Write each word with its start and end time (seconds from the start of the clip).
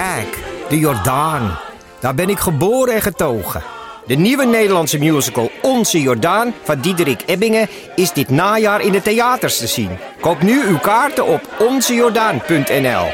Kijk, 0.00 0.44
de 0.68 0.78
Jordaan. 0.78 1.58
Daar 2.00 2.14
ben 2.14 2.28
ik 2.28 2.38
geboren 2.38 2.94
en 2.94 3.02
getogen. 3.02 3.62
De 4.06 4.14
nieuwe 4.14 4.44
Nederlandse 4.44 4.98
musical 4.98 5.50
Onze 5.62 6.00
Jordaan 6.00 6.54
van 6.62 6.80
Diederik 6.80 7.22
Ebbingen 7.26 7.68
is 7.96 8.12
dit 8.12 8.28
najaar 8.28 8.80
in 8.80 8.92
de 8.92 9.02
theaters 9.02 9.58
te 9.58 9.66
zien. 9.66 9.90
Koop 10.20 10.42
nu 10.42 10.62
uw 10.66 10.78
kaarten 10.78 11.26
op 11.26 11.40
onzejordaan.nl. 11.58 13.06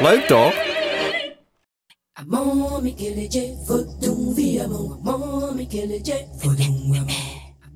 Leuk 0.00 0.24
toch? 0.26 0.54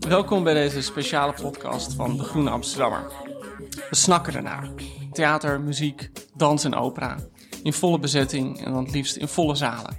Welkom 0.09 0.45
bij 0.45 0.55
deze 0.55 0.83
speciale 0.83 1.33
podcast 1.43 1.95
van 1.95 2.17
De 2.17 2.25
Groene 2.25 2.51
Amsterdammer. 2.51 3.13
We 3.91 3.97
snakken 3.97 4.35
ernaar. 4.35 4.69
Theater, 5.13 5.61
muziek, 5.61 6.11
dans 6.37 6.65
en 6.65 6.75
opera. 6.75 7.17
In 7.63 7.73
volle 7.73 7.99
bezetting 7.99 8.65
en 8.65 8.73
dan 8.73 8.85
het 8.85 8.95
liefst 8.95 9.17
in 9.17 9.29
volle 9.29 9.55
zalen. 9.55 9.99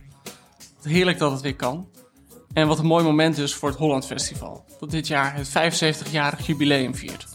Heerlijk 0.81 1.17
dat 1.17 1.31
het 1.31 1.41
weer 1.41 1.55
kan. 1.55 1.89
En 2.53 2.67
wat 2.67 2.79
een 2.79 2.85
mooi 2.85 3.03
moment 3.03 3.35
dus 3.35 3.53
voor 3.53 3.69
het 3.69 3.77
Holland 3.77 4.05
Festival. 4.05 4.65
Dat 4.79 4.91
dit 4.91 5.07
jaar 5.07 5.35
het 5.35 5.49
75-jarig 5.49 6.45
jubileum 6.45 6.95
viert. 6.95 7.27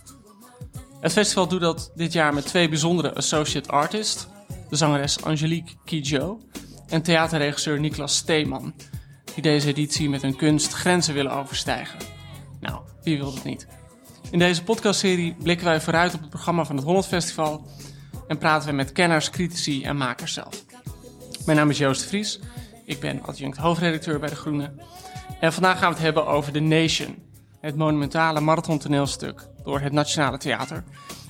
Het 1.00 1.12
festival 1.12 1.48
doet 1.48 1.60
dat 1.60 1.92
dit 1.94 2.12
jaar 2.12 2.34
met 2.34 2.46
twee 2.46 2.68
bijzondere 2.68 3.14
associate 3.14 3.68
artists. 3.70 4.26
De 4.68 4.76
zangeres 4.76 5.24
Angelique 5.24 5.74
Kidjo 5.84 6.40
en 6.88 7.02
theaterregisseur 7.02 7.80
Niklas 7.80 8.16
Steeman. 8.16 8.74
Die 9.34 9.42
deze 9.42 9.68
editie 9.68 10.08
met 10.08 10.22
hun 10.22 10.36
kunst 10.36 10.72
grenzen 10.72 11.14
willen 11.14 11.32
overstijgen. 11.32 11.98
Nou, 12.60 12.80
wie 13.02 13.18
wil 13.18 13.34
dat 13.34 13.44
niet? 13.44 13.66
In 14.30 14.38
deze 14.38 14.62
podcastserie 14.62 15.36
blikken 15.42 15.66
wij 15.66 15.80
vooruit 15.80 16.14
op 16.14 16.20
het 16.20 16.30
programma 16.30 16.64
van 16.64 16.76
het 16.76 16.84
Holland 16.84 17.06
Festival 17.06 17.66
en 18.28 18.38
praten 18.38 18.68
we 18.68 18.74
met 18.74 18.92
kenners, 18.92 19.30
critici 19.30 19.84
en 19.84 19.96
makers 19.96 20.32
zelf. 20.32 20.64
Mijn 21.46 21.58
naam 21.58 21.70
is 21.70 21.78
Joost 21.78 22.00
de 22.00 22.08
Vries, 22.08 22.40
ik 22.84 23.00
ben 23.00 23.22
adjunct 23.22 23.56
hoofdredacteur 23.56 24.18
bij 24.18 24.28
De 24.28 24.36
Groene. 24.36 24.72
En 25.40 25.52
vandaag 25.52 25.78
gaan 25.78 25.88
we 25.88 25.94
het 25.94 26.04
hebben 26.04 26.26
over 26.26 26.52
The 26.52 26.60
Nation, 26.60 27.22
het 27.60 27.76
monumentale 27.76 28.40
marathon 28.40 28.78
toneelstuk 28.78 29.48
door 29.64 29.80
het 29.80 29.92
Nationale 29.92 30.38
Theater, 30.38 30.84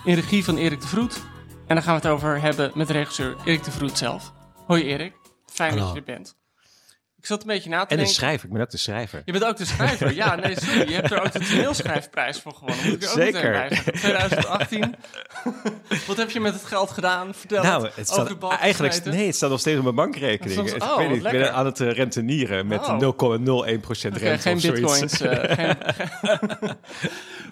in 0.05 0.15
regie 0.15 0.45
van 0.45 0.57
Erik 0.57 0.81
de 0.81 0.87
Vroet. 0.87 1.25
En 1.67 1.75
daar 1.75 1.85
gaan 1.85 2.01
we 2.01 2.01
het 2.01 2.11
over 2.11 2.41
hebben 2.41 2.71
met 2.75 2.91
regisseur 2.91 3.37
Erik 3.45 3.65
de 3.65 3.71
Vroet 3.71 3.99
zelf. 3.99 4.33
Hoi 4.67 4.83
Erik, 4.83 5.15
fijn 5.47 5.77
dat 5.77 5.89
je 5.89 5.97
er 5.97 6.05
bent. 6.05 6.37
Ik 7.27 7.33
zat 7.33 7.41
een 7.41 7.49
beetje 7.49 7.71
na 7.71 7.77
te 7.77 7.83
En 7.83 7.89
de 7.89 7.97
denken... 7.97 8.15
schrijver, 8.15 8.47
ik 8.47 8.53
ben 8.53 8.63
ook 8.63 8.71
de 8.71 8.77
schrijver. 8.77 9.23
Je 9.25 9.33
bent 9.33 9.45
ook 9.45 9.57
de 9.57 9.65
schrijver. 9.65 10.15
Ja, 10.15 10.35
nee, 10.35 10.61
sorry. 10.61 10.89
Je 10.89 10.95
hebt 10.95 11.11
er 11.11 11.23
ook 11.23 11.33
de 11.33 11.39
toneelschrijfprijs 11.39 12.41
voor 12.41 12.53
gewonnen. 12.55 12.85
Moet 12.85 12.95
ik 12.95 13.03
er 13.03 13.09
ook 13.09 13.15
Zeker. 13.15 13.69
zeggen. 13.71 13.93
2018. 13.95 14.95
Wat 16.07 16.17
heb 16.17 16.31
je 16.31 16.41
met 16.41 16.53
het 16.55 16.65
geld 16.65 16.91
gedaan? 16.91 17.35
Vertel 17.35 17.63
Nou, 17.63 17.85
het. 17.85 17.95
de 17.97 18.05
staat 18.05 18.39
balk 18.39 18.53
eigenlijk, 18.53 18.93
gesmeten? 18.95 19.19
nee, 19.19 19.27
het 19.27 19.37
staat 19.37 19.51
nog 19.51 19.61
steeds 19.61 19.77
op 19.77 19.83
mijn 19.83 19.95
bankrekening. 19.95 20.59
Soms- 20.59 20.73
ik 20.73 20.83
oh, 20.83 20.97
weet 20.97 21.09
niet, 21.09 21.25
ik 21.25 21.31
ben 21.31 21.55
aan 21.55 21.65
het 21.67 21.81
eh, 21.81 21.91
rentenieren 21.93 22.67
met 22.67 22.81
Oh. 22.81 23.01
0,01% 23.01 23.07
Oké, 23.07 24.19
rente 24.19 24.39
geen 24.39 24.61
bitcoins. 24.61 25.21
eh, 25.21 25.55
geen, 25.55 25.77
geen- 26.21 26.77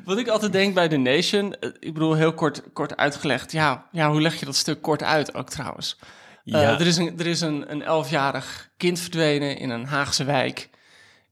Wat 0.04 0.18
ik 0.18 0.28
altijd 0.28 0.52
denk 0.52 0.74
bij 0.74 0.88
The 0.88 0.96
Nation, 0.96 1.54
eh, 1.60 1.68
ik 1.78 1.92
bedoel 1.92 2.14
heel 2.14 2.32
kort, 2.34 2.62
kort 2.72 2.96
uitgelegd. 2.96 3.52
Ja, 3.52 3.84
ja, 3.92 4.10
hoe 4.10 4.20
leg 4.20 4.34
je 4.38 4.44
dat 4.44 4.56
stuk 4.56 4.82
kort 4.82 5.02
uit 5.02 5.34
ook 5.34 5.50
trouwens? 5.50 5.98
Eh, 6.44 6.52
Ja. 6.60 6.78
er 6.78 6.86
is, 6.86 6.96
een, 6.96 7.18
er 7.18 7.26
is 7.26 7.40
een, 7.40 7.70
een 7.70 7.82
elfjarig 7.82 8.70
kind 8.76 9.00
verdwenen 9.00 9.58
in 9.58 9.70
een 9.70 9.86
Haagse 9.86 10.24
wijk. 10.24 10.68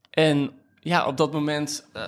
En 0.09 0.51
ja, 0.79 1.05
op 1.05 1.17
dat 1.17 1.31
moment 1.31 1.85
eh, 1.93 2.03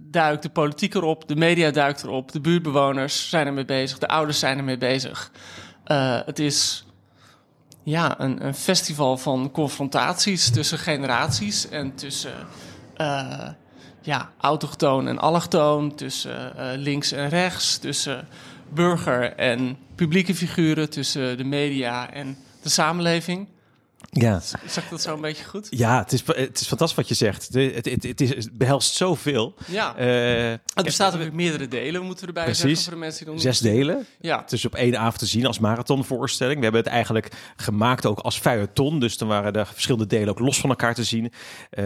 duikt 0.00 0.42
de 0.42 0.48
politiek 0.50 0.94
erop, 0.94 1.28
de 1.28 1.36
media 1.36 1.70
duikt 1.70 2.02
erop, 2.02 2.32
de 2.32 2.40
buurtbewoners 2.40 3.28
zijn 3.28 3.46
ermee 3.46 3.64
bezig, 3.64 3.98
de 3.98 4.08
ouders 4.08 4.38
zijn 4.38 4.58
ermee 4.58 4.78
bezig. 4.78 5.30
Eh, 5.84 6.20
het 6.24 6.38
is 6.38 6.84
ja, 7.82 8.20
een, 8.20 8.46
een 8.46 8.54
festival 8.54 9.16
van 9.16 9.50
confrontaties 9.50 10.50
tussen 10.50 10.78
generaties 10.78 11.68
en 11.68 11.94
tussen 11.94 12.34
eh, 12.96 13.48
ja, 14.02 14.30
autochtoon 14.40 15.08
en 15.08 15.18
allochtoon, 15.18 15.94
tussen 15.94 16.52
links 16.76 17.12
en 17.12 17.28
rechts, 17.28 17.78
tussen 17.78 18.28
burger 18.68 19.32
en 19.34 19.78
publieke 19.98 20.34
figuren, 20.34 20.90
tussen 20.90 21.36
de 21.36 21.44
media 21.44 22.12
en 22.12 22.36
de 22.62 22.68
samenleving. 22.68 23.48
Ja. 24.10 24.40
Ik 24.76 24.82
dat 24.90 25.02
zo 25.02 25.14
een 25.14 25.20
beetje 25.20 25.44
goed? 25.44 25.66
Ja, 25.70 25.98
het 25.98 26.12
is, 26.12 26.22
het 26.26 26.60
is 26.60 26.66
fantastisch 26.66 26.96
wat 26.96 27.08
je 27.08 27.14
zegt. 27.14 27.52
De- 27.52 27.72
Het, 27.74 27.84
het, 27.84 28.02
het, 28.02 28.20
is, 28.20 28.28
het 28.30 28.58
behelst 28.58 28.94
zoveel. 28.94 29.54
Ja. 29.66 29.96
Eh, 29.96 30.58
Het 30.74 30.84
bestaat 30.84 31.14
ook 31.14 31.20
uit 31.20 31.32
meerdere 31.32 31.68
delen, 31.68 32.02
moeten 32.02 32.20
we 32.20 32.26
erbij 32.26 32.44
Precies. 32.44 32.62
zeggen 32.62 32.82
voor 32.82 32.92
de 32.92 32.98
mensen 32.98 33.26
die 33.26 33.38
zes 33.38 33.58
delen. 33.58 34.06
Ja. 34.20 34.40
Het 34.40 34.52
is 34.52 34.64
op 34.64 34.74
één 34.74 34.98
avond 34.98 35.18
te 35.18 35.26
zien 35.26 35.46
als 35.46 35.58
marathonvoorstelling. 35.58 36.56
We 36.58 36.62
hebben 36.62 36.82
het 36.82 36.90
eigenlijk 36.92 37.28
gemaakt 37.56 38.06
ook 38.06 38.18
als 38.18 38.38
feuilleton. 38.38 39.00
Dus 39.00 39.18
dan 39.18 39.28
waren 39.28 39.52
de 39.52 39.66
verschillende 39.66 40.06
delen 40.06 40.28
ook 40.28 40.38
los 40.38 40.60
van 40.60 40.70
elkaar 40.70 40.94
te 40.94 41.04
zien. 41.04 41.32
Eh, 41.70 41.84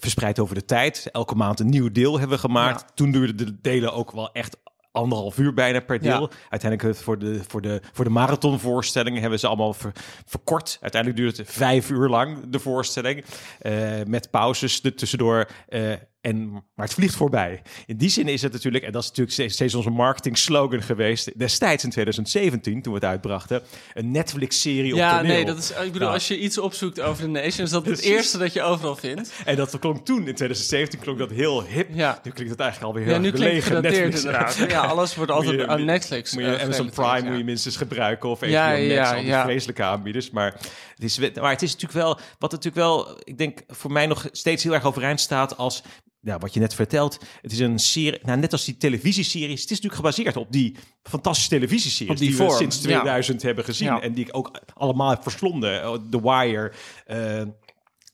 verspreid 0.00 0.38
over 0.38 0.54
de 0.54 0.64
tijd. 0.64 1.08
Elke 1.12 1.34
maand 1.34 1.60
een 1.60 1.70
nieuw 1.70 1.90
deel 1.92 2.12
hebben 2.18 2.36
we 2.36 2.42
gemaakt. 2.42 2.80
Ja. 2.80 2.86
Toen 2.94 3.12
duurden 3.12 3.36
de 3.36 3.60
delen 3.60 3.92
ook 3.92 4.10
wel 4.10 4.32
echt 4.32 4.56
anderhalf 4.92 5.38
uur 5.38 5.54
bijna 5.54 5.80
per 5.80 6.00
deel. 6.00 6.20
Ja. 6.20 6.36
Uiteindelijk 6.48 6.96
voor 6.98 7.18
de, 7.18 7.40
voor 7.48 7.60
de, 7.60 7.80
voor 7.92 8.04
de 8.04 8.10
marathonvoorstellingen 8.10 9.20
hebben 9.20 9.38
ze 9.38 9.46
allemaal 9.46 9.74
ver- 9.74 9.92
verkort. 10.26 10.78
Uiteindelijk 10.80 11.20
duurt 11.22 11.36
het 11.36 11.50
vijf 11.50 11.90
uur 11.90 12.08
lang, 12.08 12.38
de 12.48 12.58
voorstelling. 12.58 13.24
Eh, 13.58 13.72
met 14.06 14.30
pauzes 14.30 14.80
tussendoor. 14.80 15.46
eh, 15.68 15.92
en, 16.22 16.50
maar 16.52 16.86
het 16.86 16.94
vliegt 16.94 17.14
voorbij. 17.14 17.62
In 17.86 17.96
die 17.96 18.08
zin 18.08 18.28
is 18.28 18.42
het 18.42 18.52
natuurlijk, 18.52 18.84
en 18.84 18.92
dat 18.92 19.02
is 19.02 19.08
natuurlijk 19.08 19.34
steeds, 19.36 19.54
steeds 19.54 19.74
onze 19.74 19.90
marketing 19.90 20.38
slogan 20.38 20.82
geweest, 20.82 21.38
destijds 21.38 21.84
in 21.84 21.90
2017, 21.90 22.82
toen 22.82 22.92
we 22.92 22.98
het 22.98 23.08
uitbrachten, 23.08 23.62
een 23.94 24.10
Netflix-serie 24.10 24.92
op 24.92 24.98
Ja, 24.98 25.16
toneel. 25.18 25.32
nee, 25.34 25.44
dat 25.44 25.58
is, 25.58 25.70
ik 25.70 25.76
bedoel, 25.78 25.98
Nou. 26.00 26.12
als 26.12 26.28
je 26.28 26.38
iets 26.38 26.58
opzoekt 26.58 27.00
over 27.00 27.22
de 27.22 27.28
Nation, 27.28 27.64
is 27.64 27.70
dat 27.70 27.86
het 27.86 28.00
eerste 28.00 28.38
dat 28.38 28.52
je 28.52 28.62
overal 28.62 28.96
vindt. 28.96 29.32
En 29.44 29.56
dat 29.56 29.78
klonk 29.78 30.04
toen, 30.04 30.16
in 30.18 30.34
2017, 30.34 30.98
klonk 30.98 31.18
dat 31.18 31.30
heel 31.30 31.64
hip. 31.64 31.88
Ja. 31.92 32.20
Nu 32.22 32.30
klinkt 32.30 32.50
het 32.52 32.60
eigenlijk 32.60 32.90
alweer 32.92 33.04
heel 33.04 33.14
Ja, 33.14 33.20
nu 33.20 33.60
gedateerd 33.60 33.82
Netflix. 33.82 34.16
inderdaad. 34.24 34.56
Ja, 34.70 34.80
alles 34.92 35.14
wordt 35.14 35.30
altijd 35.30 35.54
je- 35.60 35.66
aan 35.66 35.84
Netflix 35.84 36.32
Moet 36.34 36.42
je 36.42 36.48
Amazon 36.48 36.70
gerelateerd, 36.72 36.94
Prime 36.94 37.22
ja. 37.24 37.28
moet 37.28 37.38
je 37.38 37.44
minstens 37.44 37.76
gebruiken 37.76 38.28
of 38.28 38.46
Ja, 38.46 38.66
HBO 38.68 38.76
Max, 38.80 38.90
ja, 38.92 39.10
al 39.10 39.16
die 39.20 39.26
ja. 39.26 39.42
vreselijke 39.44 39.82
aanbieders. 39.82 40.30
Maar 40.30 40.54
het, 40.94 41.02
is, 41.04 41.18
maar 41.40 41.50
het 41.50 41.62
is 41.62 41.72
natuurlijk 41.72 41.98
wel, 42.04 42.18
wat 42.38 42.50
natuurlijk 42.50 42.76
wel, 42.76 43.18
ik 43.24 43.38
denk 43.38 43.62
voor 43.68 43.92
mij 43.92 44.06
nog 44.06 44.28
steeds 44.32 44.62
heel 44.64 44.74
erg 44.74 44.84
overeind 44.84 45.20
staat 45.20 45.56
als, 45.56 45.82
ja, 46.22 46.38
wat 46.38 46.54
je 46.54 46.60
net 46.60 46.74
vertelt. 46.74 47.18
Het 47.42 47.52
is 47.52 47.58
een 47.58 47.78
serie, 47.78 48.20
nou, 48.22 48.38
net 48.38 48.52
als 48.52 48.64
die 48.64 48.76
televisieseries, 48.76 49.60
het 49.60 49.70
is 49.70 49.80
natuurlijk 49.80 49.94
gebaseerd 49.94 50.36
op 50.36 50.52
die 50.52 50.76
fantastische 51.02 51.50
televisieseries 51.50 52.18
die 52.18 52.36
we 52.36 52.50
sinds 52.50 52.76
ja. 52.76 52.82
2000 52.82 53.42
hebben 53.42 53.64
gezien 53.64 53.86
Ja. 53.88 54.00
en 54.00 54.12
die 54.12 54.24
ik 54.26 54.36
ook 54.36 54.60
allemaal 54.74 55.10
heb 55.10 55.22
verslonden. 55.22 55.90
Oh, 55.90 55.98
The 56.10 56.22
Wire, 56.22 56.72
eh, 57.06 57.42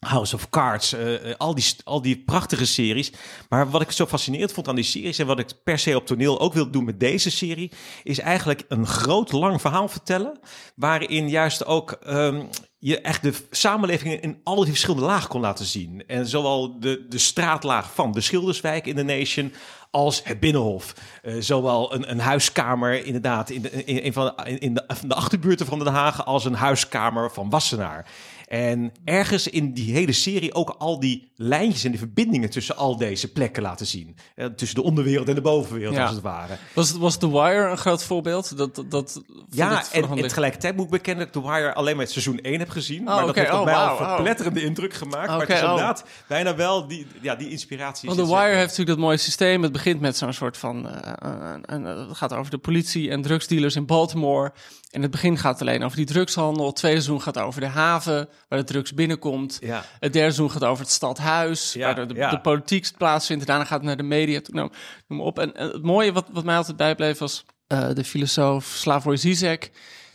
House 0.07 0.35
of 0.35 0.51
Cards, 0.51 0.93
eh, 0.93 1.31
eh, 1.31 1.37
al, 1.37 1.55
die, 1.55 1.65
al 1.85 2.03
die 2.03 2.19
prachtige 2.19 2.67
series. 2.67 3.13
Maar 3.49 3.71
wat 3.71 3.81
ik 3.81 3.91
zo 3.91 4.07
fascinerend 4.07 4.53
vond 4.53 4.69
aan 4.69 4.75
die 4.75 4.85
series 4.85 5.19
en 5.19 5.27
wat 5.27 5.39
ik 5.39 5.51
per 5.65 5.79
se 5.79 5.97
op 5.97 6.07
toneel 6.07 6.41
ook 6.41 6.53
wil 6.53 6.71
doen 6.71 6.85
met 6.85 7.01
deze 7.01 7.31
serie, 7.31 7.73
is 8.03 8.19
eigenlijk 8.19 8.65
een 8.69 8.87
groot 8.87 9.33
lang 9.33 9.61
verhaal 9.61 9.89
vertellen, 9.89 10.39
waarin 10.75 11.29
juist 11.29 11.67
ook 11.67 11.91
ehm, 11.91 12.43
je 12.79 13.01
echt 13.01 13.23
de 13.23 13.35
samenleving 13.51 14.21
in 14.21 14.41
al 14.45 14.57
die 14.57 14.67
verschillende 14.67 15.07
lagen 15.07 15.29
kon 15.29 15.41
laten 15.41 15.65
zien. 15.65 16.03
En 16.07 16.27
zowel 16.27 16.81
de, 16.81 17.07
de 17.09 17.19
straatlaag 17.19 17.95
van 17.95 18.13
de 18.13 18.21
Schilderswijk 18.21 18.87
in 18.87 18.97
de 18.97 19.05
Nation 19.05 19.53
als 19.91 20.21
het 20.25 20.41
Binnenhof. 20.41 20.95
Eh, 21.23 21.35
zowel 21.39 21.95
een, 21.95 22.11
een 22.11 22.21
huiskamer 22.21 23.05
inderdaad 23.07 23.51
in 23.51 23.63
de, 23.63 23.85
in, 23.85 24.03
in 24.03 24.13
van, 24.13 24.35
in, 24.45 24.59
in 24.59 24.75
de, 24.75 24.85
van 24.87 25.09
de 25.09 25.15
achterbuurten 25.15 25.67
van 25.67 25.79
Den 25.79 25.93
Haag 25.93 26.25
als 26.25 26.45
een 26.45 26.55
huiskamer 26.55 27.31
van 27.31 27.51
Wassenaar. 27.51 28.07
En 28.49 28.93
ergens 29.05 29.49
in 29.49 29.73
die 29.73 29.93
hele 29.93 30.13
serie 30.13 30.55
ook 30.55 30.75
al 30.79 31.01
die 31.01 31.33
lijntjes 31.37 31.85
en 31.85 31.91
die 31.91 31.99
verbindingen 31.99 32.51
tussen 32.51 32.77
al 32.77 32.97
deze 32.97 33.33
plekken 33.33 33.63
laten 33.63 33.87
zien. 33.87 34.17
Eh, 34.35 34.47
tussen 34.47 34.77
de 34.77 34.83
onderwereld 34.83 35.29
en 35.29 35.35
de 35.35 35.41
bovenwereld, 35.41 35.95
Ja. 35.95 36.03
als 36.03 36.11
het 36.11 36.21
ware. 36.23 36.57
Was, 36.75 36.93
was 36.93 37.17
The 37.19 37.31
Wire 37.31 37.71
een 37.71 37.77
groot 37.77 38.03
voorbeeld? 38.05 38.57
Dat, 38.57 38.85
dat, 38.89 39.23
Ja, 39.51 39.69
de 39.81 39.87
en, 39.93 40.09
en 40.11 40.17
tegelijkertijd 40.17 40.77
moet 40.77 40.85
ik 40.85 40.91
bekennen 40.91 41.27
dat 41.27 41.37
ik 41.37 41.43
The 41.43 41.49
Wire 41.51 41.75
alleen 41.75 41.95
maar 41.97 42.05
het 42.05 42.13
seizoen 42.13 42.39
1 42.39 42.59
heb 42.59 42.69
gezien. 42.69 43.03
maar 43.03 43.27
dat 43.27 43.35
heeft 43.35 43.53
op 43.53 43.59
Oh, 43.59 43.65
mij 43.65 43.75
al 43.75 43.97
een 43.99 44.03
oh. 44.07 44.15
verpletterende 44.15 44.63
indruk 44.63 44.95
gemaakt. 44.95 45.29
maar 45.29 45.41
het 45.41 45.49
is 45.49 45.55
oh. 45.63 45.69
inderdaad 45.71 46.05
bijna 46.29 46.57
wel 46.57 46.87
die, 46.89 47.07
ja, 47.23 47.35
die 47.35 47.51
inspiratie. 47.51 48.09
Want 48.09 48.21
The 48.21 48.27
Wire 48.27 48.47
heeft 48.47 48.61
natuurlijk 48.61 48.89
dat 48.89 48.99
mooie 48.99 49.17
systeem. 49.17 49.63
Het 49.63 49.73
begint 49.73 50.01
met 50.01 50.17
zo'n 50.17 50.33
soort 50.33 50.57
van... 50.57 50.89
eh, 50.89 51.55
een- 51.63 51.85
het 51.85 52.17
gaat 52.17 52.33
over 52.33 52.51
de 52.51 52.59
politie 52.59 53.11
en 53.11 53.23
drugsdealers 53.23 53.77
in 53.77 53.87
Baltimore. 53.87 54.53
In 54.91 55.03
het 55.03 55.11
begin 55.11 55.39
gaat 55.39 55.59
het 55.59 55.69
alleen 55.69 55.83
over 55.85 55.97
die 55.97 56.07
drugshandel. 56.07 56.67
Het 56.67 56.77
tweede 56.77 57.01
seizoen 57.01 57.23
gaat 57.23 57.39
over 57.39 57.61
de 57.61 57.67
haven, 57.67 58.29
waar 58.49 58.59
de 58.59 58.65
drugs 58.65 58.95
binnenkomt. 58.95 59.57
Ja. 59.61 59.77
Het 59.79 60.13
derde 60.13 60.19
seizoen 60.19 60.51
gaat 60.51 60.65
over 60.65 60.85
het 60.85 60.93
stadhuis, 60.93 61.73
Ja, 61.73 61.87
waar 61.87 61.95
de, 61.95 62.15
de, 62.15 62.21
ja. 62.21 62.31
de 62.31 62.41
politiek 62.41 62.91
plaatsvindt. 62.97 63.43
En 63.43 63.49
daarna 63.49 63.65
gaat 63.65 63.79
het 63.79 63.87
naar 63.87 63.97
de 63.97 64.03
media. 64.03 64.41
Nou, 64.51 64.71
noem 65.09 65.21
op. 65.21 65.39
En, 65.39 65.55
en 65.57 65.69
het 65.69 65.83
mooie 65.83 66.13
wat, 66.13 66.27
wat 66.33 66.45
mij 66.45 66.57
altijd 66.57 66.77
bijbleef 66.77 67.19
was 67.19 67.45
eh, 67.67 67.89
de 67.95 68.05
filosoof 68.05 68.65
Slavoj 68.65 69.17
Zizek. 69.17 69.71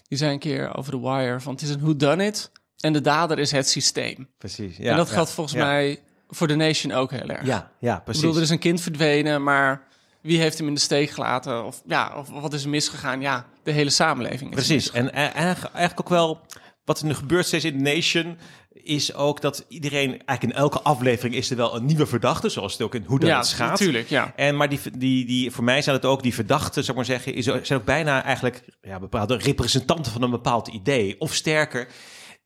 Die 0.07 0.17
zei 0.17 0.31
een 0.33 0.39
keer 0.39 0.75
over 0.77 0.91
The 0.91 0.99
Wire 1.01 1.39
van 1.39 1.53
het 1.53 1.61
is 1.61 1.69
een 1.69 1.79
whodunit 1.81 2.51
en 2.79 2.93
de 2.93 3.01
dader 3.01 3.39
is 3.39 3.51
het 3.51 3.69
systeem. 3.69 4.29
Precies. 4.37 4.77
Ja, 4.77 4.91
en 4.91 4.97
dat 4.97 5.09
geldt 5.09 5.29
volgens 5.31 5.55
mij 5.55 6.01
voor 6.29 6.47
The 6.47 6.55
Nation 6.55 6.91
ook 6.93 7.11
heel 7.11 7.27
erg. 7.29 7.45
Ja, 7.45 7.71
ja, 7.79 7.97
Ik 7.97 8.03
precies. 8.03 8.21
bedoel, 8.21 8.37
er 8.37 8.43
is 8.43 8.49
een 8.49 8.59
kind 8.59 8.81
verdwenen, 8.81 9.43
maar 9.43 9.87
wie 10.23 10.39
heeft 10.39 10.57
hem 10.57 10.67
in 10.67 10.73
de 10.73 10.79
steek 10.79 11.09
gelaten? 11.09 11.65
Of, 11.65 11.81
ja, 11.85 12.13
of 12.17 12.29
wat 12.29 12.53
is 12.53 12.63
er 12.63 12.69
misgegaan? 12.69 13.21
Ja, 13.21 13.45
de 13.63 13.71
hele 13.71 13.89
samenleving. 13.89 14.51
Precies. 14.51 14.91
En 14.91 15.11
eigenlijk 15.33 15.99
ook 15.99 16.09
wel 16.09 16.39
wat 16.85 16.99
er 16.99 17.05
nu 17.05 17.13
gebeurt 17.13 17.45
steeds 17.45 17.65
in 17.65 17.83
The 17.83 17.91
Nation 17.93 18.37
is 18.73 19.13
ook 19.13 19.41
dat 19.41 19.65
iedereen 19.67 20.09
eigenlijk 20.09 20.43
in 20.43 20.51
elke 20.53 20.81
aflevering 20.81 21.35
is 21.35 21.49
er 21.49 21.57
wel 21.57 21.75
een 21.75 21.85
nieuwe 21.85 22.05
verdachte, 22.05 22.49
zoals 22.49 22.71
het 22.73 22.81
ook 22.81 22.95
in 22.95 23.03
hoe 23.07 23.19
dat 23.19 23.29
Ja, 23.29 23.37
het 23.37 23.47
gaat. 23.47 23.69
natuurlijk, 23.69 24.09
ja. 24.09 24.33
En 24.35 24.57
maar 24.57 24.69
die, 24.69 24.79
die, 24.97 25.25
die, 25.25 25.51
voor 25.51 25.63
mij 25.63 25.81
zijn 25.81 25.95
het 25.95 26.05
ook 26.05 26.23
die 26.23 26.33
verdachten, 26.33 26.83
zou 26.83 26.87
ik 26.87 26.95
maar 26.95 27.05
zeggen, 27.05 27.33
is, 27.33 27.45
zijn 27.45 27.79
ook 27.79 27.85
bijna 27.85 28.23
eigenlijk 28.23 28.63
ja, 28.81 28.99
bepaalde 28.99 29.37
representanten 29.37 30.11
van 30.11 30.21
een 30.21 30.29
bepaald 30.31 30.67
idee. 30.67 31.19
Of 31.19 31.33
sterker, 31.33 31.87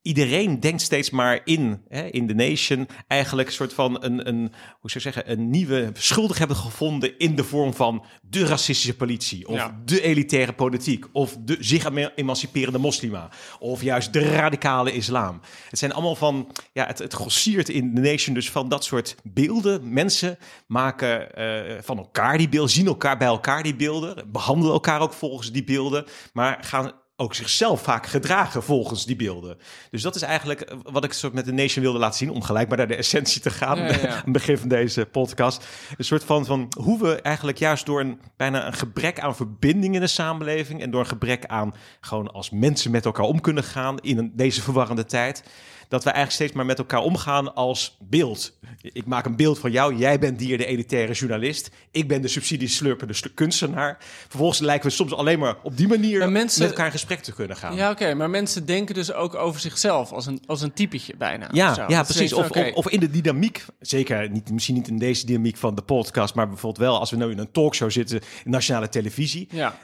iedereen 0.07 0.59
denkt 0.59 0.81
steeds 0.81 1.09
maar 1.09 1.41
in, 1.43 1.81
hè, 1.87 2.05
in 2.05 2.27
The 2.27 2.33
Nation, 2.33 2.87
eigenlijk 3.07 3.47
een 3.47 3.53
soort 3.53 3.73
van 3.73 4.03
een, 4.03 4.27
een, 4.27 4.39
hoe 4.79 4.89
zou 4.91 5.05
ik 5.07 5.13
zeggen, 5.13 5.31
een 5.31 5.49
nieuwe 5.49 5.89
schuldig 5.93 6.37
hebben 6.37 6.57
gevonden 6.57 7.17
in 7.19 7.35
de 7.35 7.43
vorm 7.43 7.73
van 7.73 8.05
de 8.21 8.45
racistische 8.45 8.95
politie. 8.95 9.47
Of 9.47 9.55
Ja. 9.55 9.81
de 9.85 10.01
elitaire 10.01 10.53
politiek. 10.53 11.05
Of 11.11 11.37
de 11.39 11.57
zich 11.59 11.85
ema- 11.85 12.11
emanciperende 12.15 12.77
moslima. 12.79 13.29
Of 13.59 13.81
juist 13.81 14.13
de 14.13 14.19
radicale 14.35 14.91
islam. 14.91 15.41
Het 15.69 15.79
zijn 15.79 15.93
allemaal 15.93 16.15
van, 16.15 16.51
ja, 16.73 16.85
het, 16.85 16.99
het 16.99 17.13
grossiert 17.13 17.69
in 17.69 17.93
The 17.95 18.01
Nation 18.01 18.33
dus 18.33 18.51
van 18.51 18.69
dat 18.69 18.83
soort 18.83 19.15
beelden. 19.23 19.93
Mensen 19.93 20.37
maken 20.67 21.35
eh, 21.35 21.77
van 21.81 21.97
elkaar 21.97 22.37
die 22.37 22.49
beelden, 22.49 22.71
zien 22.71 22.87
elkaar 22.87 23.17
bij 23.17 23.27
elkaar 23.27 23.63
die 23.63 23.75
beelden. 23.75 24.31
Behandelen 24.31 24.73
elkaar 24.73 25.01
ook 25.01 25.13
volgens 25.13 25.51
die 25.51 25.63
beelden. 25.63 26.05
Maar 26.33 26.57
gaan 26.61 26.91
ook 27.19 27.35
zichzelf 27.35 27.81
vaak 27.81 28.05
gedragen 28.05 28.63
volgens 28.63 29.05
die 29.05 29.15
beelden. 29.15 29.57
Dus 29.91 30.01
dat 30.01 30.15
is 30.15 30.21
eigenlijk 30.21 30.61
eh, 30.61 30.77
wat 30.83 31.03
ik 31.03 31.13
soort 31.13 31.33
met 31.33 31.45
The 31.45 31.51
Nation 31.51 31.83
wilde 31.83 31.99
laten 31.99 32.17
zien... 32.17 32.29
om 32.29 32.41
gelijk 32.41 32.67
maar 32.67 32.77
naar 32.77 32.87
de 32.87 32.95
essentie 33.05 33.41
te 33.41 33.49
gaan 33.49 33.77
Ja, 33.77 33.85
ja, 33.85 33.97
ja. 33.97 34.07
aan 34.15 34.21
het 34.23 34.31
begin 34.31 34.57
van 34.57 34.69
deze 34.69 35.05
podcast. 35.05 35.65
Een 35.97 36.05
soort 36.05 36.23
van, 36.23 36.45
van 36.45 36.71
hoe 36.79 36.99
we 36.99 37.21
eigenlijk 37.21 37.57
juist 37.57 37.85
door 37.85 37.99
een 37.99 38.19
bijna 38.35 38.67
een 38.67 38.73
gebrek 38.73 39.19
aan 39.19 39.35
verbinding 39.35 39.95
in 39.95 40.01
de 40.01 40.07
samenleving... 40.07 40.81
en 40.81 40.91
door 40.91 40.99
een 40.99 41.07
gebrek 41.07 41.45
aan 41.45 41.73
gewoon 42.01 42.31
als 42.31 42.49
mensen 42.49 42.91
met 42.91 43.05
elkaar 43.05 43.25
om 43.25 43.41
kunnen 43.41 43.63
gaan... 43.63 43.99
in 43.99 44.17
een, 44.17 44.31
deze 44.35 44.61
verwarrende 44.61 45.05
tijd... 45.05 45.43
dat 45.87 46.03
we 46.03 46.09
eigenlijk 46.09 46.31
steeds 46.35 46.53
maar 46.53 46.65
met 46.65 46.77
elkaar 46.77 47.01
omgaan 47.01 47.55
als 47.55 47.97
beeld. 47.99 48.57
Ik 48.81 49.05
maak 49.05 49.25
een 49.25 49.35
beeld 49.35 49.59
van 49.59 49.71
jou. 49.71 49.95
Jij 49.95 50.19
bent 50.19 50.39
hier 50.39 50.57
de 50.57 50.65
elitaire 50.65 51.13
journalist. 51.13 51.69
Ik 51.91 52.07
ben 52.07 52.21
de 52.21 52.27
subsidieslurpende 52.27 53.13
slu- 53.13 53.31
kunstenaar. 53.33 53.97
Vervolgens 54.27 54.59
lijken 54.59 54.89
we 54.89 54.95
soms 54.95 55.13
alleen 55.13 55.39
maar 55.39 55.55
op 55.63 55.77
die 55.77 55.87
manier 55.87 56.31
mensen- 56.31 56.61
met 56.61 56.69
elkaar 56.69 56.85
in 56.85 56.91
gesprek 56.91 57.19
te 57.19 57.33
kunnen 57.33 57.57
gaan. 57.57 57.75
Ja, 57.75 57.91
oké, 57.91 58.13
maar 58.13 58.29
mensen 58.29 58.65
denken 58.65 58.95
dus 58.95 59.13
ook 59.13 59.35
over 59.35 59.59
zichzelf 59.61 60.11
als 60.11 60.25
een, 60.25 60.41
als 60.45 60.61
een 60.61 60.73
typetje 60.73 61.13
bijna. 61.17 61.49
Ja, 61.51 61.71
of 61.71 61.75
ja 61.87 62.03
precies. 62.03 62.33
Of, 62.33 62.49
of, 62.73 62.89
in 62.89 62.99
de 62.99 63.09
dynamiek, 63.09 63.65
zeker 63.79 64.29
niet, 64.29 64.51
misschien 64.51 64.75
niet 64.75 64.87
in 64.87 64.97
deze 64.97 65.25
dynamiek 65.25 65.57
van 65.57 65.75
de 65.75 65.81
podcast, 65.81 66.35
maar 66.35 66.47
bijvoorbeeld 66.47 66.85
wel 66.89 66.99
als 66.99 67.11
we 67.11 67.17
nu 67.17 67.29
in 67.31 67.37
een 67.39 67.51
talkshow 67.51 67.91
zitten, 67.91 68.21
in 68.43 68.51
nationale 68.51 68.89
televisie, 68.89 69.47
Ja, 69.51 69.77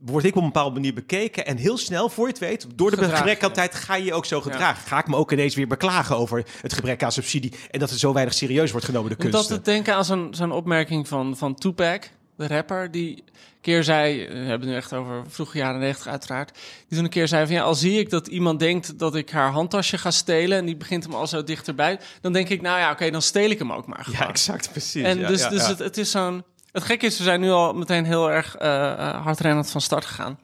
word 0.00 0.24
ik 0.24 0.36
op 0.36 0.42
een 0.42 0.52
bepaalde 0.52 0.74
manier 0.74 0.94
bekeken 0.94 1.46
en 1.46 1.56
heel 1.56 1.78
snel, 1.78 2.08
voor 2.08 2.26
je 2.26 2.32
het 2.32 2.40
weet, 2.40 2.66
door 2.74 2.90
de 2.90 3.08
gebrek 3.08 3.42
aan 3.42 3.52
tijd 3.52 3.74
ga 3.74 3.96
je 3.96 4.04
je 4.04 4.14
ook 4.14 4.26
zo 4.26 4.40
gedragen. 4.40 4.86
Ga 4.86 4.98
ik 4.98 5.06
me 5.06 5.16
ook 5.16 5.32
ineens 5.32 5.54
weer 5.54 5.66
beklagen 5.66 6.16
over 6.16 6.44
het 6.60 6.72
gebrek 6.72 7.02
aan 7.02 7.12
subsidie 7.12 7.52
en 7.70 7.78
dat 7.78 7.90
het 7.90 7.98
zo 7.98 8.12
weinig 8.12 8.34
serieus 8.34 8.70
wordt 8.70 8.86
genomen, 8.86 9.10
de 9.10 9.16
moet 9.16 9.30
kunsten. 9.30 9.54
altijd 9.54 9.74
denken 9.74 9.94
aan 9.94 10.04
zo'n 10.04 10.28
zo'n 10.30 10.52
opmerking 10.52 11.08
van, 11.08 11.36
van 11.36 11.54
Tupac, 11.54 12.08
de 12.36 12.46
rapper, 12.46 12.90
die 12.90 13.24
keer 13.60 13.84
zei, 13.84 14.28
we 14.28 14.34
hebben 14.34 14.50
het 14.50 14.68
nu 14.68 14.74
echt 14.74 14.92
over 14.92 15.24
vroege 15.28 15.58
jaren 15.58 15.80
90 15.80 16.06
uiteraard, 16.06 16.58
die 16.88 16.96
toen 16.96 17.04
een 17.04 17.10
keer 17.10 17.28
zei 17.28 17.46
van 17.46 17.54
ja, 17.54 17.62
al 17.62 17.74
zie 17.74 17.98
ik 17.98 18.10
dat 18.10 18.26
iemand 18.26 18.58
denkt 18.58 18.98
dat 18.98 19.14
ik 19.14 19.30
haar 19.30 19.50
handtasje 19.50 19.98
ga 19.98 20.10
stelen 20.10 20.58
en 20.58 20.66
die 20.66 20.76
begint 20.76 21.04
hem 21.04 21.14
al 21.14 21.26
zo 21.26 21.44
dichterbij, 21.44 22.00
dan 22.20 22.32
denk 22.32 22.48
ik 22.48 22.62
nou 22.62 22.78
ja, 22.78 22.90
oké, 22.90 23.10
dan 23.10 23.22
steel 23.22 23.50
ik 23.50 23.58
hem 23.58 23.72
ook 23.72 23.86
maar 23.86 24.04
gewoon. 24.04 24.20
Ja, 24.20 24.28
exact, 24.28 24.70
precies. 24.70 25.04
En 25.04 25.18
Ja, 25.18 25.28
dus, 25.28 25.40
ja, 25.40 25.48
dus 25.48 25.62
ja. 25.62 25.68
Het, 25.68 25.78
het 25.78 25.96
is 25.96 26.10
zo'n. 26.10 26.44
Het 26.72 26.82
gekke 26.82 27.06
is, 27.06 27.18
we 27.18 27.24
zijn 27.24 27.40
nu 27.40 27.50
al 27.50 27.72
meteen 27.72 28.04
heel 28.04 28.30
erg 28.30 28.56
eh, 28.56 29.22
hardrennend 29.24 29.70
van 29.70 29.80
start 29.80 30.04
gegaan. 30.04 30.38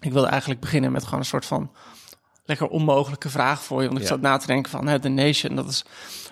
Ik 0.00 0.12
wilde 0.12 0.28
eigenlijk 0.28 0.60
beginnen 0.60 0.92
met 0.92 1.04
gewoon 1.04 1.18
een 1.18 1.24
soort 1.24 1.46
van 1.46 1.72
lekker 2.44 2.68
onmogelijke 2.68 3.30
vraag 3.30 3.62
voor 3.62 3.80
je. 3.82 3.86
Want 3.86 3.98
ik 4.00 4.04
Ja. 4.04 4.10
zat 4.10 4.20
na 4.20 4.36
te 4.36 4.46
denken 4.46 4.70
van 4.70 4.86
hè, 4.86 4.98
The 5.00 5.08
Nation, 5.08 5.56
dat 5.56 5.68
is 5.68 5.84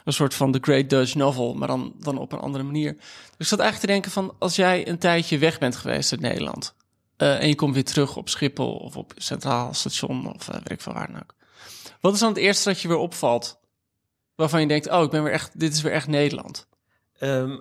een 0.05 0.13
soort 0.13 0.35
van 0.35 0.53
The 0.53 0.59
Great 0.61 0.91
Dutch 0.91 1.15
Novel, 1.15 1.55
maar 1.55 1.69
dan, 1.69 1.93
dan 1.99 2.19
op 2.19 2.33
een 2.33 2.39
andere 2.41 2.65
manier. 2.65 2.93
Dus 2.97 3.37
ik 3.39 3.47
zat 3.47 3.59
eigenlijk 3.59 3.81
te 3.81 3.87
denken 3.87 4.11
van 4.11 4.35
als 4.39 4.57
jij 4.57 4.89
een 4.89 4.99
tijdje 4.99 5.39
weg 5.39 5.59
bent 5.59 5.77
geweest 5.77 6.13
uit 6.13 6.21
Nederland 6.21 6.75
eh, 7.17 7.41
en 7.41 7.49
je 7.49 7.55
komt 7.55 7.75
weer 7.75 7.85
terug 7.85 8.17
op 8.17 8.29
Schiphol 8.29 8.75
of 8.77 8.97
op 8.97 9.13
Centraal 9.17 9.75
Station 9.75 10.35
of 10.35 10.49
eh, 10.49 10.55
weet 10.55 10.71
ik 10.71 10.81
veel 10.81 10.93
waar 10.93 11.07
dan 11.13 11.21
ook. 11.23 11.35
Wat 12.01 12.15
is 12.15 12.21
dan 12.21 12.29
het 12.29 12.39
eerste 12.39 12.69
dat 12.69 12.81
je 12.81 12.89
weer 12.89 12.97
opvalt 12.97 13.61
waarvan 14.35 14.61
je 14.61 14.67
denkt, 14.67 14.91
oh, 14.91 15.03
ik 15.03 15.11
ben 15.11 15.23
weer 15.23 15.33
echt, 15.33 15.61
dit 15.61 15.73
is 15.75 15.83
weer 15.83 15.93
echt 15.93 16.07
Nederland. 16.07 16.67
Ehm, 17.19 17.59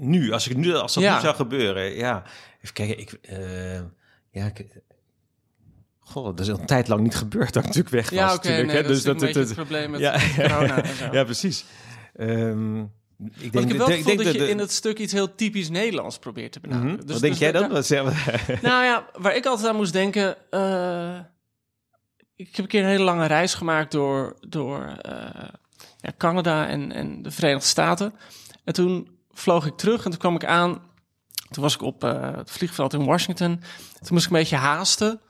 nu, 0.00 0.32
als, 0.32 0.48
ik 0.48 0.56
nu, 0.56 0.74
als 0.74 0.94
dat 0.94 1.02
Ja. 1.02 1.14
nu 1.14 1.20
zou 1.20 1.34
gebeuren, 1.34 1.94
ja. 1.94 2.22
Even 2.60 2.74
kijken, 2.74 2.98
ik... 2.98 3.12
eh, 3.12 3.80
ja, 4.30 4.46
ik... 4.54 4.66
Goh, 5.98 6.24
dat 6.24 6.40
is 6.40 6.50
al 6.52 6.58
een 6.60 6.66
tijd 6.66 6.88
lang 6.88 7.00
niet 7.00 7.14
gebeurd 7.14 7.52
dat 7.52 7.62
ik 7.62 7.68
natuurlijk 7.68 7.94
weg 7.94 8.10
was. 8.10 8.18
Ja, 8.18 8.24
oké, 8.26 8.34
natuurlijk, 8.36 8.66
nee, 8.66 8.76
hè. 8.76 8.82
dat 8.82 8.90
is 8.96 9.02
beetje 9.02 9.40
het 9.40 9.54
probleem 9.54 9.90
met 9.90 10.00
ja, 10.00 10.18
corona 10.36 10.82
en 10.82 10.94
zo. 10.96 11.08
ja, 11.12 11.24
precies. 11.24 11.64
Ehm, 12.16 12.78
ik 12.80 12.86
Want 13.18 13.52
denk, 13.52 13.64
ik 13.64 13.68
heb 13.68 13.76
wel 13.78 13.88
ik 13.88 13.94
het 13.96 14.08
gevoel 14.08 14.24
dat 14.24 14.34
je 14.34 14.48
in 14.48 14.58
het 14.58 14.72
stuk 14.72 14.98
iets 14.98 15.12
heel 15.12 15.34
typisch 15.34 15.68
Nederlands 15.68 16.18
probeert 16.18 16.52
te 16.52 16.60
benaderen. 16.60 16.92
Mhm. 16.92 17.00
Dus- 17.00 17.12
Wat 17.12 17.20
denk 17.20 17.32
dus 17.32 17.42
jij 17.42 17.52
da- 17.52 17.60
dan? 17.68 17.82
We? 17.82 18.58
Nou 18.68 18.84
ja, 18.84 19.06
waar 19.18 19.36
ik 19.36 19.46
altijd 19.46 19.68
aan 19.68 19.76
moest 19.76 19.92
denken... 19.92 20.36
eh, 20.50 21.18
ik 22.36 22.46
heb 22.56 22.58
een 22.58 22.66
keer 22.66 22.82
een 22.82 22.88
hele 22.88 23.04
lange 23.04 23.26
reis 23.26 23.54
gemaakt 23.54 23.92
door, 23.92 24.36
door 24.48 24.96
eh, 25.00 25.48
ja, 26.00 26.12
Canada 26.18 26.66
en, 26.68 26.92
en 26.92 27.22
de 27.22 27.30
Verenigde 27.30 27.66
Staten. 27.68 28.14
En 28.64 28.72
toen 28.72 29.18
vloog 29.40 29.66
ik 29.66 29.76
terug 29.76 30.04
en 30.04 30.10
toen 30.10 30.20
kwam 30.20 30.34
ik 30.34 30.44
aan... 30.44 30.88
Toen 31.50 31.62
was 31.62 31.74
ik 31.74 31.82
op 31.82 32.04
eh, 32.04 32.36
het 32.36 32.50
vliegveld 32.50 32.92
in 32.92 33.04
Washington. 33.04 33.60
Toen 33.98 34.08
moest 34.10 34.24
ik 34.24 34.30
een 34.30 34.38
beetje 34.38 34.56
haasten 34.56 35.20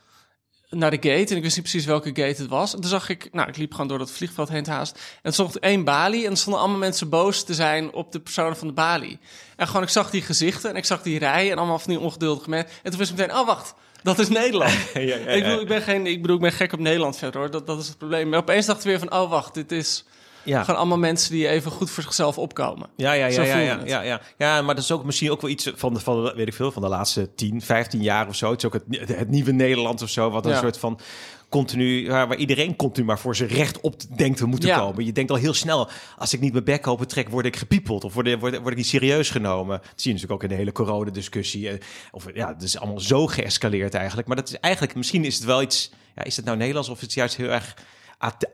naar 0.71 0.91
de 0.91 0.97
gate. 0.97 1.31
En 1.31 1.37
ik 1.37 1.43
wist 1.43 1.57
niet 1.57 1.69
precies 1.69 1.85
welke 1.85 2.09
gate 2.09 2.43
het 2.43 2.47
was. 2.47 2.75
En 2.75 2.81
toen 2.81 2.91
zag 2.91 3.09
ik... 3.09 3.29
Nou, 3.33 3.49
ik 3.49 3.57
liep 3.57 3.73
gewoon 3.73 3.89
door 3.89 3.99
dat 3.99 4.11
vliegveld 4.11 4.49
heen 4.49 4.63
te 4.63 4.71
haasten. 4.71 5.01
En 5.01 5.19
er 5.23 5.33
stond 5.33 5.59
één 5.59 5.85
balie. 5.85 6.25
En 6.25 6.31
er 6.31 6.37
stonden 6.37 6.61
allemaal 6.61 6.79
mensen 6.79 7.09
boos 7.09 7.45
te 7.45 7.55
zijn 7.55 7.93
op 7.93 8.13
de 8.13 8.21
personen 8.21 8.57
van 8.57 8.67
de 8.67 8.75
balie. 8.75 9.19
En 9.57 9.67
gewoon, 9.67 9.83
ik 9.83 9.89
zag 9.89 10.11
die 10.11 10.23
gezichten 10.23 10.71
en 10.71 10.77
ik 10.77 10.85
zag 10.85 11.03
die 11.03 11.19
rij 11.19 11.51
en 11.51 11.59
allemaal 11.59 11.79
van 11.79 11.93
die 11.93 12.01
ongeduldige 12.01 12.51
mensen. 12.51 12.71
En 12.83 12.91
toen 12.91 12.99
wist 12.99 13.11
ik 13.11 13.17
meteen, 13.17 13.37
oh 13.37 13.47
wacht, 13.47 13.75
dat 14.03 14.19
is 14.19 14.29
Nederland. 14.29 14.73
ja, 14.95 15.01
ja, 15.01 15.17
Ik, 15.17 15.43
bedoel, 15.43 15.61
ik, 15.61 15.69
ben 15.69 15.83
geen, 15.83 16.07
ik 16.07 16.21
bedoel, 16.21 16.37
ik 16.37 16.43
ben 16.43 16.53
gek 16.53 16.73
op 16.73 16.79
Nederland 16.79 17.17
verder 17.17 17.41
hoor. 17.41 17.51
Dat, 17.51 17.67
dat 17.67 17.81
is 17.81 17.89
het 17.89 17.99
probleem. 17.99 18.29
Maar 18.29 18.39
opeens 18.39 18.67
dacht 18.67 18.79
ik 18.79 18.85
weer 18.85 18.99
van, 18.99 19.13
oh 19.13 19.31
wacht, 19.31 19.55
dit 19.55 19.73
is 19.73 20.05
ja. 20.45 20.61
gewoon 20.63 20.77
allemaal 20.79 20.99
mensen 20.99 21.33
die 21.33 21.49
even 21.49 21.71
goed 21.71 21.91
voor 21.91 22.03
zichzelf 22.03 22.39
opkomen. 22.39 22.89
Ja, 22.97 23.13
ja, 23.13 23.27
ja, 23.27 23.43
ja, 23.43 23.59
ja, 23.59 23.81
ja, 23.85 24.03
ja. 24.03 24.21
Ja, 24.39 24.63
maar 24.63 24.75
dat 24.75 24.85
is 24.85 24.93
ook 24.93 25.05
misschien 25.05 25.31
ook 25.31 25.41
wel 25.41 25.51
iets 25.51 25.71
van 25.75 25.95
de, 25.95 26.01
van 26.01 26.25
de, 26.25 26.33
weet 26.37 26.47
ik 26.47 26.55
veel, 26.55 26.73
van 26.73 26.83
de 26.83 26.89
laatste 26.89 27.35
10, 27.35 27.63
15 27.63 28.03
jaar 28.03 28.29
of 28.29 28.35
zo. 28.37 28.51
Het 28.51 28.59
is 28.59 28.65
ook 28.67 28.73
het, 28.73 29.09
het 29.19 29.29
nieuwe 29.29 29.53
Nederland 29.53 30.03
of 30.03 30.09
zo, 30.09 30.31
wat 30.31 30.45
een 30.47 30.53
Ja. 30.53 30.59
soort 30.61 30.79
van 30.79 31.01
continu, 31.49 32.09
waar, 32.09 32.37
iedereen 32.37 32.77
continu 32.77 33.07
maar 33.07 33.19
voor 33.19 33.37
zijn 33.37 33.49
recht 33.49 33.81
op 33.81 33.95
denkt 34.17 34.39
te 34.39 34.47
moeten 34.47 34.69
Ja. 34.69 34.79
komen. 34.79 35.05
Je 35.05 35.13
denkt 35.13 35.31
al 35.31 35.37
heel 35.37 35.55
snel, 35.55 35.89
als 36.19 36.33
ik 36.35 36.41
niet 36.41 36.53
mijn 36.53 36.65
bek 36.65 36.87
open 36.87 37.09
trek, 37.09 37.29
word 37.29 37.47
ik 37.47 37.57
gepiepeld 37.57 38.05
of 38.05 38.15
word, 38.15 38.39
word, 38.41 38.57
word 38.59 38.71
ik 38.71 38.77
niet 38.77 38.87
serieus 38.87 39.31
genomen. 39.31 39.79
Dat 39.79 39.89
zie 39.95 40.13
je 40.13 40.17
natuurlijk 40.19 40.33
ook 40.33 40.43
in 40.43 40.49
de 40.49 40.55
hele 40.55 40.73
coronadiscussie. 40.73 41.69
eh, 41.71 41.79
Of 42.11 42.27
ja, 42.35 42.49
het 42.49 42.63
is 42.63 42.79
allemaal 42.79 43.01
zo 43.01 43.27
geëscaleerd 43.27 43.95
eigenlijk. 43.95 44.27
Maar 44.29 44.37
dat 44.37 44.49
is 44.49 44.59
eigenlijk, 44.61 44.95
misschien 44.95 45.25
is 45.25 45.35
het 45.35 45.45
wel 45.45 45.63
iets, 45.63 45.91
ja, 46.17 46.25
is 46.25 46.37
het 46.37 46.45
nou 46.45 46.57
Nederlands 46.57 46.89
of 46.89 46.97
is 46.97 47.03
het 47.03 47.13
juist 47.13 47.37
heel 47.37 47.49
erg 47.49 47.75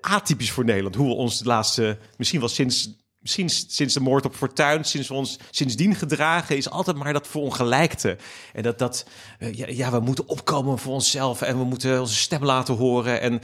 atypisch 0.00 0.50
voor 0.50 0.64
Nederland? 0.64 0.94
Hoe 0.94 1.08
we 1.08 1.14
ons 1.14 1.38
de 1.38 1.44
laatste, 1.44 1.98
misschien 2.16 2.40
wel 2.40 2.48
sinds 2.48 3.04
Misschien 3.26 3.50
sinds 3.50 3.94
de 3.94 4.00
moord 4.00 4.24
op 4.24 4.34
Fortuin, 4.34 4.84
sinds 4.84 5.08
we 5.08 5.14
ons 5.14 5.38
sindsdien 5.50 5.94
gedragen, 5.94 6.56
is 6.56 6.70
altijd 6.70 6.96
maar 6.96 7.12
dat 7.12 7.26
verongelijkte. 7.26 8.16
En 8.52 8.62
dat, 8.62 8.78
dat 8.78 9.06
eh, 9.38 9.54
ja, 9.54 9.66
ja, 9.68 9.90
we 9.90 10.00
moeten 10.00 10.28
opkomen 10.28 10.78
voor 10.78 10.92
onszelf 10.92 11.42
en 11.42 11.58
we 11.58 11.64
moeten 11.64 12.00
onze 12.00 12.14
stem 12.14 12.44
laten 12.44 12.74
horen. 12.74 13.20
En 13.20 13.40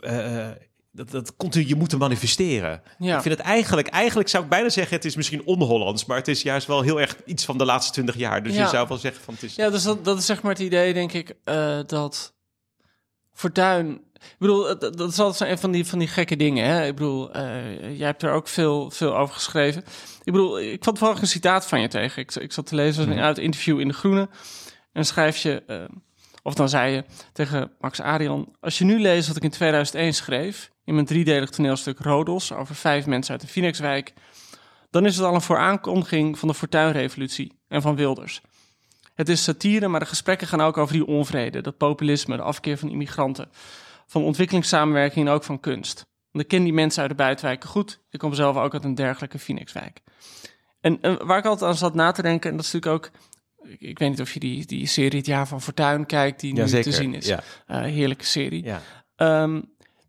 eh, 0.00 0.50
dat, 0.92 1.10
dat 1.10 1.36
continu 1.36 1.68
je 1.68 1.74
moeten 1.74 1.98
manifesteren. 1.98 2.82
Ja. 2.98 3.16
Ik 3.16 3.22
vind 3.22 3.36
het 3.36 3.46
eigenlijk, 3.46 3.86
eigenlijk 3.86 4.28
zou 4.28 4.44
ik 4.44 4.50
bijna 4.50 4.68
zeggen, 4.68 4.96
het 4.96 5.04
is 5.04 5.16
misschien 5.16 5.46
on-Hollands, 5.46 6.04
maar 6.04 6.16
het 6.16 6.28
is 6.28 6.42
juist 6.42 6.66
wel 6.66 6.82
heel 6.82 7.00
erg 7.00 7.16
iets 7.24 7.44
van 7.44 7.58
de 7.58 7.64
laatste 7.64 7.92
twintig 7.92 8.16
jaar. 8.16 8.42
Dus 8.42 8.54
Ja. 8.54 8.62
je 8.62 8.68
zou 8.68 8.88
wel 8.88 8.98
zeggen 8.98 9.22
van 9.22 9.34
het 9.34 9.42
is. 9.42 9.54
Ja, 9.54 9.70
dus 9.70 9.82
dat, 9.82 10.04
dat 10.04 10.18
is 10.18 10.26
zeg 10.26 10.42
maar 10.42 10.52
het 10.52 10.62
idee, 10.62 10.92
denk 10.92 11.12
ik, 11.12 11.36
dat 11.86 12.34
Fortuin... 13.32 14.00
Ik 14.32 14.38
bedoel, 14.38 14.78
dat 14.78 14.96
dat 14.96 15.10
is 15.10 15.18
altijd 15.18 15.50
een 15.50 15.58
van 15.58 15.70
die, 15.70 15.86
van 15.86 15.98
die 15.98 16.08
gekke 16.08 16.36
dingen, 16.36 16.66
hè? 16.66 16.86
Ik 16.86 16.94
bedoel, 16.94 17.32
eh, 17.32 17.98
jij 17.98 18.06
hebt 18.06 18.22
er 18.22 18.32
ook 18.32 18.48
veel, 18.48 18.90
veel 18.90 19.16
over 19.16 19.34
geschreven. 19.34 19.84
Ik 20.24 20.32
bedoel, 20.32 20.60
ik 20.60 20.80
kwam 20.80 20.94
toevallig 20.94 21.20
een 21.20 21.28
citaat 21.28 21.66
van 21.66 21.80
je 21.80 21.88
tegen. 21.88 22.22
Ik, 22.22 22.34
ik 22.34 22.52
zat 22.52 22.66
te 22.66 22.74
lezen 22.74 23.18
uit 23.20 23.38
een 23.38 23.44
interview 23.44 23.80
in 23.80 23.88
De 23.88 23.94
Groene. 23.94 24.20
En 24.20 24.30
dan 24.92 25.04
schrijf 25.04 25.36
je, 25.36 25.62
eh, 25.66 25.84
of 26.42 26.54
dan 26.54 26.68
zei 26.68 26.94
je 26.94 27.04
tegen 27.32 27.72
Max 27.80 28.00
Arian... 28.00 28.56
Als 28.60 28.78
je 28.78 28.84
nu 28.84 29.00
leest 29.00 29.28
wat 29.28 29.36
ik 29.36 29.42
in 29.42 29.50
2001 29.50 30.14
schreef... 30.14 30.70
in 30.84 30.94
mijn 30.94 31.06
driedelig 31.06 31.50
toneelstuk 31.50 31.98
Rodos... 31.98 32.52
over 32.52 32.74
vijf 32.74 33.06
mensen 33.06 33.32
uit 33.32 33.40
de 33.40 33.48
Phoenixwijk... 33.48 34.12
dan 34.90 35.06
is 35.06 35.16
het 35.16 35.26
al 35.26 35.34
een 35.34 35.40
vooraankondiging 35.40 36.38
van 36.38 36.48
de 36.48 36.54
Fortuynrevolutie 36.54 37.52
en 37.68 37.82
van 37.82 37.96
Wilders. 37.96 38.40
Het 39.14 39.28
is 39.28 39.42
satire, 39.42 39.88
maar 39.88 40.00
de 40.00 40.06
gesprekken 40.06 40.46
gaan 40.46 40.60
ook 40.60 40.76
over 40.76 40.94
die 40.94 41.06
onvrede, 41.06 41.60
dat 41.60 41.76
populisme, 41.76 42.36
de 42.36 42.42
afkeer 42.42 42.78
van 42.78 42.90
immigranten, 42.90 43.48
van 44.06 44.22
ontwikkelingssamenwerking 44.22 45.26
en 45.26 45.32
ook 45.32 45.44
van 45.44 45.60
kunst. 45.60 46.06
Want 46.30 46.44
ik 46.44 46.50
ken 46.50 46.64
die 46.64 46.72
mensen 46.72 47.00
uit 47.00 47.10
de 47.10 47.16
buitenwijken 47.16 47.68
goed. 47.68 48.00
Ik 48.10 48.18
kom 48.18 48.34
zelf 48.34 48.56
ook 48.56 48.72
uit 48.72 48.84
een 48.84 48.94
dergelijke 48.94 49.38
Phoenixwijk. 49.38 50.00
En, 50.80 50.98
eh, 51.00 51.14
waar 51.18 51.38
ik 51.38 51.44
altijd 51.44 51.70
aan 51.70 51.76
zat 51.76 51.94
na 51.94 52.10
te 52.10 52.22
denken, 52.22 52.50
en 52.50 52.56
dat 52.56 52.64
is 52.64 52.72
natuurlijk 52.72 53.04
ook... 53.04 53.10
Ik, 53.78 53.98
weet 53.98 54.10
niet 54.10 54.20
of 54.20 54.32
je 54.32 54.40
die, 54.40 54.66
die 54.66 54.86
serie 54.86 55.18
Het 55.18 55.26
Jaar 55.26 55.48
van 55.48 55.62
Fortuin 55.62 56.06
kijkt, 56.06 56.40
die 56.40 56.52
nu 56.52 56.66
te 56.66 56.92
zien 56.92 57.14
is. 57.14 57.26
ja. 57.26 57.42
Eh, 57.66 57.80
heerlijke 57.80 58.24
serie. 58.24 58.64
Ja. 58.64 58.80
Ehm, 59.16 59.60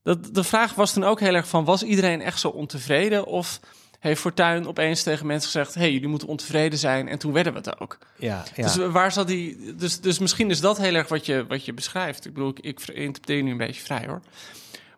dat, 0.03 0.33
de 0.35 0.43
vraag 0.43 0.73
was 0.73 0.93
toen 0.93 1.03
ook 1.03 1.19
heel 1.19 1.33
erg 1.33 1.47
van, 1.47 1.65
was 1.65 1.83
iedereen 1.83 2.21
echt 2.21 2.39
zo 2.39 2.47
ontevreden? 2.47 3.25
Of 3.25 3.59
heeft 4.05 4.21
Fortuin 4.21 4.67
opeens 4.67 5.03
tegen 5.03 5.25
mensen 5.25 5.51
gezegd, 5.51 5.73
hey, 5.75 5.91
jullie 5.91 6.07
moeten 6.07 6.27
ontevreden 6.27 6.79
zijn. 6.79 7.07
En 7.07 7.17
toen 7.19 7.33
werden 7.33 7.53
we 7.53 7.59
het 7.59 7.79
ook. 7.79 7.97
Ja, 8.17 8.43
ja. 8.55 8.63
Dus 8.63 8.75
waar 8.75 9.11
zat 9.11 9.27
die... 9.27 9.75
Dus, 9.75 9.99
dus 9.99 10.19
misschien 10.19 10.49
is 10.49 10.59
dat 10.61 10.77
heel 10.77 10.93
erg 10.93 11.07
wat 11.07 11.25
je, 11.25 11.45
wat 11.47 11.65
je 11.65 11.73
beschrijft. 11.73 12.25
Ik 12.25 12.33
bedoel, 12.33 12.49
ik, 12.49 12.59
ik 12.59 12.79
interpreteer 12.87 13.43
nu 13.43 13.51
een 13.51 13.57
beetje 13.57 13.81
vrij 13.81 14.05
hoor. 14.07 14.21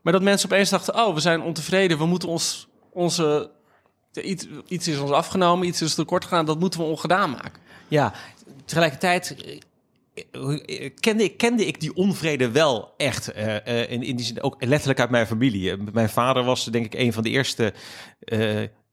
Maar 0.01 0.13
dat 0.13 0.21
mensen 0.21 0.51
opeens 0.51 0.69
dachten, 0.69 0.95
oh, 0.95 1.13
we 1.13 1.19
zijn 1.19 1.41
ontevreden. 1.41 1.97
We 1.97 2.05
moeten 2.05 2.29
ons, 2.29 2.67
onze... 2.89 3.49
Iets, 4.23 4.47
iets 4.67 4.87
is 4.87 4.97
ons 4.99 5.11
afgenomen, 5.11 5.67
iets 5.67 5.81
is 5.81 5.95
tekort 5.95 6.23
gegaan. 6.23 6.45
Dat 6.45 6.59
moeten 6.59 6.79
we 6.79 6.85
ongedaan 6.85 7.29
maken. 7.29 7.61
Ja, 7.87 8.13
tegelijkertijd 8.65 9.35
eh, 10.31 10.89
kende, 10.99 11.23
ik- 11.23 11.37
kende 11.37 11.65
ik 11.65 11.79
die 11.79 11.95
onvrede 11.95 12.51
wel 12.51 12.93
echt. 12.97 13.31
eh, 13.31 13.55
eh, 13.81 13.91
in, 13.91 14.03
in 14.03 14.15
die 14.15 14.25
zin 14.25 14.41
ook 14.41 14.63
letterlijk 14.65 14.99
uit 14.99 15.09
mijn 15.09 15.27
familie. 15.27 15.77
Mijn 15.93 16.09
vader 16.09 16.43
was 16.43 16.65
denk 16.65 16.85
ik 16.85 16.93
een 16.93 17.13
van 17.13 17.23
de 17.23 17.29
eerste... 17.29 17.73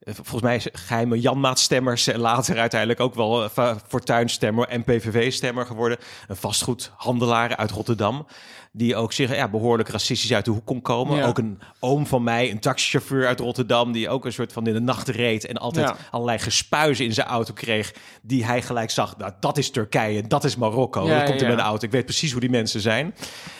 volgens 0.05 0.41
mij 0.41 0.61
geheime 0.71 1.19
Janmaat-stemmers. 1.19 2.07
En 2.07 2.19
later 2.19 2.57
uiteindelijk 2.59 2.99
ook 2.99 3.15
wel 3.15 3.43
eh, 3.43 3.75
Fortuyn-stemmer 3.87 4.67
en 4.67 4.83
PVV-stemmer 4.83 5.65
geworden. 5.65 5.97
Een 6.27 6.35
vastgoedhandelaar 6.35 7.55
uit 7.55 7.71
Rotterdam. 7.71 8.27
Die 8.71 8.95
ook 8.95 9.13
zich 9.13 9.35
ja, 9.35 9.47
behoorlijk 9.47 9.89
racistisch 9.89 10.33
uit 10.33 10.45
de 10.45 10.51
hoek 10.51 10.65
kon 10.65 10.81
komen. 10.81 11.17
Ja. 11.17 11.25
Ook 11.25 11.37
een 11.37 11.59
oom 11.79 12.07
van 12.07 12.23
mij, 12.23 12.51
een 12.51 12.59
taxichauffeur 12.59 13.27
uit 13.27 13.39
Rotterdam... 13.39 13.91
die 13.91 14.09
ook 14.09 14.25
een 14.25 14.33
soort 14.33 14.53
van 14.53 14.67
in 14.67 14.73
de 14.73 14.79
nacht 14.79 15.07
reed... 15.07 15.45
en 15.45 15.57
altijd 15.57 15.87
Ja. 15.87 15.95
allerlei 16.11 16.39
gespuizen 16.39 17.05
in 17.05 17.13
zijn 17.13 17.27
auto 17.27 17.53
kreeg... 17.53 17.93
die 18.21 18.45
hij 18.45 18.61
gelijk 18.61 18.89
zag, 18.89 19.17
nou, 19.17 19.31
dat 19.39 19.57
is 19.57 19.69
Turkije, 19.69 20.27
dat 20.27 20.43
is 20.43 20.55
Marokko. 20.55 21.07
Ja, 21.07 21.17
dat 21.17 21.27
komt 21.27 21.41
in 21.41 21.47
mijn 21.47 21.59
auto. 21.59 21.85
Ik 21.85 21.91
weet 21.91 22.05
precies 22.05 22.31
hoe 22.31 22.41
die 22.41 22.49
mensen 22.49 22.81
zijn. 22.81 23.15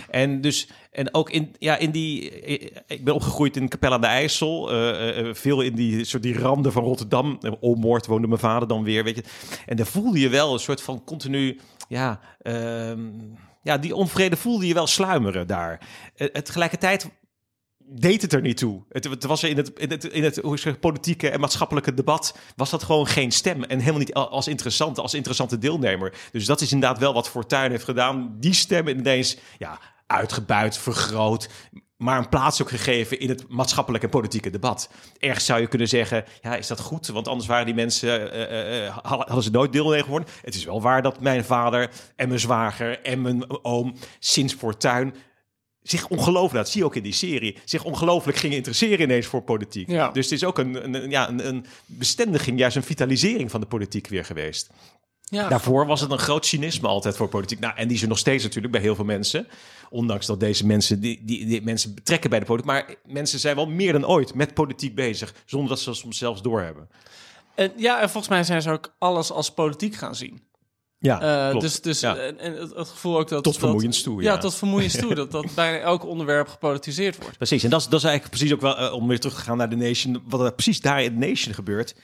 En 0.10 0.42
dus... 0.42 0.68
En 0.96 1.14
ook 1.14 1.30
in, 1.30 1.56
ja, 1.60 1.78
in 1.78 1.92
die. 1.92 2.30
Ik 2.88 3.04
ben 3.04 3.14
opgegroeid 3.14 3.58
in 3.58 3.70
Capelle 3.70 3.96
aan 3.96 4.02
de 4.02 4.08
IJssel. 4.08 4.72
eh, 4.72 5.20
eh, 5.20 5.36
veel 5.36 5.62
in 5.62 5.75
die, 5.75 6.04
soort 6.06 6.24
die 6.24 6.40
randen 6.40 6.72
van 6.72 6.84
Rotterdam. 6.84 7.38
Eh, 7.42 7.52
Olmoord 7.60 8.06
woonde 8.06 8.28
mijn 8.28 8.40
vader 8.40 8.68
dan 8.68 8.84
weer. 8.84 9.04
Weet 9.04 9.16
je. 9.16 9.24
En 9.66 9.75
daar 9.75 9.86
voelde 9.86 10.20
je 10.20 10.30
wel 10.30 10.54
een 10.54 10.60
soort 10.60 10.82
van 10.82 11.04
continu. 11.04 11.60
Ja, 11.88 12.20
ehm, 12.42 13.00
ja, 13.62 13.78
die 13.78 13.96
onvrede 13.96 14.36
voelde 14.36 14.68
je 14.68 14.74
wel 14.74 14.88
sluimeren 14.88 15.48
daar. 15.48 15.88
Eh, 16.16 16.28
tegelijkertijd 16.28 17.10
deed 17.88 18.22
het 18.22 18.34
er 18.34 18.42
niet 18.42 18.58
toe. 18.58 18.84
Het, 18.90 19.04
het 19.04 19.24
was 19.24 19.44
in 19.44 19.58
het, 19.58 19.72
in 19.80 19.90
het, 19.90 20.04
in 20.04 20.24
het 20.24 20.38
hoe 20.38 20.60
zeg, 20.60 20.80
politieke 20.80 21.30
en 21.30 21.40
maatschappelijke 21.40 21.94
debat 21.94 22.38
was 22.56 22.70
dat 22.70 22.84
gewoon 22.84 23.08
geen 23.08 23.32
stem. 23.32 23.64
En 23.64 23.80
helemaal 23.80 24.00
niet 24.00 24.14
al- 24.14 24.30
als 24.30 24.48
interessante, 24.48 25.02
als 25.02 25.14
interessante 25.14 25.58
deelnemer. 25.58 26.14
Dus 26.32 26.46
dat 26.46 26.62
is 26.62 26.72
inderdaad 26.72 27.00
wel 27.00 27.14
wat 27.14 27.30
Fortuyn 27.30 27.72
heeft 27.72 27.84
gedaan. 27.84 28.36
Die 28.40 28.54
stem 28.54 28.88
ineens 28.88 29.38
ja, 29.58 29.80
uitgebuit, 30.08 30.78
vergroot. 30.78 31.50
Maar 31.98 32.18
een 32.18 32.30
plaats 32.30 32.62
ook 32.62 32.70
gegeven 32.70 33.20
in 33.20 33.30
het 33.30 33.46
maatschappelijke 33.50 34.06
en 34.06 34.12
politieke 34.12 34.50
debat. 34.50 34.90
Ergens 35.20 35.46
zou 35.46 35.62
je 35.62 35.68
kunnen 35.68 35.88
zeggen, 35.88 36.24
ja, 36.42 36.56
is 36.56 36.68
dat 36.68 36.80
goed? 36.80 37.08
Want 37.08 37.28
anders 37.28 37.48
waren 37.48 37.66
die 37.66 37.76
mensen, 37.76 38.32
eh, 38.32 38.44
eh, 38.44 38.88
eh, 38.88 38.98
hadden 39.02 39.44
ze 39.44 39.50
nooit 39.52 39.72
deelnemer 39.74 40.04
geworden. 40.04 40.30
Het 40.42 40.56
is 40.56 40.64
wel 40.66 40.82
waar 40.82 41.02
dat 41.02 41.20
mijn 41.20 41.46
vader 41.46 41.90
en 42.16 42.28
mijn 42.28 42.40
zwager 42.40 43.02
en 43.02 43.22
mijn 43.22 43.64
oom 43.66 43.96
sinds 44.20 44.54
Fortuyn 44.54 45.14
zich 45.82 46.08
ongelooflijk, 46.08 46.54
dat 46.64 46.70
zie 46.70 46.80
je 46.80 46.86
ook 46.86 46.96
in 46.96 47.04
die 47.04 47.14
serie, 47.14 47.58
zich 47.66 47.84
ongelooflijk 47.84 48.38
gingen 48.38 48.58
interesseren 48.58 49.02
ineens 49.02 49.26
voor 49.26 49.42
politiek. 49.42 49.90
Ja. 49.90 50.10
Dus 50.12 50.26
het 50.26 50.34
is 50.34 50.44
ook 50.44 50.58
een- 50.58 51.10
ja, 51.10 51.30
een, 51.30 51.48
een 51.48 51.66
bestendiging, 51.86 52.60
juist 52.60 52.76
een 52.76 52.84
vitalisering 52.84 53.52
van 53.52 53.60
de 53.62 53.68
politiek 53.68 54.08
weer 54.08 54.26
geweest. 54.26 54.70
Ja, 55.29 55.48
Daarvoor 55.50 55.86
was 55.86 56.01
het 56.01 56.12
een 56.12 56.20
groot 56.20 56.46
cynisme 56.46 56.88
altijd 56.88 57.15
voor 57.15 57.27
politiek. 57.29 57.60
Nou, 57.60 57.75
en 57.75 57.88
die 57.88 57.96
is 57.96 58.01
er 58.03 58.08
nog 58.08 58.17
steeds 58.17 58.44
natuurlijk 58.44 58.74
bij 58.74 58.82
heel 58.82 58.96
veel 58.96 59.05
mensen. 59.05 59.48
Ondanks 59.89 60.25
dat 60.25 60.39
deze 60.39 60.65
mensen, 60.65 61.00
die, 61.00 61.22
die, 61.25 61.46
die 61.46 61.62
mensen 61.62 61.94
betrekken 61.96 62.29
bij 62.29 62.39
de 62.39 62.46
politiek. 62.46 62.72
Maar 62.72 62.96
mensen 63.05 63.39
zijn 63.39 63.55
wel 63.55 63.65
meer 63.67 63.91
dan 63.94 64.05
ooit 64.08 64.34
met 64.34 64.53
politiek 64.53 64.96
bezig, 64.96 65.34
zonder 65.46 65.70
dat 65.70 65.79
ze 65.79 65.86
dat 65.86 65.96
soms 65.96 66.17
zelfs 66.17 66.41
doorhebben. 66.41 66.89
en, 67.55 67.72
ja, 67.77 68.01
en 68.01 68.10
volgens 68.10 68.27
mij 68.34 68.44
zijn 68.44 68.62
ze 68.62 68.72
ook 68.72 68.94
alles 69.00 69.32
als 69.32 69.53
politiek 69.53 69.96
gaan 69.96 70.15
zien. 70.15 70.41
Ja, 71.00 71.22
Eh, 71.22 71.50
klopt. 71.50 71.65
dus 71.65 71.82
dus 71.82 72.00
Ja. 72.00 72.15
en, 72.15 72.39
en 72.39 72.53
het, 72.53 72.75
het 72.75 72.88
gevoel 72.88 73.17
ook 73.17 73.27
dat... 73.29 73.44
Tot 73.44 73.58
vermoeiends 73.58 74.01
toe, 74.01 74.22
Ja, 74.22 74.32
ja. 74.34 74.38
tot 74.38 74.55
vermoeiends 74.55 74.98
toe. 74.98 75.15
Dat, 75.22 75.32
dat 75.32 75.46
bijna 75.55 75.77
elk 75.79 76.05
onderwerp 76.05 76.48
gepolitiseerd 76.48 77.17
wordt. 77.17 77.38
Precies, 77.38 77.63
en 77.63 77.70
dat 77.70 77.79
is, 77.82 77.88
dat 77.88 78.00
is 78.00 78.05
eigenlijk 78.05 78.38
precies 78.38 78.53
ook 78.55 78.62
wel, 78.62 78.77
eh, 78.77 78.94
om 78.94 79.08
weer 79.08 79.20
terug 79.20 79.36
te 79.36 79.41
gaan 79.41 79.58
naar 79.58 79.70
de 79.70 79.75
Nation, 79.75 80.24
wat 80.27 80.39
er 80.41 80.53
precies 80.53 80.82
daar 80.82 81.03
in 81.03 81.20
de 81.20 81.27
Nation 81.27 81.53
gebeurt. 81.53 81.96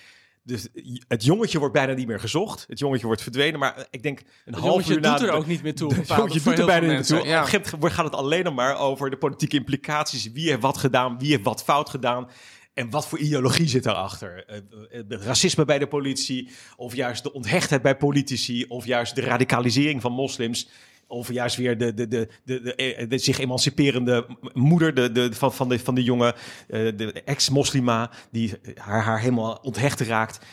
Dus 0.43 0.67
het 1.07 1.23
jongetje 1.23 1.59
wordt 1.59 1.73
bijna 1.73 1.93
niet 1.93 2.07
meer 2.07 2.19
gezocht. 2.19 2.65
Het 2.67 2.79
jongetje 2.79 3.05
wordt 3.05 3.21
verdwenen, 3.21 3.59
maar 3.59 3.75
eh, 3.75 3.83
ik 3.89 4.03
denk 4.03 4.19
een 4.19 4.25
Het 4.53 4.55
half 4.55 4.89
uur 4.89 4.99
na... 4.99 5.17
doet 5.17 5.27
er 5.27 5.33
ook 5.33 5.45
niet 5.47 5.63
meer 5.63 5.75
toe. 5.75 5.93
Het 5.95 6.07
jongetje 6.07 6.41
doet 6.41 6.59
er 6.59 6.65
bijna 6.65 6.93
niet 6.93 7.07
toe. 7.07 7.15
mensen. 7.15 7.17
Op 7.17 7.25
een 7.25 7.47
gegeven 7.47 7.71
moment 7.71 7.93
gaat 7.93 8.05
het 8.05 8.15
alleen 8.15 8.43
nog 8.43 8.55
maar 8.55 8.79
over 8.79 9.09
de 9.09 9.17
politieke 9.17 9.55
implicaties. 9.55 10.31
Wie 10.31 10.49
heeft 10.49 10.61
wat 10.61 10.77
gedaan, 10.77 11.19
wie 11.19 11.29
heeft 11.29 11.43
wat 11.43 11.63
fout 11.63 11.89
gedaan. 11.89 12.29
En 12.73 12.89
wat 12.89 13.07
voor 13.07 13.17
ideologie 13.19 13.67
zit 13.67 13.83
daarachter? 13.83 14.45
Eh, 14.45 14.57
eh, 14.57 14.63
Het 15.07 15.23
racisme 15.23 15.65
bij 15.65 15.79
de 15.79 15.87
politie, 15.87 16.49
of 16.75 16.95
juist 16.95 17.23
de 17.23 17.33
onthechtheid 17.33 17.81
bij 17.81 17.97
politici, 17.97 18.65
of 18.65 18.85
juist 18.85 19.15
de 19.15 19.21
radicalisering 19.21 20.01
van 20.01 20.11
moslims. 20.11 20.69
Of 21.11 21.31
juist 21.31 21.55
weer 21.55 21.77
de, 21.77 21.93
de, 21.93 22.07
de, 22.07 22.27
de, 22.43 22.61
de, 22.61 22.75
eh, 22.75 23.09
de 23.09 23.17
zich 23.17 23.39
emanciperende 23.39 24.25
moeder 24.53 24.93
de, 24.93 25.11
de, 25.11 25.33
van, 25.33 25.53
van, 25.53 25.69
de, 25.69 25.79
van 25.79 25.95
de 25.95 26.03
jongen, 26.03 26.33
eh, 26.67 26.79
de 26.95 27.21
ex-moslima, 27.25 28.09
die 28.31 28.53
haar, 28.77 29.03
haar 29.03 29.19
helemaal 29.19 29.59
onthecht 29.61 29.99
raakt. 29.99 30.45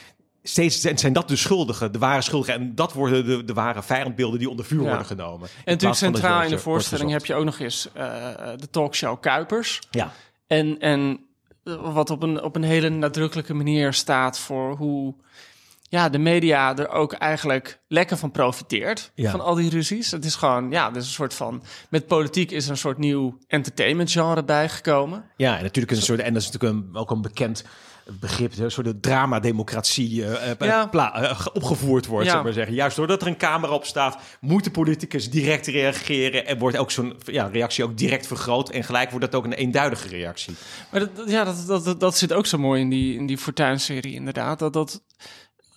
Steeds 0.42 0.80
zijn, 0.80 1.12
dat 1.12 1.28
de 1.28 1.36
schuldigen, 1.36 1.92
de 1.92 1.98
ware 1.98 2.22
schuldigen. 2.22 2.54
En 2.54 2.74
dat 2.74 2.92
worden 2.92 3.26
de, 3.26 3.44
de 3.44 3.52
ware 3.52 3.82
vijandbeelden 3.82 4.38
die 4.38 4.50
onder 4.50 4.64
vuur 4.64 4.82
Ja. 4.82 4.88
worden 4.88 5.06
genomen. 5.06 5.48
En 5.48 5.72
natuurlijk 5.72 6.00
centraal 6.00 6.42
in 6.42 6.50
de 6.50 6.58
voorstelling 6.58 7.10
heb 7.10 7.26
je 7.26 7.34
ook 7.34 7.44
nog 7.44 7.58
eens 7.58 7.88
eh, 7.94 8.04
de 8.56 8.70
talkshow 8.70 9.20
Kuipers. 9.20 9.80
Ja, 9.90 10.12
En, 10.46 10.78
en 10.78 11.20
wat 11.76 12.10
op 12.10 12.22
een, 12.22 12.42
op 12.42 12.56
een 12.56 12.62
hele 12.62 12.88
nadrukkelijke 12.88 13.54
manier 13.54 13.92
staat 13.92 14.38
voor 14.38 14.76
hoe 14.76 15.14
ja, 15.88 16.08
de 16.08 16.18
media 16.18 16.76
er 16.76 16.88
ook 16.88 17.12
eigenlijk 17.12 17.80
lekker 17.88 18.16
van 18.16 18.30
profiteert. 18.30 19.10
Ja. 19.14 19.30
Van 19.30 19.40
al 19.40 19.54
die 19.54 19.70
ruzies. 19.70 20.10
Het 20.10 20.24
is 20.24 20.34
gewoon, 20.34 20.70
ja, 20.70 20.90
dus 20.90 21.04
een 21.06 21.12
soort 21.12 21.34
van. 21.34 21.62
Met 21.88 22.06
politiek 22.06 22.50
is 22.50 22.64
er 22.64 22.70
een 22.70 22.76
soort 22.76 22.98
nieuw 22.98 23.38
entertainment 23.46 24.10
genre 24.10 24.44
bijgekomen. 24.44 25.24
ja, 25.36 25.56
en 25.56 25.62
natuurlijk 25.62 25.92
is 25.92 25.98
een 25.98 26.04
soort, 26.04 26.20
en 26.20 26.32
dat 26.32 26.42
is 26.42 26.50
natuurlijk 26.50 26.86
een, 26.86 26.96
ook 26.96 27.10
een 27.10 27.22
bekend 27.22 27.64
begrip, 28.20 28.52
een 28.58 28.70
soort 28.70 29.02
drama-democratie 29.02 30.24
eh, 30.24 30.52
Ja. 30.58 30.90
eh, 30.92 31.46
opgevoerd 31.52 32.06
wordt, 32.06 32.26
Ja. 32.26 32.32
zou 32.32 32.44
maar 32.44 32.52
zeggen. 32.52 32.74
Juist 32.74 32.96
doordat 32.96 33.20
er 33.22 33.26
een 33.28 33.36
camera 33.36 33.72
op 33.72 33.84
staat, 33.84 34.18
moet 34.40 34.64
de 34.64 34.70
politicus 34.70 35.30
direct 35.30 35.66
reageren 35.66 36.46
en 36.46 36.58
wordt 36.58 36.76
ook 36.76 36.90
zo'n 36.90 37.16
ja, 37.24 37.46
reactie 37.46 37.84
ook 37.84 37.96
direct 37.98 38.26
vergroot 38.26 38.68
en 38.70 38.84
gelijk 38.84 39.10
wordt 39.10 39.24
dat 39.24 39.34
ook 39.34 39.44
een 39.44 39.52
eenduidige 39.52 40.08
reactie. 40.08 40.54
Maar 40.90 41.00
dat, 41.00 41.10
ja, 41.26 41.44
dat, 41.44 41.64
dat, 41.66 41.84
dat, 41.84 42.00
dat 42.00 42.16
zit 42.18 42.32
ook 42.32 42.46
zo 42.46 42.58
mooi 42.58 42.80
in 42.80 42.88
die, 42.88 43.14
in 43.14 43.26
die 43.26 43.38
Fortuyn-serie, 43.38 44.14
inderdaad. 44.14 44.58
Dat, 44.58 44.72
dat 44.72 45.02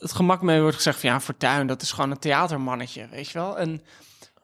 het 0.01 0.11
gemak 0.11 0.41
mee 0.41 0.61
wordt 0.61 0.75
gezegd 0.75 0.99
van 0.99 1.09
ja, 1.09 1.19
Fortuyn, 1.19 1.67
dat 1.67 1.81
is 1.81 1.91
gewoon 1.91 2.11
een 2.11 2.19
theatermannetje, 2.19 3.07
weet 3.11 3.29
je 3.29 3.37
wel. 3.37 3.57
En 3.57 3.81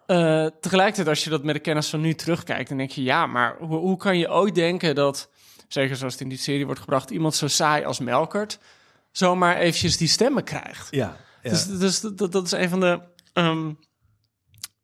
eh, 0.05 0.45
tegelijkertijd, 0.61 1.07
als 1.07 1.23
je 1.23 1.29
dat 1.29 1.43
met 1.43 1.55
de 1.55 1.61
kennis 1.61 1.89
van 1.89 2.01
nu 2.01 2.13
terugkijkt, 2.13 2.69
dan 2.69 2.77
denk 2.77 2.91
je 2.91 3.03
ja, 3.03 3.25
maar 3.25 3.55
hoe, 3.59 3.77
hoe 3.77 3.97
kan 3.97 4.17
je 4.17 4.31
ooit 4.31 4.55
denken 4.55 4.95
dat, 4.95 5.29
zeker 5.67 5.95
zoals 5.95 6.13
het 6.13 6.21
in 6.21 6.29
die 6.29 6.37
serie 6.37 6.65
wordt 6.65 6.79
gebracht, 6.79 7.09
iemand 7.09 7.35
zo 7.35 7.47
saai 7.47 7.83
als 7.85 7.99
Melkert 7.99 8.59
zomaar 9.11 9.57
eventjes 9.57 9.97
die 9.97 10.07
stemmen 10.07 10.43
krijgt? 10.43 10.87
Ja, 10.91 11.17
Dus, 11.51 11.65
dus 11.65 11.99
dat, 12.01 12.31
dat 12.31 12.45
is 12.45 12.51
een 12.51 12.69
van 12.69 12.79
de. 12.79 12.99
ehm, 13.33 13.71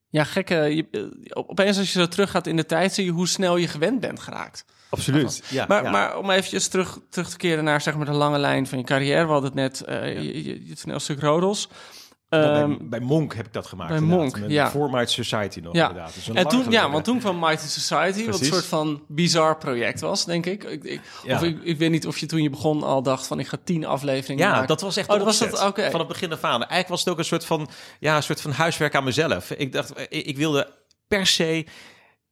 Ja, 0.10 0.24
gekke. 0.24 0.56
Je, 0.56 0.88
eh, 0.92 1.44
opeens 1.48 1.78
als 1.78 1.94
je 1.94 2.00
zo 2.00 2.08
teruggaat 2.08 2.48
in 2.48 2.56
de 2.56 2.66
tijd, 2.66 2.94
zie 2.94 3.06
je 3.06 3.12
hoe 3.12 3.28
snel 3.28 3.58
je 3.58 3.68
gewend 3.68 4.00
bent 4.00 4.20
geraakt. 4.20 4.66
Absoluut. 4.94 5.44
Ja, 5.50 5.66
maar, 5.68 5.84
ja. 5.84 5.92
maar 5.92 6.18
om 6.18 6.30
eventjes 6.30 6.68
terug, 6.68 7.00
terug 7.10 7.30
te 7.30 7.38
keren 7.38 7.64
naar 7.64 7.82
zeg 7.82 7.96
maar, 7.96 8.06
de 8.06 8.12
lange 8.12 8.38
lijn 8.38 8.68
van 8.68 8.78
je 8.78 8.84
carrière. 8.84 9.26
We 9.26 9.32
hadden 9.32 9.50
het 9.50 9.60
net, 9.60 9.82
eh 9.82 10.14
je, 10.14 10.44
je, 10.44 10.68
je 10.68 10.76
toneelstuk 10.76 11.20
Rodels. 11.22 11.70
Ehm, 12.30 12.68
bij, 12.78 12.78
bij 12.82 13.00
Monk 13.00 13.36
heb 13.36 13.46
ik 13.46 13.54
dat 13.54 13.66
gemaakt. 13.66 13.90
bij. 13.90 14.00
Monk, 14.00 14.40
Met 14.40 14.52
ja. 14.52 14.70
For 14.70 14.90
Might 14.90 15.10
Society 15.12 15.60
nog 15.60 15.74
Ja. 15.76 15.88
inderdaad. 15.88 16.14
Dus 16.14 16.30
en 16.30 16.48
toen, 16.48 16.72
ja, 16.72 16.90
want 16.90 17.04
toen 17.04 17.20
kwam 17.20 17.40
Mighty 17.40 17.68
Society, 17.68 18.26
wat 18.26 18.40
een 18.40 18.46
soort 18.46 18.66
van 18.66 19.04
bizar 19.08 19.58
project 19.58 20.00
was, 20.00 20.26
denk 20.26 20.46
ik. 20.46 20.64
ik, 20.64 20.84
ik 20.84 21.02
Ja. 21.26 21.36
Of 21.36 21.44
ik, 21.44 21.64
ik 21.64 21.78
weet 21.78 21.92
niet 21.92 22.08
of 22.08 22.18
je 22.18 22.26
toen 22.26 22.42
je 22.42 22.50
begon 22.50 22.84
al 22.84 23.04
dacht 23.04 23.28
van 23.28 23.40
ik 23.40 23.48
ga 23.48 23.58
tien 23.64 23.86
afleveringen 23.86 24.46
Ja, 24.46 24.52
maken. 24.52 24.68
dat 24.68 24.82
was 24.82 24.98
echt 24.98 25.10
Oh, 25.10 25.16
dat 25.16 25.26
was 25.26 25.38
dat, 25.40 25.66
oké. 25.66 25.90
van 25.92 26.00
het 26.00 26.08
begin 26.10 26.32
af 26.32 26.44
aan. 26.44 26.60
Eigenlijk 26.60 26.88
was 26.90 27.00
het 27.00 27.10
ook 27.10 27.18
een 27.18 27.26
soort 27.26 27.46
van, 27.46 27.70
ja, 28.00 28.16
een 28.16 28.24
soort 28.24 28.42
van 28.42 28.52
huiswerk 28.52 28.96
aan 28.96 29.04
mezelf. 29.04 29.52
Ik 29.52 29.72
dacht, 29.72 30.00
ik, 30.10 30.26
ik 30.26 30.38
wilde 30.38 30.68
per 31.08 31.28
se... 31.28 31.66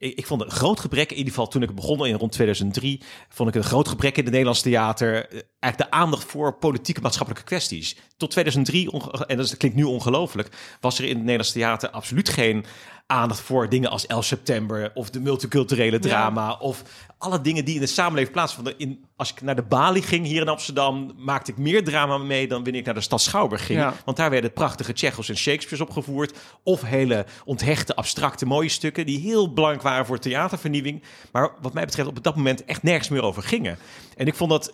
Ik, 0.01 0.17
ik 0.17 0.25
vond 0.25 0.41
een 0.41 0.51
groot 0.51 0.79
gebrek, 0.79 1.11
in 1.11 1.17
ieder 1.17 1.33
geval 1.33 1.47
toen 1.47 1.61
ik 1.63 1.75
begon 1.75 2.05
in 2.05 2.15
rond 2.15 2.31
2003, 2.31 3.01
vond 3.29 3.49
ik 3.49 3.55
een 3.55 3.63
groot 3.63 3.87
gebrek 3.87 4.13
in 4.17 4.21
het 4.23 4.29
Nederlands 4.31 4.61
theater. 4.61 5.13
eh, 5.29 5.39
Eigenlijk 5.59 5.91
de 5.91 5.97
aandacht 5.97 6.23
voor 6.23 6.53
politieke 6.57 7.01
maatschappelijke 7.01 7.47
kwesties. 7.47 7.95
Tot 8.17 8.31
2003, 8.31 8.91
onge- 8.91 9.25
en 9.25 9.37
dat 9.37 9.57
klinkt 9.57 9.77
nu 9.77 9.83
ongelooflijk, 9.83 10.49
was 10.79 10.97
er 10.97 11.03
in 11.03 11.09
het 11.09 11.19
Nederlands 11.19 11.51
theater 11.51 11.89
absoluut 11.89 12.29
geen 12.29 12.65
aandacht 13.11 13.39
voor 13.39 13.69
dingen 13.69 13.89
als 13.89 14.07
11 14.07 14.25
september 14.25 14.91
of 14.93 15.09
de 15.09 15.19
multiculturele 15.19 15.99
drama 15.99 16.53
of 16.53 16.83
alle 17.17 17.41
dingen 17.41 17.65
die 17.65 17.75
in 17.75 17.81
de 17.81 17.87
samenleving 17.87 18.33
plaatsvonden. 18.33 18.73
In, 18.77 19.05
als 19.15 19.31
ik 19.31 19.41
naar 19.41 19.55
de 19.55 19.61
Bali 19.61 20.01
ging 20.01 20.25
hier 20.25 20.41
in 20.41 20.47
Amsterdam, 20.47 21.11
maakte 21.17 21.51
ik 21.51 21.57
meer 21.57 21.83
drama 21.83 22.17
mee 22.17 22.47
dan 22.47 22.63
wanneer 22.63 22.79
ik 22.79 22.85
naar 22.85 22.95
de 22.95 23.01
stad 23.01 23.21
Schouwburg 23.21 23.65
ging. 23.65 23.79
Ja. 23.79 23.93
Want 24.05 24.17
daar 24.17 24.29
werden 24.29 24.53
prachtige 24.53 24.93
Tsjechos 24.93 25.29
en 25.29 25.37
Shakespeare's 25.37 25.87
opgevoerd. 25.87 26.37
Of 26.63 26.81
hele 26.81 27.25
onthechte, 27.45 27.95
abstracte, 27.95 28.45
mooie 28.45 28.69
stukken 28.69 29.05
die 29.05 29.19
heel 29.19 29.53
belangrijk 29.53 29.83
waren 29.83 30.05
voor 30.05 30.19
theatervernieuwing. 30.19 31.03
Maar 31.31 31.51
wat 31.61 31.73
mij 31.73 31.85
betreft 31.85 32.09
op 32.09 32.23
dat 32.23 32.35
moment 32.35 32.65
echt 32.65 32.83
nergens 32.83 33.09
meer 33.09 33.23
over 33.23 33.43
gingen. 33.43 33.77
En 34.17 34.27
ik 34.27 34.35
vond 34.35 34.49
dat 34.49 34.73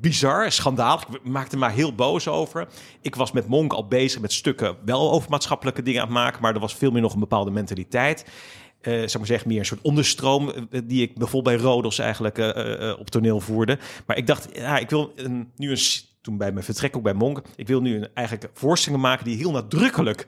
bizar, 0.00 0.52
schandalig. 0.52 1.06
Ik 1.08 1.24
maakte 1.24 1.56
me 1.56 1.60
maar 1.60 1.72
heel 1.72 1.94
boos 1.94 2.28
over. 2.28 2.68
Ik 3.00 3.14
was 3.14 3.32
met 3.32 3.46
Monk 3.48 3.72
al 3.72 3.86
bezig 3.86 4.20
met 4.20 4.32
stukken 4.32 4.76
wel 4.84 5.12
over 5.12 5.30
maatschappelijke 5.30 5.82
dingen 5.82 6.00
aan 6.00 6.06
het 6.06 6.16
maken. 6.16 6.42
Maar 6.42 6.54
er 6.54 6.60
was 6.60 6.74
veel 6.74 6.90
meer 6.90 7.02
nog 7.02 7.12
een 7.12 7.20
bepaalde 7.20 7.50
mentaliteit. 7.50 8.24
eh 8.80 8.92
zou 8.92 9.04
ik 9.04 9.16
maar 9.16 9.26
zeggen, 9.26 9.48
meer 9.48 9.58
een 9.58 9.66
soort 9.66 9.80
onderstroom 9.80 10.48
eh, 10.50 10.80
die 10.84 11.02
ik 11.02 11.14
bijvoorbeeld 11.18 11.56
bij 11.56 11.64
Rodos 11.64 11.98
eigenlijk 11.98 12.38
eh, 12.38 12.48
eh, 12.48 12.90
eh, 12.90 12.98
op 12.98 13.10
toneel 13.10 13.40
voerde. 13.40 13.78
Maar 14.06 14.16
ik 14.16 14.26
dacht, 14.26 14.48
ja, 14.52 14.78
ik 14.78 14.90
wil 14.90 15.12
nu 15.56 15.70
een, 15.70 15.78
toen 16.20 16.36
bij 16.36 16.52
mijn 16.52 16.64
vertrek 16.64 16.96
ook 16.96 17.02
bij 17.02 17.14
Monk, 17.14 17.42
ik 17.56 17.66
wil 17.66 17.80
nu 17.80 17.96
een, 17.96 18.08
eigenlijk 18.14 18.50
voorstellingen 18.52 19.04
maken 19.04 19.24
die 19.24 19.36
heel 19.36 19.50
nadrukkelijk 19.50 20.26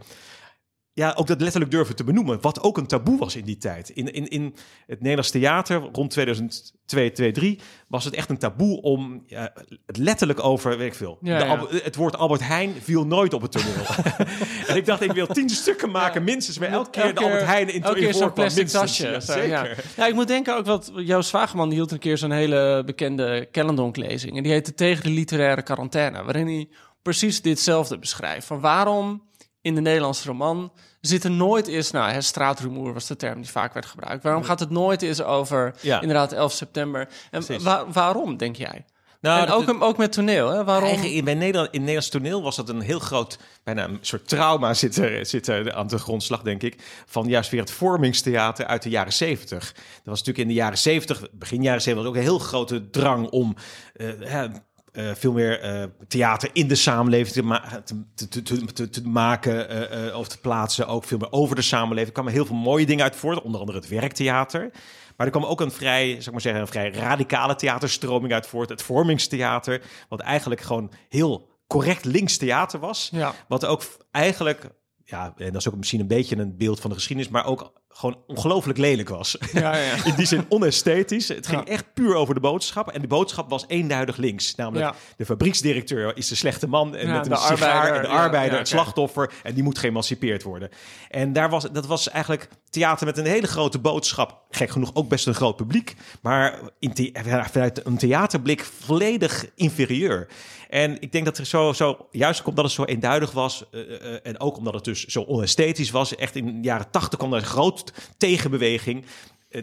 ja, 0.93 1.13
ook 1.17 1.27
dat 1.27 1.41
letterlijk 1.41 1.71
durven 1.71 1.97
te 1.97 2.05
benoemen. 2.05 2.41
Wat 2.41 2.63
ook 2.63 2.79
een 2.79 2.87
taboe 2.87 3.19
was 3.19 3.37
in 3.37 3.45
die 3.45 3.57
tijd. 3.57 3.89
In, 3.89 4.13
in, 4.13 4.29
in 4.29 4.55
het 4.87 5.01
Nederlands 5.01 5.31
theater 5.31 5.77
rond 5.93 6.11
2002, 6.11 7.13
2003 7.13 7.61
was 7.89 8.05
het 8.05 8.15
echt 8.15 8.31
een 8.31 8.39
taboe 8.39 8.83
om 8.83 9.23
ja, 9.27 9.53
het 9.87 9.97
letterlijk 9.97 10.45
over, 10.45 10.79
weet 10.79 10.87
ik 10.87 10.95
veel. 10.95 11.19
Ja, 11.21 11.39
de 11.39 11.45
ja. 11.45 11.81
Het 11.83 11.97
woord 11.97 12.17
Albert 12.17 12.47
Heijn 12.47 12.75
viel 12.83 13.07
nooit 13.07 13.33
op 13.33 13.43
het 13.43 13.53
toneel. 13.53 13.85
en 14.69 14.77
ik 14.77 14.87
dacht, 14.87 15.03
ik 15.03 15.13
wil 15.13 15.27
tien 15.27 15.49
stukken 15.49 15.91
maken, 15.91 16.25
minstens. 16.25 16.59
Maar 16.59 16.69
elke 16.69 16.91
keer 16.91 17.15
de 17.15 17.21
Albert 17.21 17.45
Heijn 17.45 17.75
in 17.75 17.83
elke 17.83 18.01
in 18.01 18.15
zo'n 18.15 18.33
plastic 18.33 18.69
tasje. 18.69 19.17
Zeker. 19.19 19.49
Ja. 19.49 19.75
ja, 19.97 20.07
ik 20.07 20.15
moet 20.15 20.29
denken 20.29 20.57
ook 20.57 20.67
wat 20.67 20.93
jouw 20.95 21.21
zwagerman 21.21 21.69
die 21.69 21.79
hield 21.79 21.91
een 21.91 21.99
keer 21.99 22.19
zo'n 22.19 22.31
hele 22.31 22.83
bekende 22.87 23.49
Kellendonk-lezing. 23.51 24.37
En 24.37 24.43
die 24.43 24.53
heette 24.53 24.75
Tegen 24.75 25.03
de 25.03 25.11
literaire 25.11 25.63
quarantaine. 25.63 26.23
Waarin 26.23 26.47
hij 26.47 26.69
precies 27.03 27.43
ditzelfde 27.43 27.99
beschrijft. 27.99 28.47
Van 28.47 28.61
waarom 28.61 29.29
in 29.63 29.75
de 29.75 29.81
Nederlandse 29.81 30.29
roman 30.29 30.73
zit 31.01 31.25
er 31.25 31.31
nooit 31.31 31.67
eens... 31.67 31.91
Nou, 31.91 32.11
hè, 32.11 32.21
straatrumoer 32.21 32.93
was 32.93 33.07
de 33.07 33.17
term 33.17 33.41
die 33.41 33.51
vaak 33.51 33.73
werd 33.73 33.87
gebruikt. 33.87 34.23
Waarom 34.23 34.43
gaat 34.43 34.61
het 34.61 34.71
nooit 34.71 35.03
eens 35.03 35.23
over 35.23 35.75
Ja. 35.81 36.01
inderdaad 36.01 36.33
11 36.33 36.53
september? 36.53 37.09
En 37.31 37.45
waarom, 37.93 38.37
denk 38.37 38.57
jij? 38.57 38.85
Nou, 39.21 39.47
en 39.47 39.53
ook, 39.53 39.83
ook 39.83 39.97
met 39.97 40.13
toneel, 40.13 40.49
hè? 40.49 40.65
Waarom? 40.65 40.89
Eigen, 40.89 41.13
in, 41.13 41.25
bij 41.25 41.35
Nederland, 41.35 41.69
in 41.73 41.79
Nederlands 41.81 42.09
toneel 42.09 42.43
was 42.43 42.57
dat 42.57 42.69
een 42.69 42.81
heel 42.81 42.99
groot, 42.99 43.39
bijna 43.65 43.85
een 43.85 43.99
soort 44.01 44.29
trauma 44.29 44.75
zit 44.75 44.97
er, 44.97 45.27
zit 45.27 45.47
er 45.47 45.73
aan 45.73 45.87
de 45.87 45.99
grondslag, 45.99 46.43
denk 46.43 46.63
ik. 46.63 47.03
Van 47.07 47.29
juist 47.29 47.51
weer 47.51 47.61
het 47.61 47.71
vormingstheater 47.71 48.67
uit 48.67 48.83
de 48.83 48.89
jaren 48.89 49.13
zeventig. 49.13 49.73
Dat 49.73 49.83
was 50.05 50.19
natuurlijk 50.19 50.39
in 50.39 50.49
de 50.49 50.55
jaren 50.55 50.79
zeventig, 50.79 51.31
begin 51.33 51.63
jaren 51.63 51.83
zeventig, 51.83 52.11
ook 52.11 52.17
een 52.17 52.23
heel 52.23 52.39
grote 52.39 52.91
drang 52.91 53.29
om 53.29 53.57
eh, 53.95 54.45
eh, 54.93 55.11
veel 55.15 55.33
meer 55.33 55.61
eh, 55.61 55.85
theater 56.09 56.51
in 56.53 56.69
de 56.69 56.75
samenleving 56.75 57.35
te, 57.35 57.43
ma- 57.43 57.83
te, 57.85 58.29
te, 58.29 58.43
te, 58.43 58.65
te, 58.65 58.89
te 58.89 59.09
maken 59.09 59.91
eh, 59.91 60.19
of 60.19 60.29
te 60.29 60.41
plaatsen. 60.41 60.87
Ook 60.87 61.05
veel 61.05 61.19
meer 61.19 61.33
over 61.33 61.57
de 61.57 61.63
samenleving. 61.63 62.07
Er 62.07 62.13
kwamen 62.13 62.33
heel 62.33 62.47
veel 62.47 62.57
mooie 62.57 62.87
dingen 62.87 63.05
uit 63.05 63.17
voort, 63.17 63.43
onder 63.43 63.61
andere 63.61 63.79
het 63.79 63.89
werktheater. 63.89 64.71
Maar 65.17 65.27
er 65.27 65.33
kwam 65.33 65.45
ook 65.45 65.61
een 65.61 65.71
vrij, 65.71 66.21
zeg 66.21 66.33
maar 66.33 66.41
zeggen, 66.41 66.61
een 66.61 66.69
vrij 66.69 66.91
radicale 66.91 67.55
theaterstroming 67.55 68.33
uit 68.33 68.47
voort. 68.47 68.69
Het 68.69 68.83
vormingstheater, 68.83 69.83
wat 70.09 70.21
eigenlijk 70.21 70.61
gewoon 70.61 70.93
heel 71.09 71.49
correct 71.67 72.05
links 72.05 72.37
theater 72.37 72.81
was. 72.81 73.09
Ja. 73.13 73.35
Wat 73.49 73.65
ook 73.65 73.83
eigenlijk, 74.11 74.71
ja, 75.05 75.35
en 75.37 75.53
dat 75.53 75.61
is 75.61 75.69
ook 75.69 75.77
misschien 75.77 76.01
een 76.01 76.07
beetje 76.07 76.37
een 76.37 76.57
beeld 76.57 76.81
van 76.81 76.91
de 76.91 76.97
geschiedenis, 76.97 77.33
maar 77.33 77.47
ook 77.47 77.73
gewoon 77.93 78.19
ongelooflijk 78.27 78.79
lelijk 78.79 79.09
was. 79.09 79.37
Ja, 79.53 79.77
ja. 79.77 79.95
In 80.05 80.15
die 80.15 80.27
zin 80.27 80.45
onesthetisch. 80.49 81.29
Het 81.29 81.47
ging 81.47 81.61
Ja. 81.67 81.73
echt 81.73 81.85
puur 81.95 82.15
over 82.15 82.35
de 82.35 82.41
boodschap. 82.41 82.89
En 82.89 83.01
de 83.01 83.07
boodschap 83.07 83.51
was 83.51 83.65
eenduidig 83.69 84.17
links. 84.17 84.55
Namelijk, 84.55 84.95
de 85.17 85.25
fabrieksdirecteur 85.25 86.17
is 86.17 86.29
de 86.29 86.35
slechte 86.35 86.67
man. 86.69 86.97
En 86.97 87.11
met 87.13 87.27
een 87.27 87.33
de 87.33 87.37
sigaar. 87.39 87.51
arbeider, 87.53 87.95
en 87.97 88.03
de 88.03 88.09
arbeider, 88.09 88.59
het 88.59 88.69
slachtoffer. 88.69 89.33
En 89.43 89.55
die 89.55 89.63
moet 89.63 89.79
geëmancipeerd 89.79 90.43
worden. 90.43 90.69
En 91.09 91.33
daar 91.33 91.51
was, 91.51 91.65
dat 91.73 91.87
was 91.87 92.11
eigenlijk 92.11 92.49
theater 92.71 93.07
met 93.07 93.19
een 93.19 93.27
hele 93.27 93.47
grote 93.47 93.79
boodschap. 93.79 94.41
Gek 94.51 94.71
genoeg 94.71 94.91
ook 94.95 95.09
best 95.09 95.27
een 95.27 95.35
groot 95.35 95.57
publiek. 95.57 95.95
Maar 96.23 96.59
in 96.79 96.93
the- 96.95 97.11
vanuit 97.51 97.87
een 97.87 97.99
theaterblik 97.99 98.65
volledig 98.81 99.47
inferieur. 99.55 100.29
En 100.69 101.01
ik 101.01 101.13
denk 101.13 101.25
dat 101.25 101.39
er 101.39 101.45
zo, 101.47 101.73
zo 101.73 102.07
juist 102.11 102.43
omdat 102.45 102.65
het 102.65 102.75
zo 102.75 102.85
eenduidig 102.85 103.31
was. 103.33 103.65
eh, 103.71 103.81
eh, 103.81 104.21
en 104.23 104.41
ook 104.41 104.57
omdat 104.57 104.75
het 104.75 104.85
dus 104.85 105.05
zo 105.05 105.23
onesthetisch 105.23 105.91
was. 105.91 106.15
Echt 106.17 106.37
in 106.37 106.47
de 106.47 106.69
jaren 106.69 106.91
tachtig 106.91 107.19
kwam 107.19 107.33
er 107.33 107.39
een 107.39 107.45
groot 107.45 107.80
tegenbeweging. 108.17 109.05
Eh, 109.51 109.63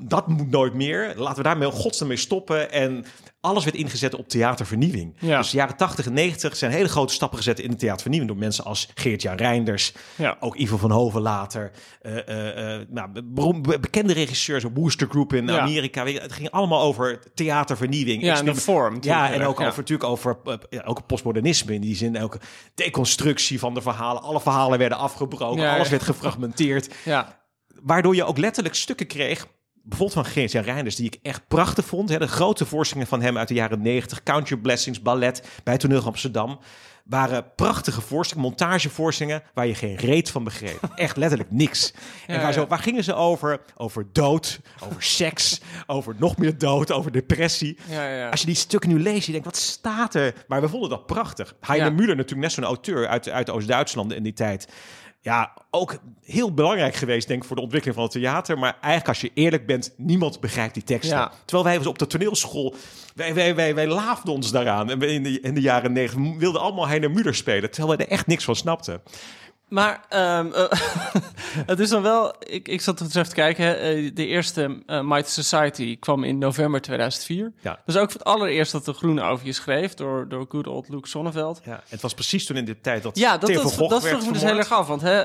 dat 0.00 0.28
moet 0.28 0.50
nooit 0.50 0.74
meer. 0.74 1.12
Laten 1.16 1.36
we 1.36 1.42
daarmee 1.42 1.70
godsnaam 1.70 2.08
mee 2.08 2.16
stoppen. 2.16 2.70
En 2.72 3.04
alles 3.40 3.64
werd 3.64 3.76
ingezet 3.76 4.14
op 4.14 4.28
theatervernieuwing. 4.28 5.16
Ja. 5.20 5.38
Dus 5.38 5.50
de 5.50 5.56
jaren 5.56 5.76
80 5.76 6.06
en 6.06 6.12
90 6.12 6.56
zijn 6.56 6.70
hele 6.72 6.88
grote 6.88 7.12
stappen 7.12 7.38
gezet 7.38 7.60
in 7.60 7.70
de 7.70 7.76
theatervernieuwing 7.76 8.32
door 8.32 8.40
mensen 8.40 8.64
als 8.64 8.88
Geert-Jan 8.94 9.36
Reinders, 9.36 9.92
Ja. 10.16 10.36
ook 10.40 10.56
Ivo 10.56 10.76
van 10.76 10.90
Hoven 10.90 11.20
later, 11.20 11.70
eh, 12.00 12.78
eh, 12.78 12.86
nou, 12.88 13.08
bekende 13.80 14.12
regisseurs, 14.12 14.64
een 14.64 14.74
Wooster 14.74 15.08
Group 15.08 15.32
in 15.32 15.46
Ja. 15.46 15.58
Amerika. 15.58 16.06
Het 16.06 16.32
ging 16.32 16.50
allemaal 16.50 16.80
over 16.82 17.18
theatervernieuwing. 17.34 18.22
Ja, 18.22 18.38
en 18.38 18.44
de 18.44 18.54
vorm. 18.54 18.96
ja, 19.00 19.32
en 19.32 19.42
ook 19.42 19.60
over 19.60 19.78
natuurlijk 19.78 20.08
over 20.10 20.38
ook 20.84 21.06
postmodernisme 21.06 21.74
in 21.74 21.80
die 21.80 21.96
zin, 21.96 22.22
ook 22.22 22.38
deconstructie 22.74 23.58
van 23.58 23.74
de 23.74 23.82
verhalen. 23.82 24.22
Alle 24.22 24.40
verhalen 24.40 24.78
werden 24.78 24.98
afgebroken, 24.98 25.68
alles 25.70 25.88
werd 25.88 26.02
gefragmenteerd 26.02 26.94
Ja, 27.04 27.42
waardoor 27.84 28.14
je 28.14 28.24
ook 28.24 28.38
letterlijk 28.38 28.74
stukken 28.74 29.06
kreeg. 29.06 29.46
Bijvoorbeeld 29.82 30.24
van 30.24 30.32
Geert-Jan 30.32 30.64
Reinders, 30.64 30.96
die 30.96 31.06
ik 31.06 31.18
echt 31.22 31.48
prachtig 31.48 31.84
vond. 31.84 32.08
Hè, 32.08 32.18
de 32.18 32.26
grote 32.28 32.66
voorstellingen 32.66 33.08
van 33.08 33.22
hem 33.22 33.38
uit 33.38 33.48
de 33.48 33.54
jaren 33.54 33.82
90. 33.82 34.22
Count 34.22 34.48
Your 34.48 34.62
Blessings, 34.62 35.02
ballet 35.02 35.48
bij 35.64 35.76
Toneel 35.76 36.04
Amsterdam. 36.04 36.58
Waren 37.04 37.54
prachtige 37.56 38.00
voorstellingen, 38.00 38.50
montagevoorstellingen... 38.50 39.42
waar 39.54 39.66
je 39.66 39.74
geen 39.74 39.96
reet 39.96 40.30
van 40.30 40.44
begreep. 40.44 40.78
Echt 40.94 41.16
letterlijk 41.16 41.50
niks. 41.50 41.92
en 42.26 42.34
Ja, 42.34 42.42
waar, 42.42 42.52
zo, 42.52 42.66
waar 42.66 42.78
gingen 42.78 43.04
ze 43.04 43.14
over? 43.14 43.60
Over 43.76 44.06
dood, 44.12 44.60
over 44.80 45.02
seks, 45.02 45.60
over 45.86 46.14
nog 46.18 46.36
meer 46.36 46.58
dood, 46.58 46.92
over 46.92 47.12
depressie. 47.12 47.78
ja, 47.88 48.08
ja. 48.08 48.28
Als 48.28 48.40
je 48.40 48.46
die 48.46 48.54
stukken 48.54 48.90
nu 48.90 49.00
leest, 49.00 49.26
je 49.26 49.32
denkt, 49.32 49.46
wat 49.46 49.56
staat 49.56 50.14
er? 50.14 50.34
Maar 50.48 50.60
we 50.60 50.68
vonden 50.68 50.90
dat 50.90 51.06
prachtig. 51.06 51.54
Heine. 51.60 51.90
Müller, 51.90 52.16
natuurlijk 52.16 52.40
net 52.40 52.52
zo'n 52.52 52.64
auteur 52.64 53.08
uit, 53.08 53.28
uit 53.28 53.50
Oost-Duitsland 53.50 54.12
in 54.12 54.22
die 54.22 54.32
tijd. 54.32 54.68
Ja, 55.24 55.52
ook 55.70 55.98
heel 56.24 56.54
belangrijk 56.54 56.94
geweest, 56.94 57.28
denk 57.28 57.40
ik, 57.40 57.46
voor 57.46 57.56
de 57.56 57.62
ontwikkeling 57.62 57.98
van 57.98 58.08
het 58.08 58.14
theater. 58.14 58.58
Maar 58.58 58.72
eigenlijk, 58.80 59.08
als 59.08 59.20
je 59.20 59.30
eerlijk 59.34 59.66
bent, 59.66 59.94
niemand 59.96 60.40
begrijpt 60.40 60.74
die 60.74 60.82
teksten. 60.82 61.16
Ja. 61.16 61.32
Terwijl 61.44 61.68
wij 61.68 61.78
was 61.78 61.86
op 61.86 61.98
de 61.98 62.06
toneelschool, 62.06 62.74
wij, 63.14 63.34
wij, 63.34 63.54
wij, 63.54 63.74
wij 63.74 63.86
laafden 63.86 64.32
ons 64.32 64.50
daaraan. 64.50 64.90
En 64.90 64.98
we 64.98 65.06
in 65.06 65.22
de, 65.22 65.40
in 65.40 65.54
de 65.54 65.60
jaren 65.60 65.92
negentig 65.92 66.38
wilden 66.38 66.60
allemaal 66.60 66.88
Heine 66.88 67.08
Müller 67.08 67.34
spelen. 67.34 67.70
Terwijl 67.70 67.96
wij 67.96 68.06
er 68.06 68.12
echt 68.12 68.26
niks 68.26 68.44
van 68.44 68.56
snapten. 68.56 69.02
Maar 69.74 70.04
ehm, 70.08 70.52
eh, 70.52 70.64
het 71.72 71.80
is 71.80 71.88
dan 71.88 72.02
wel... 72.02 72.34
Ik, 72.38 72.68
ik 72.68 72.80
zat 72.80 72.98
dus 72.98 73.14
even 73.14 73.28
te 73.28 73.34
kijken. 73.34 73.80
eh, 73.80 74.10
de 74.14 74.26
eerste 74.26 74.82
eh 74.86 75.00
Mighty 75.00 75.30
Society 75.30 75.98
kwam 75.98 76.24
in 76.24 76.38
november 76.38 76.80
2004. 76.80 77.52
Ja. 77.60 77.80
Dus 77.86 77.96
ook 77.96 78.10
voor 78.10 78.20
het 78.20 78.28
allereerst 78.28 78.72
dat 78.72 78.84
de 78.84 78.92
Groene 78.92 79.22
over 79.22 79.46
je 79.46 79.52
schreef... 79.52 79.94
door, 79.94 80.28
door 80.28 80.46
good 80.48 80.66
old 80.66 80.88
Luke 80.88 81.08
Sonneveld. 81.08 81.60
Ja, 81.64 81.82
het 81.88 82.00
was 82.00 82.14
precies 82.14 82.46
toen 82.46 82.56
in 82.56 82.64
de 82.64 82.80
tijd 82.80 83.02
dat 83.02 83.18
Ja, 83.18 83.38
dat, 83.38 83.50
Theo 83.50 83.62
dat, 83.62 83.90
dat 83.90 84.06
vroeg 84.06 84.26
me 84.26 84.32
dus 84.32 84.42
heel 84.42 84.58
erg 84.58 84.72
af. 84.72 84.86
Want 84.86 85.00
hè, 85.00 85.22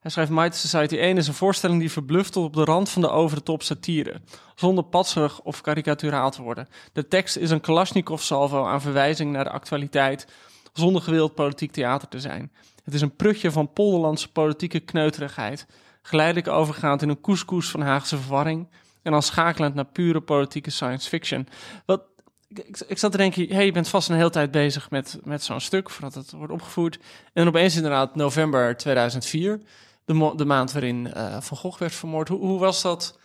hij 0.00 0.10
schrijft 0.10 0.30
Mighty 0.30 0.56
Society 0.56 0.96
1 0.96 1.16
is 1.16 1.28
een 1.28 1.34
voorstelling 1.34 1.80
die 1.80 1.90
verbluft 1.90 2.32
tot 2.32 2.44
op 2.44 2.54
de 2.54 2.64
rand 2.64 2.90
van 2.90 3.02
de 3.02 3.10
over 3.10 3.36
de 3.36 3.42
top 3.42 3.62
satire. 3.62 4.20
Zonder 4.54 4.84
patserig 4.84 5.40
of 5.40 5.60
karikaturaal 5.60 6.30
te 6.30 6.42
worden. 6.42 6.68
De 6.92 7.08
tekst 7.08 7.36
is 7.36 7.50
een 7.50 7.60
Kalashnikov 7.60 8.22
salvo 8.22 8.64
aan 8.64 8.80
verwijzing 8.80 9.32
naar 9.32 9.44
de 9.44 9.50
actualiteit 9.50 10.26
zonder 10.72 11.02
gewild 11.02 11.34
politiek 11.34 11.72
theater 11.72 12.08
te 12.08 12.20
zijn. 12.20 12.50
Het 12.84 12.94
is 12.94 13.00
een 13.00 13.16
prutje 13.16 13.50
van 13.50 13.72
polderlandse 13.72 14.32
politieke 14.32 14.80
kneuterigheid, 14.80 15.66
geleidelijk 16.02 16.48
overgaand 16.48 17.02
in 17.02 17.08
een 17.08 17.20
couscous 17.20 17.70
van 17.70 17.80
Haagse 17.80 18.16
verwarring 18.16 18.68
en 19.02 19.12
dan 19.12 19.22
schakelend 19.22 19.74
naar 19.74 19.84
pure 19.84 20.20
politieke 20.20 20.70
science 20.70 21.08
fiction. 21.08 21.48
Wat, 21.86 22.02
ik, 22.48 22.82
ik, 22.86 22.98
zat 22.98 23.10
te 23.10 23.16
denken, 23.16 23.48
hey, 23.48 23.64
je 23.64 23.72
bent 23.72 23.88
vast 23.88 24.08
een 24.08 24.16
hele 24.16 24.30
tijd 24.30 24.50
bezig 24.50 24.90
met, 24.90 25.18
met 25.22 25.42
zo'n 25.42 25.60
stuk, 25.60 25.90
voordat 25.90 26.14
het 26.14 26.30
wordt 26.30 26.52
opgevoerd. 26.52 26.98
En 27.32 27.48
opeens 27.48 27.76
inderdaad 27.76 28.14
november 28.14 28.76
2004, 28.76 29.60
de, 30.04 30.32
de 30.36 30.44
maand 30.44 30.72
waarin 30.72 31.12
eh, 31.12 31.40
Van 31.40 31.56
Gogh 31.56 31.78
werd 31.78 31.94
vermoord. 31.94 32.28
Hoe, 32.28 32.38
hoe 32.38 32.58
was 32.58 32.82
dat? 32.82 33.18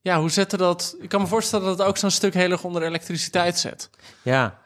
Ja, 0.00 0.20
hoe 0.20 0.30
zette 0.30 0.56
dat... 0.56 0.96
Ik 1.00 1.08
kan 1.08 1.20
me 1.20 1.26
voorstellen 1.26 1.66
dat 1.66 1.78
het 1.78 1.86
ook 1.86 1.96
zo'n 1.96 2.10
stuk 2.10 2.34
heel 2.34 2.50
erg 2.50 2.64
onder 2.64 2.82
elektriciteit 2.82 3.58
zet. 3.58 3.90
Ja, 4.22 4.58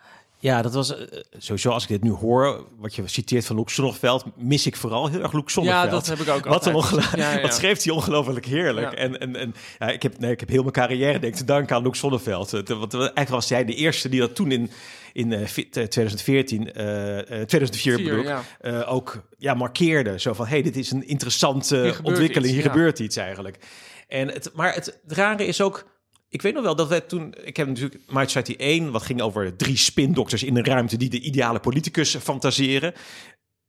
ja, 0.44 0.62
dat 0.62 0.74
was 0.74 0.96
eh, 0.96 1.20
sowieso 1.38 1.70
als 1.70 1.82
ik 1.82 1.88
dit 1.88 2.02
nu 2.02 2.10
hoor, 2.10 2.66
wat 2.78 2.94
je 2.94 3.02
citeert 3.08 3.46
van 3.46 3.56
Loek 3.56 3.70
Zonneveld, 3.70 4.24
mis 4.36 4.66
ik 4.66 4.76
vooral 4.76 5.08
heel 5.08 5.20
erg 5.22 5.32
Loek 5.32 5.50
Zonneveld. 5.50 5.84
Ja, 5.84 5.90
dat 5.90 6.06
heb 6.06 6.18
ik 6.18 6.28
ook 6.28 6.44
Wat, 6.44 6.66
een 6.66 6.72
altijd. 6.74 6.94
ongelo- 6.94 7.16
Ja, 7.22 7.32
ja. 7.32 7.40
wat 7.46 7.54
schreef 7.54 7.82
hij 7.82 7.92
ongelooflijk 7.92 8.46
heerlijk. 8.46 8.90
Ja. 8.90 8.96
En, 8.96 9.20
en, 9.20 9.36
en 9.36 9.54
ja, 9.78 9.88
ik, 9.90 10.02
heb, 10.02 10.18
nee, 10.18 10.30
ik 10.30 10.40
heb 10.40 10.48
heel 10.48 10.60
mijn 10.60 10.72
carrière 10.72 11.18
denk 11.18 11.32
ik 11.32 11.38
te 11.38 11.44
danken 11.44 11.76
aan 11.76 11.82
Loek 11.82 11.96
Zonneveld. 11.96 12.50
Want 12.50 12.94
eigenlijk 12.94 13.28
was 13.28 13.48
hij 13.48 13.64
de 13.64 13.74
eerste 13.74 14.08
die 14.08 14.20
dat 14.20 14.34
toen 14.34 14.50
in, 14.50 14.70
in 15.12 15.32
eh, 15.32 15.44
2014, 15.86 16.72
eh, 16.72 17.18
eh, 17.18 17.24
2004 17.46 17.94
Vier, 17.94 18.04
bedoel 18.04 18.20
ik, 18.20 18.26
ja. 18.26 18.42
eh, 18.60 18.92
ook 18.92 19.22
ja, 19.38 19.54
markeerde. 19.54 20.18
Zo 20.20 20.32
van, 20.32 20.46
hey, 20.46 20.62
dit 20.62 20.76
is 20.76 20.90
een 20.90 21.06
interessante 21.08 21.76
Hier 21.76 21.98
ontwikkeling. 22.02 22.44
iets, 22.44 22.54
Hier 22.54 22.64
ja. 22.64 22.70
gebeurt 22.70 22.98
iets 22.98 23.16
eigenlijk. 23.16 23.58
En 24.08 24.28
het, 24.28 24.50
maar 24.54 24.74
het 24.74 24.98
rare 25.06 25.46
is 25.46 25.60
ook... 25.60 25.92
Ik 26.34 26.42
weet 26.42 26.54
nog 26.54 26.62
wel 26.62 26.76
dat 26.76 26.88
wij 26.88 27.00
toen... 27.00 27.34
Ik 27.44 27.56
heb 27.56 27.66
natuurlijk 27.66 28.00
Society 28.08 28.54
1... 28.56 28.90
wat 28.90 29.02
ging 29.02 29.20
over 29.20 29.56
drie 29.56 29.76
spindokters 29.76 30.42
in 30.42 30.56
een 30.56 30.64
ruimte... 30.64 30.96
die 30.96 31.10
de 31.10 31.20
ideale 31.20 31.60
politicus 31.60 32.16
fantaseren 32.16 32.92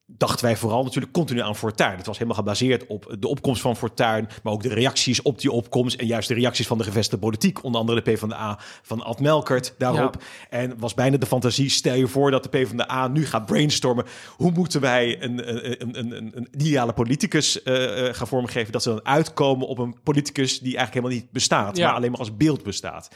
dachten 0.07 0.45
wij 0.45 0.57
vooral 0.57 0.83
natuurlijk 0.83 1.13
continu 1.13 1.41
aan 1.41 1.55
Fortuyn. 1.55 1.95
Het 1.95 2.05
was 2.05 2.17
helemaal 2.17 2.37
gebaseerd 2.37 2.85
op 2.87 3.15
de 3.19 3.27
opkomst 3.27 3.61
van 3.61 3.75
Fortuyn, 3.75 4.29
maar 4.43 4.53
ook 4.53 4.63
de 4.63 4.73
reacties 4.73 5.21
op 5.21 5.39
die 5.39 5.51
opkomst 5.51 5.99
en 5.99 6.05
juist 6.05 6.27
de 6.27 6.33
reacties 6.33 6.67
van 6.67 6.77
de 6.77 6.83
gevestigde 6.83 7.17
politiek, 7.25 7.63
onder 7.63 7.79
andere 7.81 8.01
de 8.01 8.11
PvdA 8.11 8.59
van 8.81 9.03
Ad 9.03 9.19
Melkert 9.19 9.75
daarop. 9.77 10.23
En 10.49 10.77
was 10.77 10.93
bijna 10.93 11.17
de 11.17 11.25
fantasie, 11.25 11.69
stel 11.69 11.95
je 11.95 12.07
voor 12.07 12.31
dat 12.31 12.43
de 12.43 12.49
PvdA 12.49 13.07
nu 13.07 13.25
gaat 13.25 13.45
brainstormen, 13.45 14.05
hoe 14.37 14.51
moeten 14.51 14.81
wij 14.81 15.21
een, 15.23 15.49
een, 15.55 15.81
een, 15.81 16.15
een, 16.15 16.31
een, 16.35 16.47
ideale 16.51 16.93
politicus 16.93 17.63
eh, 17.63 18.07
eh, 18.07 18.13
gaan 18.15 18.27
vormgeven, 18.27 18.71
dat 18.71 18.83
ze 18.83 18.89
dan 18.89 19.05
uitkomen 19.05 19.67
op 19.67 19.77
een 19.77 19.95
politicus 20.03 20.59
die 20.59 20.77
eigenlijk 20.77 20.93
helemaal 20.93 21.17
niet 21.23 21.31
bestaat, 21.31 21.77
Ja. 21.77 21.87
maar 21.87 21.95
alleen 21.95 22.11
maar 22.11 22.19
als 22.19 22.37
beeld 22.37 22.63
bestaat. 22.63 23.09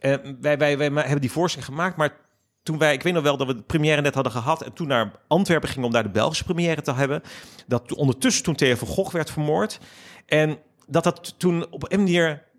Eh, 0.00 0.14
wij, 0.40 0.58
wij, 0.58 0.76
wij 0.76 0.90
hebben 0.94 1.20
die 1.20 1.30
voorstelling 1.30 1.70
gemaakt, 1.70 1.96
maar 1.96 2.16
toen 2.62 2.78
wij, 2.78 2.92
ik 2.92 3.02
weet 3.02 3.12
nog 3.12 3.22
wel 3.22 3.36
dat 3.36 3.46
we 3.46 3.54
de 3.54 3.62
première 3.62 4.00
net 4.00 4.14
hadden 4.14 4.32
gehad 4.32 4.62
en 4.62 4.72
toen 4.72 4.86
naar 4.86 5.12
Antwerpen 5.28 5.68
gingen 5.68 5.86
om 5.86 5.92
daar 5.92 6.02
de 6.02 6.08
Belgische 6.10 6.44
première 6.44 6.82
te 6.82 6.92
hebben, 6.92 7.22
dat 7.66 7.94
ondertussen 7.94 8.44
toen 8.44 8.54
Theo 8.54 8.74
van 8.74 8.88
Gogh 8.88 9.12
werd 9.12 9.30
vermoord 9.30 9.78
en 10.26 10.58
dat 10.86 11.04
dat 11.04 11.34
toen 11.38 11.66
op 11.70 11.92
een 11.92 11.98
manier 11.98 12.50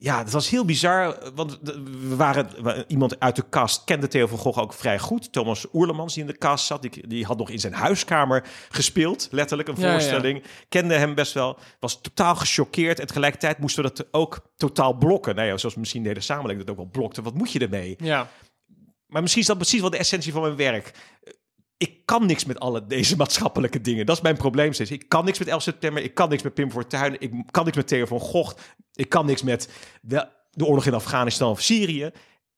ja, 0.00 0.24
dat 0.24 0.32
was 0.32 0.48
heel 0.48 0.64
bizar, 0.64 1.18
want 1.34 1.58
we 1.62 2.16
waren 2.16 2.48
iemand 2.86 3.20
uit 3.20 3.36
de 3.36 3.48
cast 3.50 3.84
kende 3.84 4.08
Theo 4.08 4.26
van 4.26 4.38
Gogh 4.38 4.58
ook 4.58 4.72
vrij 4.72 4.98
goed. 4.98 5.32
Thomas 5.32 5.66
Oerlemans 5.72 6.14
die 6.14 6.22
in 6.22 6.28
de 6.28 6.38
cast 6.38 6.66
zat, 6.66 6.82
die, 6.82 7.06
die 7.06 7.24
had 7.24 7.38
nog 7.38 7.50
in 7.50 7.58
zijn 7.58 7.72
huiskamer 7.72 8.44
gespeeld, 8.68 9.28
letterlijk 9.30 9.68
een 9.68 9.74
Ja, 9.78 9.86
ja. 9.86 9.92
voorstelling. 9.92 10.42
Kende 10.68 10.94
hem 10.94 11.14
best 11.14 11.32
wel, 11.32 11.58
was 11.80 12.00
totaal 12.00 12.34
gechoqueerd 12.34 13.00
en 13.00 13.06
tegelijkertijd 13.06 13.58
moesten 13.58 13.84
we 13.84 13.92
dat 13.94 14.06
ook 14.10 14.40
totaal 14.56 14.92
blokken. 14.92 15.34
Nou 15.34 15.48
ja, 15.48 15.56
zoals 15.56 15.74
misschien 15.74 16.02
de 16.02 16.08
hele 16.08 16.20
samenleving 16.20 16.66
dat 16.66 16.70
ook 16.70 16.82
wel 16.82 16.90
blokte. 16.92 17.22
Wat 17.22 17.34
moet 17.34 17.52
je 17.52 17.58
ermee? 17.58 17.96
Ja, 17.98 18.28
Maar 19.10 19.20
misschien 19.20 19.42
is 19.42 19.48
dat 19.48 19.56
precies 19.58 19.80
wel 19.80 19.90
de 19.90 19.96
essentie 19.98 20.32
van 20.32 20.42
mijn 20.42 20.56
werk. 20.56 20.90
Ik 21.76 22.06
kan 22.06 22.26
niks 22.26 22.44
met 22.44 22.58
alle 22.60 22.86
deze 22.86 23.16
maatschappelijke 23.16 23.80
dingen. 23.80 24.06
Dat 24.06 24.16
is 24.16 24.22
mijn 24.22 24.36
probleem. 24.36 24.72
Ik 24.78 25.08
kan 25.08 25.24
niks 25.24 25.38
met 25.38 25.48
11 25.48 25.62
september. 25.62 26.02
Ik 26.02 26.14
kan 26.14 26.28
niks 26.28 26.42
met 26.42 26.54
Pim 26.54 26.70
Fortuyn. 26.70 27.20
Ik 27.20 27.32
kan 27.50 27.64
niks 27.64 27.76
met 27.76 27.86
Theo 27.88 28.06
van 28.06 28.20
Gogh. 28.20 28.56
Ik 28.94 29.08
kan 29.08 29.26
niks 29.26 29.42
met 29.42 29.68
de, 30.02 30.28
de 30.50 30.64
oorlog 30.64 30.86
in 30.86 30.94
Afghanistan 30.94 31.50
of 31.50 31.60
Syrië. 31.60 32.10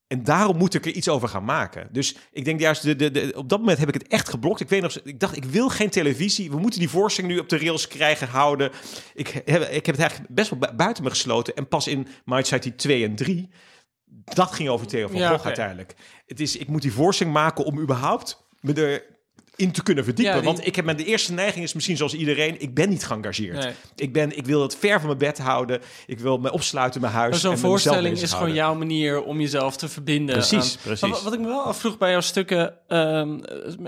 En 0.06 0.22
daarom 0.24 0.56
moet 0.56 0.74
ik 0.74 0.86
er 0.86 0.92
iets 0.92 1.08
over 1.08 1.28
gaan 1.28 1.44
maken. 1.44 1.88
Dus 1.92 2.16
ik 2.32 2.44
denk 2.44 2.60
juist, 2.60 2.82
de, 2.82 3.10
de, 3.10 3.32
op 3.36 3.48
dat 3.48 3.58
moment 3.58 3.78
heb 3.78 3.88
ik 3.88 3.94
het 3.94 4.06
echt 4.08 4.28
geblokt. 4.28 4.60
Ik 4.60 4.68
weet 4.68 4.82
nog, 4.82 4.98
ik 5.04 5.20
dacht, 5.20 5.36
ik 5.36 5.44
wil 5.44 5.68
geen 5.68 5.90
televisie. 5.90 6.50
We 6.50 6.58
moeten 6.58 6.80
die 6.80 6.88
voorstelling 6.88 7.32
nu 7.32 7.38
op 7.38 7.48
de 7.48 7.58
rails 7.58 7.88
krijgen, 7.88 8.28
houden. 8.28 8.70
Ik 9.14 9.28
heb, 9.28 9.46
ik 9.46 9.86
heb 9.86 9.94
het 9.94 9.98
eigenlijk 9.98 10.34
best 10.34 10.50
wel 10.50 10.58
bu- 10.58 10.74
buiten 10.74 11.04
me 11.04 11.10
gesloten. 11.10 11.54
En 11.54 11.68
pas 11.68 11.86
in 11.86 12.06
Society 12.26 12.72
2 12.72 13.04
en 13.04 13.14
3, 13.14 13.48
dat 14.24 14.52
ging 14.52 14.68
over 14.68 14.86
Theo 14.86 15.08
van 15.08 15.16
Ja, 15.16 15.28
Gogh 15.30 15.46
uiteindelijk. 15.46 15.94
Het 16.26 16.40
is, 16.40 16.56
ik 16.56 16.68
moet 16.68 16.82
die 16.82 16.92
voorstelling 16.92 17.34
maken 17.36 17.64
om 17.64 17.78
überhaupt 17.80 18.44
me 18.60 19.00
erin 19.56 19.72
te 19.72 19.82
kunnen 19.82 20.04
verdiepen. 20.04 20.34
Ja, 20.34 20.40
die- 20.40 20.48
Want 20.52 20.66
ik 20.66 20.76
heb 20.76 20.84
mijn 20.84 20.96
de 20.96 21.04
eerste 21.04 21.32
neiging 21.32 21.64
is 21.64 21.72
misschien 21.72 21.96
zoals 21.96 22.14
iedereen, 22.14 22.60
ik 22.60 22.74
ben 22.74 22.88
niet 22.88 23.04
geëngageerd. 23.06 23.56
Nee. 23.64 23.72
Ik, 23.96 24.12
ben, 24.12 24.36
ik 24.36 24.46
wil 24.46 24.62
het 24.62 24.76
ver 24.76 24.98
van 24.98 25.06
mijn 25.06 25.18
bed 25.18 25.38
houden. 25.38 25.80
Ik 26.06 26.18
wil 26.18 26.38
me 26.38 26.52
opsluiten 26.52 26.94
in 26.94 27.06
mijn 27.06 27.12
huis. 27.18 27.40
zo'n 27.40 27.58
voorstelling 27.58 28.20
is 28.20 28.32
gewoon 28.32 28.54
jouw 28.54 28.74
manier 28.74 29.22
om 29.22 29.40
jezelf 29.40 29.76
te 29.76 29.88
verbinden. 29.88 30.34
Precies, 30.34 30.72
aan- 30.76 30.82
precies. 30.82 31.22
Wat 31.22 31.32
ik 31.32 31.40
me 31.40 31.46
wel 31.46 31.62
afvroeg 31.64 31.98
bij 31.98 32.10
jouw 32.10 32.20
stukken, 32.20 32.74
ehm, 32.88 33.38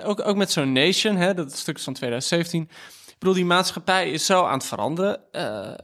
ook, 0.05 0.27
ook 0.27 0.37
met 0.37 0.51
zo'n 0.53 0.73
Nation, 0.73 1.17
hè, 1.17 1.35
dat 1.35 1.57
stuk 1.57 1.77
is 1.77 1.85
van 1.85 1.93
2017. 1.95 2.69
Ik 3.15 3.21
bedoel, 3.21 3.35
die 3.35 3.45
maatschappij 3.45 4.11
is 4.11 4.27
zo 4.27 4.45
aan 4.45 4.59
het 4.59 4.67
veranderen. 4.67 5.33
Eh, 5.33 5.75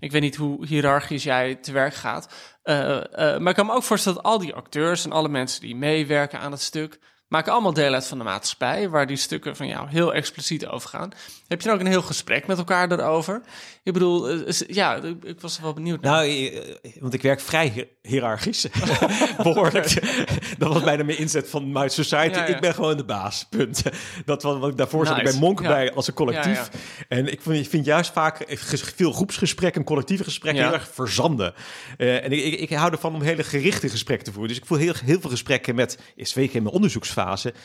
ik 0.00 0.12
weet 0.12 0.22
niet 0.22 0.36
hoe 0.36 0.66
hiërarchisch 0.66 1.22
jij 1.22 1.54
te 1.54 1.72
werk 1.72 1.94
gaat. 1.94 2.28
Eh, 2.62 2.96
eh, 2.98 3.40
maar 3.40 3.48
ik 3.48 3.54
kan 3.54 3.66
me 3.66 3.72
ook 3.72 3.82
voorstellen 3.82 4.22
dat 4.22 4.32
al 4.32 4.38
die 4.38 4.54
acteurs 4.54 5.04
en 5.04 5.12
alle 5.12 5.28
mensen 5.28 5.60
die 5.60 5.76
meewerken 5.76 6.38
aan 6.38 6.52
het 6.52 6.60
stuk... 6.60 6.98
maken 7.32 7.52
allemaal 7.52 7.72
deel 7.72 7.92
uit 7.94 8.06
van 8.06 8.18
de 8.18 8.24
maatschappij... 8.24 8.88
waar 8.88 9.06
die 9.06 9.16
stukken 9.16 9.56
van 9.56 9.66
jou 9.66 9.88
heel 9.88 10.14
expliciet 10.14 10.66
over 10.66 10.88
gaan. 10.88 11.10
Heb 11.48 11.60
je 11.60 11.66
dan 11.66 11.76
ook 11.76 11.80
een 11.84 11.90
heel 11.90 12.02
gesprek 12.02 12.46
met 12.46 12.58
elkaar 12.58 12.88
daarover? 12.88 13.42
Ik 13.82 13.92
bedoel, 13.92 14.28
eh, 14.28 14.52
ja, 14.66 15.00
ik, 15.22 15.40
was 15.40 15.60
wel 15.60 15.72
benieuwd. 15.72 16.00
naar. 16.00 16.12
Nou, 16.12 16.46
eh, 16.46 16.92
want 17.00 17.14
ik 17.14 17.22
werk 17.22 17.40
vrij 17.40 17.68
hi- 17.68 17.84
hiërarchisch. 18.02 18.66
Behoorlijk. 19.42 19.94
dat 20.58 20.72
was 20.72 20.82
bijna 20.82 21.04
mijn 21.04 21.18
inzet 21.18 21.48
van 21.48 21.72
My 21.72 21.88
Society. 21.88 22.38
Ja, 22.38 22.46
ja. 22.46 22.54
Ik 22.54 22.60
ben 22.60 22.74
gewoon 22.74 22.96
de 22.96 23.04
baas. 23.04 23.46
Punt. 23.50 23.82
Dat 24.24 24.42
was 24.42 24.58
wat 24.58 24.70
ik 24.70 24.76
daarvoor 24.76 25.06
zat. 25.06 25.16
Ik 25.16 25.22
Nice. 25.22 25.38
ben 25.38 25.46
monk 25.46 25.60
Ja. 25.60 25.68
bij 25.68 25.92
als 25.92 26.08
een 26.08 26.14
collectief. 26.14 26.68
En 27.08 27.32
ik 27.32 27.40
vind, 27.42 27.84
juist 27.84 28.12
vaak 28.12 28.40
eh, 28.40 28.56
veel 28.96 29.12
groepsgesprekken 29.12 29.80
en 29.80 29.86
collectieve 29.86 30.24
gesprekken 30.24 30.64
heel 30.64 30.72
erg 30.72 30.88
verzanden. 30.92 31.54
En 31.96 32.32
ik, 32.32 32.44
ik, 32.44 32.60
ik 32.60 32.70
hou 32.70 32.92
ervan 32.92 33.14
om 33.14 33.22
hele 33.22 33.44
gerichte 33.44 33.88
gesprekken 33.88 34.24
te 34.26 34.32
voeren. 34.32 34.50
Dus 34.50 34.58
ik 34.58 34.66
voel 34.66 34.78
heel, 34.78 34.94
heel 35.04 35.20
veel 35.20 35.30
gesprekken 35.30 35.74
met, 35.74 35.98
is 36.14 36.30
twee 36.30 36.48
keer 36.48 36.62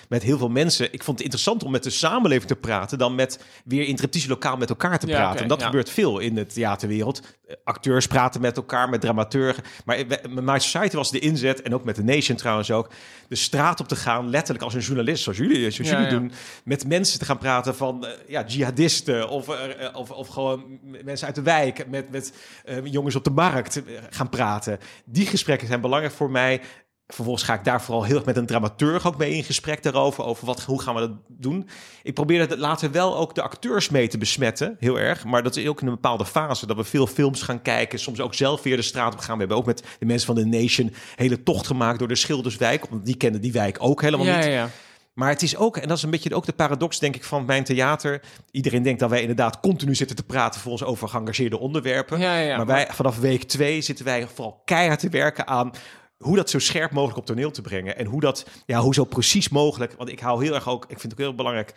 met 0.10 0.24
heel 0.24 0.38
veel 0.38 0.50
mensen. 0.50 0.94
Ik 0.94 1.04
vond 1.04 1.18
het 1.18 1.26
interessant 1.26 1.64
om 1.64 1.72
met 1.72 1.84
de 1.84 1.90
samenleving 1.90 2.48
te 2.48 2.56
praten 2.56 2.98
dan 2.98 3.16
met 3.16 3.44
weer 3.66 3.88
in 3.88 3.98
het 4.02 4.28
lokaal 4.28 4.58
met 4.58 4.70
elkaar 4.70 5.00
te 5.00 5.08
Ja, 5.08 5.16
praten. 5.16 5.42
en 5.42 5.48
dat 5.48 5.60
ja. 5.60 5.66
gebeurt 5.66 5.90
veel 5.90 6.20
in 6.20 6.38
het 6.38 6.54
theaterwereld. 6.54 7.22
Acteurs 7.64 8.08
praten 8.08 8.42
met 8.42 8.58
elkaar, 8.58 8.90
met 8.90 9.02
dramaturgen. 9.02 9.64
Maar 9.86 10.06
My 10.32 10.60
Society 10.60 10.96
was 10.96 11.12
de 11.12 11.20
inzet, 11.20 11.62
en 11.62 11.74
ook 11.74 11.84
met 11.84 11.96
The 11.96 12.04
Nation 12.04 12.38
trouwens 12.38 12.72
ook, 12.72 12.90
de 13.28 13.36
straat 13.36 13.80
op 13.80 13.88
te 13.88 13.96
gaan, 13.96 14.30
letterlijk 14.30 14.64
als 14.64 14.74
een 14.74 14.80
journalist, 14.80 15.24
zoals 15.24 15.38
jullie, 15.38 15.72
zoals 15.72 15.90
jullie 15.90 16.06
ja. 16.06 16.10
doen, 16.10 16.32
met 16.64 16.88
mensen 16.88 17.20
te 17.20 17.26
gaan 17.26 17.38
praten 17.38 17.76
van 17.76 18.06
eh, 18.06 18.12
ja, 18.28 18.44
jihadisten 18.48 19.30
of, 19.30 19.50
eh, 19.50 19.96
of, 19.96 20.12
of 20.12 20.28
gewoon 20.28 20.80
mensen 21.04 21.28
uit 21.28 21.36
de 21.36 21.42
wijk, 21.42 21.88
met, 21.90 22.10
met 22.12 22.34
eh, 22.66 22.86
jongens 22.86 23.16
op 23.16 23.24
de 23.24 23.30
markt 23.30 23.82
gaan 24.10 24.30
praten. 24.30 24.80
Die 25.06 25.26
gesprekken 25.26 25.68
zijn 25.68 25.82
belangrijk 25.82 26.14
voor 26.14 26.32
mij. 26.32 26.62
Vervolgens 27.08 27.46
ga 27.46 27.54
ik 27.54 27.64
daar 27.64 27.82
vooral 27.82 28.04
heel 28.04 28.16
erg 28.16 28.26
met 28.26 28.38
een 28.38 28.46
dramaturg 28.46 29.08
ook 29.08 29.18
mee 29.18 29.34
in 29.34 29.44
gesprek 29.44 29.84
daarover. 29.84 30.24
Over 30.24 30.46
wat, 30.46 30.64
hoe 30.64 30.82
gaan 30.82 30.94
we 30.94 31.00
dat 31.00 31.12
doen. 31.28 31.70
Ik 32.04 32.14
probeer 32.14 32.40
het 32.40 32.58
later 32.58 32.92
wel 32.92 33.18
ook 33.18 33.36
de 33.36 33.42
acteurs 33.42 33.90
mee 33.90 34.08
te 34.08 34.18
besmetten. 34.18 34.76
Heel 34.80 35.00
erg. 35.00 35.26
Maar 35.26 35.44
dat 35.44 35.56
is 35.56 35.68
ook 35.68 35.82
in 35.82 35.88
een 35.88 35.94
bepaalde 35.94 36.26
fase. 36.26 36.66
Dat 36.66 36.78
we 36.78 36.84
veel 36.84 37.08
films 37.08 37.42
gaan 37.42 37.62
kijken. 37.62 38.00
Soms 38.00 38.20
ook 38.20 38.34
zelf 38.34 38.64
weer 38.64 38.76
de 38.76 38.82
straat 38.82 39.14
op 39.14 39.20
gaan. 39.20 39.34
We 39.34 39.40
hebben 39.40 39.58
ook 39.58 39.66
met 39.66 39.84
de 40.00 40.06
mensen 40.06 40.26
van 40.26 40.36
de 40.36 40.46
Nation 40.46 40.94
hele 41.16 41.44
tocht 41.44 41.68
gemaakt 41.68 42.00
door 42.00 42.08
de 42.08 42.16
Schilderswijk. 42.16 42.86
Want 42.90 43.06
die 43.06 43.18
kennen 43.18 43.42
die 43.42 43.52
wijk 43.52 43.78
ook 43.80 44.02
helemaal 44.02 44.26
ja, 44.26 44.36
niet. 44.36 44.46
ja, 44.46 44.52
ja. 44.52 44.70
Maar 45.14 45.30
het 45.30 45.42
is 45.42 45.58
ook, 45.58 45.78
en 45.78 45.88
dat 45.88 45.98
is 45.98 46.04
een 46.04 46.10
beetje 46.10 46.36
ook 46.36 46.46
de 46.46 46.54
paradox, 46.54 47.00
denk 47.00 47.16
ik, 47.16 47.24
van 47.24 47.46
mijn 47.46 47.64
theater. 47.64 48.22
Iedereen 48.52 48.84
denkt 48.84 49.00
dat 49.00 49.10
wij 49.10 49.22
inderdaad 49.22 49.60
continu 49.60 49.96
zitten 49.96 50.16
te 50.16 50.24
praten 50.24 50.62
voor 50.62 50.72
ons 50.72 50.84
over 50.84 51.08
geëngageerde 51.08 51.60
onderwerpen. 51.60 52.20
Ja, 52.20 52.38
ja, 52.38 52.48
ja. 52.48 52.58
maar 52.58 52.66
wij, 52.66 52.88
vanaf 52.92 53.20
week 53.20 53.44
twee 53.44 53.82
zitten 53.82 54.06
wij 54.06 54.28
vooral 54.28 54.62
keihard 54.66 55.00
te 55.00 55.10
werken 55.10 55.48
aan 55.48 55.72
hoe 56.18 56.36
dat 56.36 56.50
zo 56.50 56.60
scherp 56.60 56.92
mogelijk 56.92 57.18
op 57.18 57.26
toneel 57.26 57.52
te 57.52 57.62
brengen. 57.62 57.98
En 57.98 58.06
hoe 58.06 58.22
dat, 58.22 58.46
ja, 58.66 58.80
hoe 58.80 58.94
zo 58.94 59.04
precies 59.04 59.50
mogelijk. 59.50 59.94
Want 59.98 60.10
ik 60.10 60.20
hou 60.20 60.44
heel 60.44 60.56
erg 60.56 60.70
ook, 60.70 60.84
ik 60.84 61.00
vind 61.00 61.02
het 61.02 61.12
ook 61.12 61.28
heel 61.28 61.36
belangrijk. 61.36 61.74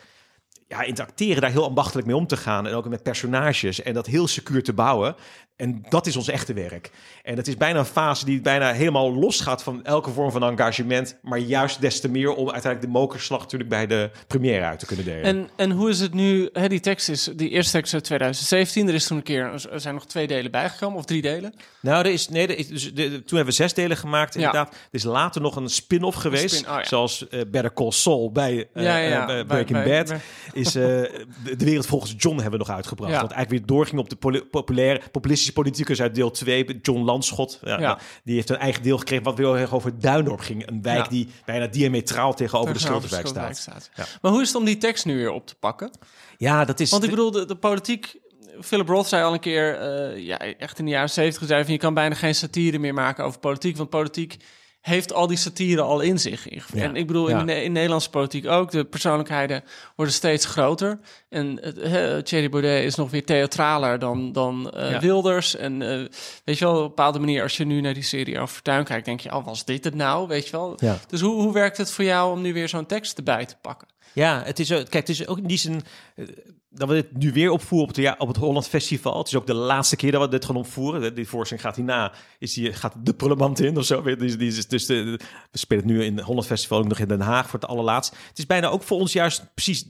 Ja, 0.71 0.83
in 0.83 0.91
het 0.91 1.01
acteren 1.01 1.41
daar 1.43 1.51
heel 1.51 1.65
ambachtelijk 1.65 2.07
mee 2.07 2.17
om 2.17 2.27
te 2.27 2.37
gaan. 2.37 2.67
En 2.67 2.75
ook 2.75 2.89
met 2.89 3.03
personages. 3.03 3.83
En 3.83 3.95
dat 3.95 4.07
heel 4.07 4.27
secuur 4.29 4.63
te 4.63 4.73
bouwen. 4.73 5.15
En 5.57 5.85
dat 5.89 6.07
is 6.07 6.17
ons 6.17 6.29
echte 6.29 6.53
werk. 6.53 6.91
En 7.23 7.37
het 7.37 7.49
is 7.49 7.57
bijna 7.57 7.79
een 7.79 7.85
fase 7.85 8.25
die 8.25 8.41
bijna 8.41 8.73
helemaal 8.73 9.15
losgaat 9.15 9.63
van 9.63 9.85
elke 9.85 10.11
vorm 10.11 10.31
van 10.31 10.43
engagement. 10.45 11.19
Maar 11.23 11.39
juist 11.39 11.81
des 11.81 12.01
te 12.01 12.09
meer 12.09 12.35
om 12.35 12.51
uiteindelijk 12.51 12.93
de 12.93 12.99
mokerslag 12.99 13.41
natuurlijk 13.41 13.71
bij 13.71 13.87
de 13.87 14.11
première 14.27 14.65
uit 14.65 14.79
te 14.79 14.87
kunnen 14.87 15.05
delen. 15.05 15.23
En, 15.25 15.49
en 15.57 15.71
hoe 15.71 15.89
is 15.91 16.01
het 16.01 16.15
nu? 16.15 16.49
Hè, 16.53 16.69
die 16.69 16.81
tekst 16.81 17.09
is, 17.09 17.31
die 17.37 17.49
eerste 17.49 17.73
tekst 17.73 17.95
uit 17.95 18.05
2017. 18.05 18.89
Er 18.89 18.95
is 18.95 19.07
toen 19.07 19.17
een 19.17 19.23
keer, 19.23 19.67
er 19.71 19.81
zijn 19.81 19.95
nog 19.95 20.07
twee 20.07 20.27
delen 20.27 20.51
bijgekomen, 20.51 20.99
of 20.99 21.05
drie 21.05 21.23
delen. 21.23 21.55
Nou, 21.81 22.05
er 22.05 22.13
is, 22.13 22.29
nee, 22.29 22.47
er 22.47 22.59
is, 22.59 22.69
dus 22.69 22.95
de, 22.95 23.09
toen 23.09 23.37
hebben 23.37 23.45
we 23.45 23.51
zes 23.63 23.75
delen 23.75 23.97
gemaakt, 23.97 24.35
Ja. 24.35 24.39
inderdaad. 24.41 24.73
Er 24.73 24.79
is 24.91 25.03
later 25.05 25.41
nog 25.41 25.57
een 25.57 25.69
spin-off 25.69 26.17
geweest, 26.17 26.55
spin- 26.55 26.71
oh 26.71 26.77
ja. 26.79 26.85
zoals 26.85 27.29
eh 27.29 27.41
Better 27.51 27.73
Call 27.73 27.91
Saul 27.91 28.33
bij, 28.33 28.69
eh, 28.75 28.83
Ja, 28.85 28.97
ja, 28.97 29.09
ja. 29.09 29.21
eh, 29.21 29.27
Bij- 29.27 29.45
Breaking 29.45 29.83
bij- 29.85 29.99
Bad. 29.99 30.09
bij- 30.09 30.21
Is 30.61 30.75
eh, 30.75 30.83
de, 30.83 31.57
de 31.57 31.65
wereld 31.65 31.87
volgens 31.87 32.15
John 32.17 32.35
hebben 32.41 32.53
we 32.61 32.67
nog 32.67 32.77
uitgebracht. 32.77 33.13
Ja. 33.13 33.21
Wat 33.21 33.31
eigenlijk 33.31 33.61
weer 33.67 33.77
doorging 33.77 34.01
op 34.01 34.09
de 34.11 34.17
poli- 34.17 34.43
populaire, 34.45 35.01
populistische 35.11 35.53
politicus 35.53 36.01
uit 36.01 36.15
deel 36.15 36.31
2, 36.31 36.79
John 36.83 37.01
Landschot. 37.05 37.59
Ja, 37.65 37.81
Ja. 37.81 37.99
Die 38.25 38.35
heeft 38.35 38.51
een 38.51 38.57
eigen 38.57 38.83
deel 38.83 38.99
gekregen 38.99 39.25
wat 39.25 39.39
heel 39.39 39.59
erg 39.59 39.75
over 39.75 39.99
Duindorp 39.99 40.41
ging. 40.41 40.67
Een 40.69 40.83
wijk 40.83 41.09
die 41.09 41.29
bijna 41.45 41.67
diametraal 41.67 42.35
tegenover 42.35 42.73
de 42.75 42.81
Schilderswijk 42.81 43.27
staat. 43.27 43.91
Ja. 43.95 44.05
Maar 44.23 44.33
hoe 44.33 44.41
is 44.41 44.47
het 44.49 44.57
om 44.57 44.65
die 44.65 44.79
tekst 44.79 45.05
nu 45.05 45.17
weer 45.17 45.31
op 45.31 45.47
te 45.47 45.55
pakken? 45.55 45.91
Ja, 46.39 46.65
dat 46.65 46.81
is... 46.81 46.91
Want 46.91 47.05
ik 47.05 47.11
bedoel, 47.11 47.31
de, 47.31 47.45
de 47.47 47.57
politiek... 47.57 48.19
Philip 48.61 48.89
Roth 48.89 49.07
zei 49.09 49.25
al 49.25 49.33
een 49.33 49.41
keer, 49.41 49.79
eh, 49.79 50.19
ja, 50.27 50.39
echt 50.39 50.79
in 50.79 50.85
de 50.85 50.91
jaren 50.91 51.11
zeventig, 51.11 51.49
zei 51.49 51.65
van 51.65 51.73
je 51.73 51.79
kan 51.79 51.95
bijna 51.95 52.15
geen 52.15 52.35
satire 52.35 52.79
meer 52.79 52.95
maken 52.95 53.25
over 53.25 53.41
politiek, 53.41 53.77
want 53.77 53.91
politiek 53.91 54.37
heeft 54.81 55.13
al 55.13 55.27
die 55.27 55.37
satire 55.37 55.81
al 55.81 56.01
in 56.01 56.19
zich. 56.19 56.47
Ja. 56.75 56.83
En 56.83 56.97
ik 56.97 57.07
bedoel, 57.07 57.29
in, 57.29 57.47
de, 57.47 57.63
in 57.63 57.73
Nederlandse 57.73 58.11
politiek 58.11 58.47
ook, 58.47 58.71
de 58.71 58.85
persoonlijkheden 58.85 59.65
worden 59.97 60.15
steeds 60.15 60.47
groter. 60.47 60.99
En 61.29 61.61
uh, 61.79 62.17
Thierry 62.19 62.49
Baudet 62.49 62.85
is 62.85 62.95
nog 62.95 63.11
weer 63.11 63.25
theatraler 63.25 63.99
dan, 63.99 64.33
dan 64.33 64.71
eh, 64.71 64.91
Ja. 64.91 65.01
Wilders. 65.01 65.57
En 65.57 65.83
eh, 65.83 65.99
weet 66.45 66.59
je 66.59 66.65
wel, 66.65 66.75
op 66.75 66.81
een 66.81 66.89
bepaalde 66.89 67.19
manier, 67.19 67.43
als 67.43 67.57
je 67.57 67.65
nu 67.65 67.81
naar 67.81 67.95
die 67.95 68.03
serie 68.03 68.39
over 68.41 68.55
Fortuyn 68.55 68.85
kijkt, 68.85 69.05
denk 69.05 69.21
je, 69.21 69.35
oh, 69.35 69.45
was 69.45 69.65
dit 69.65 69.85
het 69.85 69.95
nou? 69.95 70.29
Weet 70.29 70.45
je 70.45 70.51
wel? 70.53 70.75
Ja. 70.77 70.99
Dus 71.09 71.21
hoe, 71.21 71.43
hoe 71.43 71.53
werkt 71.53 71.77
het 71.77 71.91
voor 71.93 72.05
jou 72.05 72.33
om 72.33 72.41
nu 72.43 72.53
weer 72.53 72.69
zo'n 72.69 72.87
tekst 72.87 73.17
erbij 73.19 73.47
te 73.47 73.57
pakken? 73.61 73.89
Ja, 74.13 74.43
het 74.45 74.59
is, 74.59 74.73
ook- 74.73 74.79
kijk, 74.91 75.07
het 75.07 75.09
is 75.09 75.27
ook 75.27 75.39
in 75.39 75.47
die 75.47 75.59
zin 75.59 75.83
eh, 76.17 76.25
dat 76.73 76.89
we 76.89 76.95
dit 76.95 77.17
nu 77.17 77.33
weer 77.33 77.51
opvoeren 77.51 78.13
op 78.13 78.21
op 78.21 78.29
het 78.29 78.37
Holland 78.37 78.69
Festival. 78.69 79.19
Het 79.19 79.27
is 79.27 79.35
ook 79.35 79.47
de 79.47 79.55
laatste 79.55 79.97
keer 79.97 80.13
dat 80.13 80.21
we 80.21 80.29
dit 80.29 80.45
gaan 80.45 80.57
opvoeren. 80.57 81.15
Die 81.15 81.29
voorstelling 81.29 81.67
gaat 81.67 81.77
hierna, 81.77 82.13
is 82.39 82.55
die, 82.55 82.73
gaat 82.73 82.95
de 83.03 83.15
parlement 83.15 83.61
in 83.61 83.77
of 83.77 83.85
zo. 83.85 84.03
Die, 84.03 84.37
die, 84.37 84.67
dus 84.69 84.87
de, 84.87 85.21
we 85.51 85.59
spelen 85.59 85.85
het 85.85 85.93
nu 85.93 86.05
in 86.05 86.17
het 86.17 86.27
Holland 86.27 86.47
Festival 86.47 86.79
ook 86.79 86.89
nog 86.89 86.99
in 86.99 87.09
Den 87.09 87.21
Haag 87.21 87.49
voor 87.49 87.61
het 87.61 87.69
allerlaatst. 87.69 88.17
Het 88.29 88.39
is 88.39 88.47
bijna 88.47 88.69
ook 88.69 88.83
voor 88.83 88.99
ons 88.99 89.13
juist 89.13 89.55
precies 89.55 89.87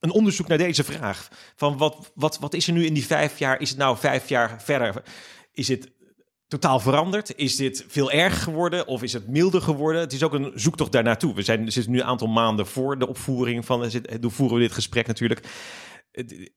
een 0.00 0.10
onderzoek 0.10 0.48
naar 0.48 0.58
deze 0.58 0.84
vraag. 0.84 1.28
Van 1.56 1.76
wat, 1.76 2.12
wat, 2.14 2.38
wat 2.38 2.54
is 2.54 2.66
er 2.66 2.72
nu 2.72 2.86
in 2.86 2.94
die 2.94 3.06
vijf 3.06 3.38
jaar? 3.38 3.60
Is 3.60 3.68
het 3.68 3.78
nou 3.78 3.96
vijf 3.96 4.28
jaar 4.28 4.62
verder? 4.62 5.02
Is 5.52 5.68
het 5.68 5.92
totaal 6.48 6.80
veranderd? 6.80 7.36
Is 7.36 7.56
dit 7.56 7.84
veel 7.88 8.10
erger 8.10 8.42
geworden 8.42 8.86
of 8.86 9.02
is 9.02 9.12
het 9.12 9.28
milder 9.28 9.62
geworden? 9.62 10.00
Het 10.00 10.12
is 10.12 10.22
ook 10.22 10.32
een 10.32 10.52
zoektocht 10.54 10.92
daar 10.92 11.02
naartoe. 11.02 11.34
We 11.34 11.42
zijn, 11.42 11.72
zitten 11.72 11.92
nu 11.92 11.98
een 12.00 12.04
aantal 12.04 12.28
maanden 12.28 12.66
voor 12.66 12.98
de 12.98 13.08
opvoering 13.08 13.64
van, 13.64 13.90
hoe 14.20 14.30
voeren 14.30 14.56
we 14.56 14.62
dit 14.62 14.72
gesprek 14.72 15.06
natuurlijk. 15.06 15.46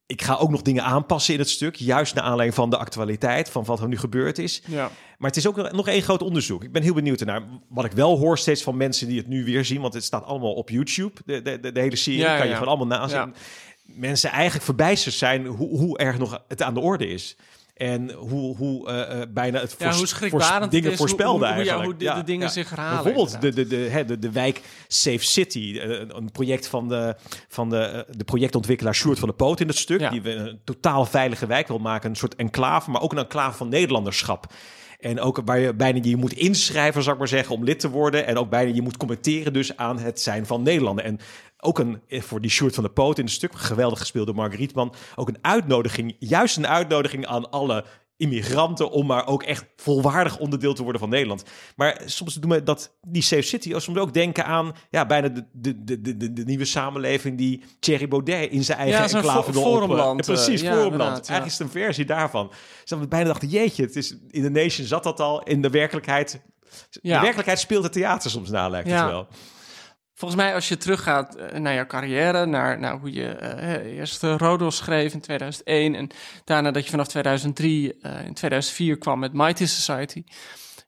Ik 0.05 0.21
ga 0.21 0.35
ook 0.35 0.49
nog 0.49 0.61
dingen 0.61 0.83
aanpassen 0.83 1.33
in 1.33 1.39
het 1.39 1.49
stuk, 1.49 1.75
juist 1.75 2.15
naar 2.15 2.23
aanleiding 2.23 2.55
van 2.55 2.69
de 2.69 2.77
actualiteit, 2.77 3.49
van 3.49 3.63
wat 3.63 3.81
er 3.81 3.87
nu 3.87 3.97
gebeurd 3.97 4.37
is. 4.37 4.61
Ja. 4.65 4.91
Maar 5.17 5.29
het 5.29 5.39
is 5.39 5.47
ook 5.47 5.71
nog 5.71 5.87
één 5.87 6.01
groot 6.01 6.21
onderzoek. 6.21 6.63
Ik 6.63 6.71
ben 6.71 6.81
heel 6.81 6.93
benieuwd 6.93 7.19
naar 7.19 7.43
wat 7.69 7.85
ik 7.85 7.91
wel 7.91 8.17
hoor 8.17 8.37
steeds 8.37 8.63
van 8.63 8.77
mensen 8.77 9.07
die 9.07 9.17
het 9.17 9.27
nu 9.27 9.45
weer 9.45 9.65
zien, 9.65 9.81
want 9.81 9.93
het 9.93 10.03
staat 10.03 10.25
allemaal 10.25 10.53
op 10.53 10.69
YouTube, 10.69 11.21
de, 11.25 11.41
de, 11.41 11.71
de, 11.71 11.79
hele 11.79 11.95
serie, 11.95 12.19
Ja, 12.19 12.37
kan 12.37 12.47
je 12.47 12.53
gewoon 12.53 12.67
allemaal 12.67 12.99
nazien. 12.99 13.33
Mensen 13.83 14.29
eigenlijk 14.31 14.65
verbijsterd 14.65 15.15
zijn 15.15 15.45
hoe, 15.45 15.77
hoe 15.77 15.97
erg 15.97 16.17
nog 16.17 16.43
het 16.47 16.61
aan 16.61 16.73
de 16.73 16.79
orde 16.79 17.07
is. 17.07 17.35
En 17.77 18.11
hoe, 18.11 18.55
hoe 18.55 18.87
eh, 18.87 19.21
eh, 19.21 19.27
bijna 19.29 19.59
het 19.59 19.75
Ja, 19.79 19.93
hoe 19.93 20.07
schrikbarend 20.07 20.71
dingen 20.71 20.91
is, 20.91 20.97
voorspelde 20.97 21.45
hoe- 21.45 21.55
hoe- 21.55 21.63
ja, 21.63 21.69
eigenlijk. 21.71 22.01
hoe 22.01 22.09
de- 22.13 22.19
de 22.19 22.23
dingen 22.25 22.49
zich 22.49 22.69
herhalen, 22.69 23.03
Bijvoorbeeld 23.03 23.41
de, 23.41 23.53
de, 23.53 23.67
de, 23.67 23.75
hè, 23.75 24.05
de, 24.05 24.19
de 24.19 24.31
wijk 24.31 24.61
Safe 24.87 25.25
City, 25.25 25.79
eh, 25.81 25.89
een 26.07 26.31
project 26.31 26.67
van 26.67 26.87
de, 26.89 27.15
van 27.47 27.69
de, 27.69 28.05
de 28.17 28.23
projectontwikkelaar 28.23 28.95
Sjoerd 28.95 29.19
van 29.19 29.27
de 29.27 29.33
Poot 29.35 29.59
in 29.59 29.67
het 29.67 29.77
stuk. 29.77 30.09
Die 30.09 30.21
we 30.21 30.31
een 30.33 30.59
totaal 30.63 31.05
veilige 31.05 31.45
wijk 31.47 31.67
wil 31.67 31.79
maken. 31.79 32.09
Een 32.09 32.15
soort 32.15 32.35
enclave, 32.35 32.89
maar 32.91 33.01
ook 33.01 33.11
een 33.11 33.17
enclave 33.17 33.57
van 33.57 33.69
Nederlanderschap. 33.69 34.45
En 34.97 35.19
ook 35.19 35.41
waar 35.45 35.59
je 35.59 35.73
bijna 35.73 35.99
je 36.01 36.15
moet 36.15 36.33
inschrijven, 36.33 37.01
zou 37.01 37.13
ik 37.13 37.19
maar 37.19 37.29
zeggen, 37.29 37.55
om 37.55 37.63
lid 37.63 37.79
te 37.79 37.89
worden. 37.89 38.25
En 38.25 38.37
ook 38.37 38.49
bijna 38.49 38.73
je 38.73 38.81
moet 38.81 38.97
commenteren 38.97 39.53
dus 39.53 39.77
aan 39.77 39.99
het 39.99 40.21
zijn 40.21 40.45
van 40.45 40.63
Nederlander. 40.63 41.05
En 41.05 41.19
ook 41.57 41.79
een, 41.79 42.01
eh, 42.07 42.21
voor 42.21 42.41
die 42.41 42.51
Sjoerd 42.51 42.75
van 42.75 42.83
de 42.83 42.89
Poot 42.89 43.17
in 43.17 43.23
het 43.23 43.33
stuk, 43.33 43.55
geweldig 43.55 43.99
gespeeld 43.99 44.25
door 44.25 44.35
Mark 44.35 44.53
Rietman, 44.53 44.93
ook 45.15 45.27
een 45.27 45.37
uitnodiging, 45.41 46.15
juist 46.19 46.57
een 46.57 46.67
uitnodiging 46.67 47.25
aan 47.25 47.49
alle 47.49 47.85
immigranten 48.17 48.89
om 48.91 49.05
maar 49.05 49.27
ook 49.27 49.43
echt 49.43 49.65
volwaardig 49.75 50.37
onderdeel 50.39 50.73
te 50.73 50.83
worden 50.83 51.01
van 51.01 51.09
Nederland. 51.09 51.43
Maar 51.75 52.01
soms 52.05 52.33
doen 52.33 52.49
we 52.51 52.63
dat, 52.63 52.97
die 53.07 53.21
Safe 53.21 53.41
City, 53.41 53.73
ook 53.73 53.81
soms 53.81 53.97
ook 53.97 54.13
denken 54.13 54.45
aan 54.45 54.71
ja, 54.89 55.05
bijna 55.05 55.27
de, 55.27 55.45
de, 55.53 55.83
de, 55.83 56.01
de, 56.17 56.33
de, 56.33 56.43
nieuwe 56.43 56.65
samenleving 56.65 57.37
die 57.37 57.63
Thierry 57.79 58.07
Baudet 58.07 58.51
in 58.51 58.63
zijn 58.63 58.77
eigen 58.77 58.97
Ja, 59.09 59.09
enclave 59.17 59.51
wil 59.51 59.61
op- 59.61 59.67
forumland, 59.67 60.25
Ja, 60.25 60.33
precies, 60.33 60.61
eh, 60.61 60.67
ja, 60.67 60.73
forumland. 60.73 61.11
Eigenlijk 61.11 61.45
is 61.45 61.51
het 61.57 61.61
een 61.61 61.69
versie 61.81 62.05
daarvan. 62.05 62.51
Dus 62.85 62.99
we 62.99 63.07
bijna 63.07 63.27
dachten, 63.27 63.47
jeetje, 63.47 63.83
het 63.83 63.95
is, 63.95 64.15
in 64.29 64.41
de 64.41 64.49
Nation 64.49 64.87
zat 64.87 65.03
dat 65.03 65.19
al. 65.19 65.43
In 65.43 65.61
de 65.61 65.69
werkelijkheid, 65.69 66.41
Ja. 67.01 67.13
de 67.15 67.19
werkelijkheid 67.21 67.59
speelt 67.59 67.83
het 67.83 67.93
theater 67.93 68.29
soms 68.31 68.49
na, 68.49 68.67
lijkt 68.69 68.89
Ja. 68.89 69.01
het 69.03 69.11
wel. 69.11 69.27
Volgens 70.17 70.41
mij, 70.41 70.53
als 70.53 70.67
je 70.67 70.77
teruggaat 70.77 71.35
eh, 71.35 71.59
naar 71.59 71.73
jouw 71.73 71.85
carrière, 71.85 72.45
naar, 72.45 72.99
hoe 72.99 73.11
je 73.11 73.27
eh, 73.27 73.97
eerst 73.97 74.23
eh, 74.23 74.35
Rodos 74.37 74.75
schreef 74.75 75.13
in 75.13 75.21
2001 75.21 75.95
en 75.95 76.09
daarna 76.43 76.71
dat 76.71 76.83
je 76.83 76.89
vanaf 76.89 77.07
2003 77.07 77.99
eh, 78.01 78.25
in 78.25 78.33
2004 78.33 78.97
kwam 78.97 79.19
met 79.19 79.33
Mighty 79.33 79.65
Society, 79.65 80.23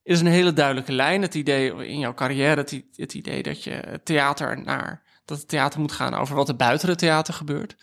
is 0.04 0.20
een 0.20 0.28
hele 0.28 0.54
duidelijke 0.54 0.92
lijn. 0.92 1.22
Het 1.22 1.36
idee 1.36 1.88
in 1.88 2.00
jouw 2.00 2.14
carrière, 2.14 2.62
het, 2.62 2.84
het 2.96 3.14
idee 3.14 3.44
dat 3.44 3.64
je 3.64 4.00
theater 4.04 4.62
naar, 4.62 5.04
dat 5.26 5.38
het 5.38 5.48
theater 5.48 5.80
moet 5.80 5.92
gaan 5.92 6.14
over 6.14 6.36
wat 6.36 6.50
er 6.50 6.56
buiten 6.56 6.90
het 6.90 6.98
theater 6.98 7.34
gebeurt. 7.34 7.76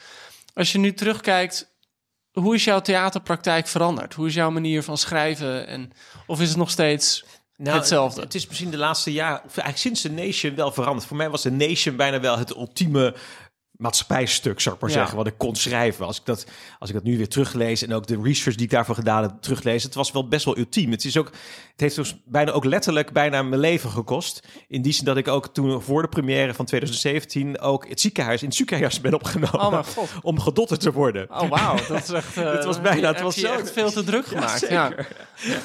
Als 0.54 0.72
je 0.72 0.78
nu 0.78 0.92
terugkijkt, 0.92 1.76
hoe 2.32 2.54
is 2.54 2.64
jouw 2.64 2.80
theaterpraktijk 2.80 3.66
veranderd? 3.66 4.14
Hoe 4.14 4.26
is 4.26 4.35
jouw 4.35 4.50
manier 4.50 4.82
van 4.82 4.98
schrijven? 4.98 5.66
En, 5.66 5.92
of 6.26 6.40
is 6.40 6.48
het 6.48 6.59
nog 6.59 6.70
steeds 6.70 7.24
hetzelfde? 7.62 8.20
Het 8.20 8.34
is 8.34 8.46
misschien 8.46 8.70
de 8.70 8.76
laatste 8.76 9.12
jaren, 9.12 9.36
of 9.36 9.56
eigenlijk 9.56 9.78
sinds 9.78 10.02
de 10.02 10.10
Nation 10.10 10.54
wel 10.54 10.72
veranderd. 10.72 11.06
Voor 11.06 11.16
mij 11.16 11.30
was 11.30 11.42
de 11.42 11.50
Nation 11.50 11.96
bijna 11.96 12.20
wel 12.20 12.38
het 12.38 12.50
ultieme 12.50 13.14
maatschappijstuk, 13.78 14.60
zou 14.60 14.74
ik 14.74 14.80
maar 14.80 14.90
Ja. 14.90 14.96
zeggen, 14.96 15.16
wat 15.16 15.26
ik 15.26 15.34
kon 15.36 15.54
schrijven. 15.56 16.06
Als 16.06 16.18
ik, 16.18 16.24
dat, 16.24 16.46
als 16.78 16.88
ik 16.88 16.94
dat 16.94 17.04
nu 17.04 17.16
weer 17.16 17.28
teruglees 17.28 17.82
en 17.82 17.92
ook 17.94 18.06
de 18.06 18.20
research 18.22 18.56
die 18.56 18.64
ik 18.64 18.70
daarvoor 18.70 18.94
gedaan 18.94 19.22
heb 19.22 19.32
teruglees, 19.40 19.82
het 19.82 19.94
was 19.94 20.12
wel 20.12 20.28
best 20.28 20.44
wel 20.44 20.58
ultiem. 20.58 20.90
Het, 20.90 21.04
is 21.04 21.16
ook, 21.16 21.26
het 21.26 21.80
heeft 21.80 21.96
dus 21.96 22.16
bijna 22.24 22.50
ook 22.52 22.64
letterlijk 22.64 23.12
bijna 23.12 23.42
mijn 23.42 23.60
leven 23.60 23.90
gekost. 23.90 24.48
In 24.68 24.82
die 24.82 24.92
zin 24.92 25.04
dat 25.04 25.16
ik 25.16 25.28
ook 25.28 25.54
toen 25.54 25.82
voor 25.82 26.02
de 26.02 26.08
première 26.08 26.54
van 26.54 26.64
2017 26.64 27.60
ook 27.60 27.88
het 27.88 28.00
ziekenhuis, 28.00 28.40
in 28.40 28.46
het 28.46 28.56
ziekenhuis 28.56 29.00
ben 29.00 29.14
opgenomen. 29.14 29.78
Oh. 29.78 30.02
Om 30.22 30.40
gedotterd 30.40 30.80
te 30.80 30.92
worden. 30.92 31.30
Oh, 31.30 31.48
wauw. 31.48 31.76
Dat 31.88 32.02
is 32.02 32.08
echt... 32.10 32.36
eh, 32.36 32.44
Het 32.56 32.64
was 32.64 32.80
bijna- 32.80 33.08
het 33.12 33.20
was 33.20 33.36
zo- 33.36 33.52
echt 33.52 33.70
veel 33.72 33.90
te 33.90 34.04
druk 34.04 34.26
gemaakt. 34.26 34.68
Ja. 34.68 34.92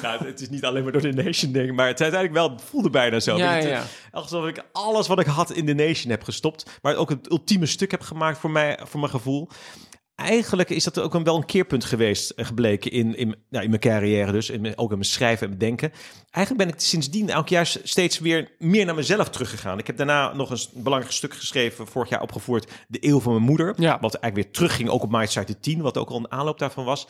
Nou, 0.02 0.24
het 0.26 0.40
is 0.40 0.48
niet 0.48 0.64
alleen 0.64 0.82
maar 0.82 0.92
door 0.92 1.00
de 1.02 1.12
Nation 1.12 1.52
ding, 1.52 1.76
maar 1.76 1.86
het 1.86 2.00
uiteindelijk 2.00 2.46
wel, 2.48 2.58
voelde 2.70 2.90
bijna 2.90 3.20
zo. 3.20 3.36
Ja, 3.36 3.54
ja, 3.56 3.68
ja. 3.68 3.82
Alsof 4.10 4.46
ik 4.46 4.62
alles 4.72 5.06
wat 5.06 5.20
ik 5.20 5.26
had 5.26 5.50
in 5.52 5.66
de 5.66 5.74
Nation 5.74 6.10
heb 6.10 6.22
gestopt, 6.22 6.78
maar 6.82 6.96
ook 6.96 7.08
het 7.10 7.30
ultieme 7.30 7.66
stuk 7.66 7.90
heb 7.90 8.01
gemaakt 8.02 8.38
voor, 8.38 8.50
mij, 8.50 8.78
voor 8.82 9.00
mijn 9.00 9.12
gevoel. 9.12 9.48
Eigenlijk 10.14 10.70
is 10.70 10.84
dat 10.84 10.98
ook 10.98 11.14
een, 11.14 11.24
wel 11.24 11.36
een 11.36 11.44
keerpunt 11.44 11.84
geweest, 11.84 12.30
eh, 12.30 12.44
gebleken 12.44 12.90
in, 12.90 13.16
in, 13.16 13.36
nou, 13.48 13.64
in 13.64 13.70
mijn 13.70 13.80
carrière 13.80 14.32
dus, 14.32 14.50
in 14.50 14.78
ook 14.78 14.90
in 14.90 14.98
mijn 14.98 15.08
schrijven 15.08 15.42
en 15.42 15.48
mijn 15.48 15.58
denken. 15.58 15.92
Eigenlijk 16.30 16.66
ben 16.66 16.74
ik 16.74 16.80
sindsdien 16.80 17.30
elk 17.30 17.48
jaar 17.48 17.66
steeds 17.66 18.18
weer 18.18 18.50
meer 18.58 18.84
naar 18.84 18.94
mezelf 18.94 19.28
teruggegaan. 19.28 19.78
Ik 19.78 19.86
heb 19.86 19.96
daarna 19.96 20.34
nog 20.34 20.50
een 20.50 20.82
belangrijk 20.82 21.14
stuk 21.14 21.34
geschreven, 21.34 21.86
vorig 21.86 22.08
jaar 22.08 22.22
opgevoerd, 22.22 22.70
De 22.88 22.98
Eeuw 23.00 23.20
van 23.20 23.32
mijn 23.32 23.44
moeder. 23.44 23.74
Ja. 23.76 23.98
Wat 24.00 24.14
eigenlijk 24.14 24.34
weer 24.34 24.52
terugging, 24.52 24.88
ook 24.88 25.02
op 25.02 25.22
Side 25.24 25.60
10, 25.60 25.80
wat 25.80 25.98
ook 25.98 26.10
al 26.10 26.16
een 26.16 26.32
aanloop 26.32 26.58
daarvan 26.58 26.84
was. 26.84 27.06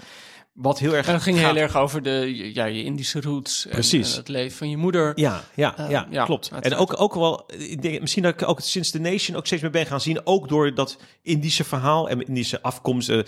Wat 0.53 0.79
heel 0.79 0.95
erg 0.95 1.07
En 1.07 1.13
het 1.13 1.23
ging 1.23 1.39
gaat- 1.39 1.53
heel 1.53 1.63
erg 1.63 1.77
over 1.77 2.03
de, 2.03 2.51
ja, 2.55 2.65
je 2.65 2.83
Indische 2.85 3.21
roots. 3.21 3.67
Precies. 3.71 4.11
en 4.13 4.19
het 4.19 4.29
leven 4.29 4.57
van 4.57 4.71
je 4.71 4.77
moeder. 4.77 5.13
Ja, 5.19 5.45
ja, 5.55 5.79
Eh, 5.79 5.91
ja, 5.91 6.07
ja, 6.11 6.25
klopt. 6.25 6.51
En 6.61 6.75
ook, 6.75 7.01
ook 7.01 7.15
wel, 7.15 7.45
ik 7.59 7.83
denk, 7.83 8.01
misschien 8.01 8.23
dat 8.23 8.41
ik 8.41 8.49
ook 8.49 8.61
sinds 8.61 8.91
de 8.91 9.01
Nation 9.01 9.37
ook 9.37 9.47
steeds 9.47 9.63
meer 9.63 9.71
ben 9.71 9.87
gaan 9.87 10.01
zien, 10.01 10.27
ook 10.27 10.49
door 10.49 10.75
dat 10.75 10.97
Indische 11.23 11.65
verhaal 11.65 12.09
en 12.09 12.21
Indische 12.27 12.63
afkomst. 12.63 13.09
eh, 13.09 13.19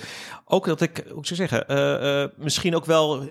ook 0.45 0.67
dat 0.67 0.81
ik, 0.81 0.97
hoe 1.13 1.27
zou 1.27 1.43
ik 1.43 1.49
zeggen, 1.49 1.69
eh, 1.69 2.23
eh, 2.23 2.31
misschien 2.37 2.75
ook 2.77 2.85
wel. 2.85 3.23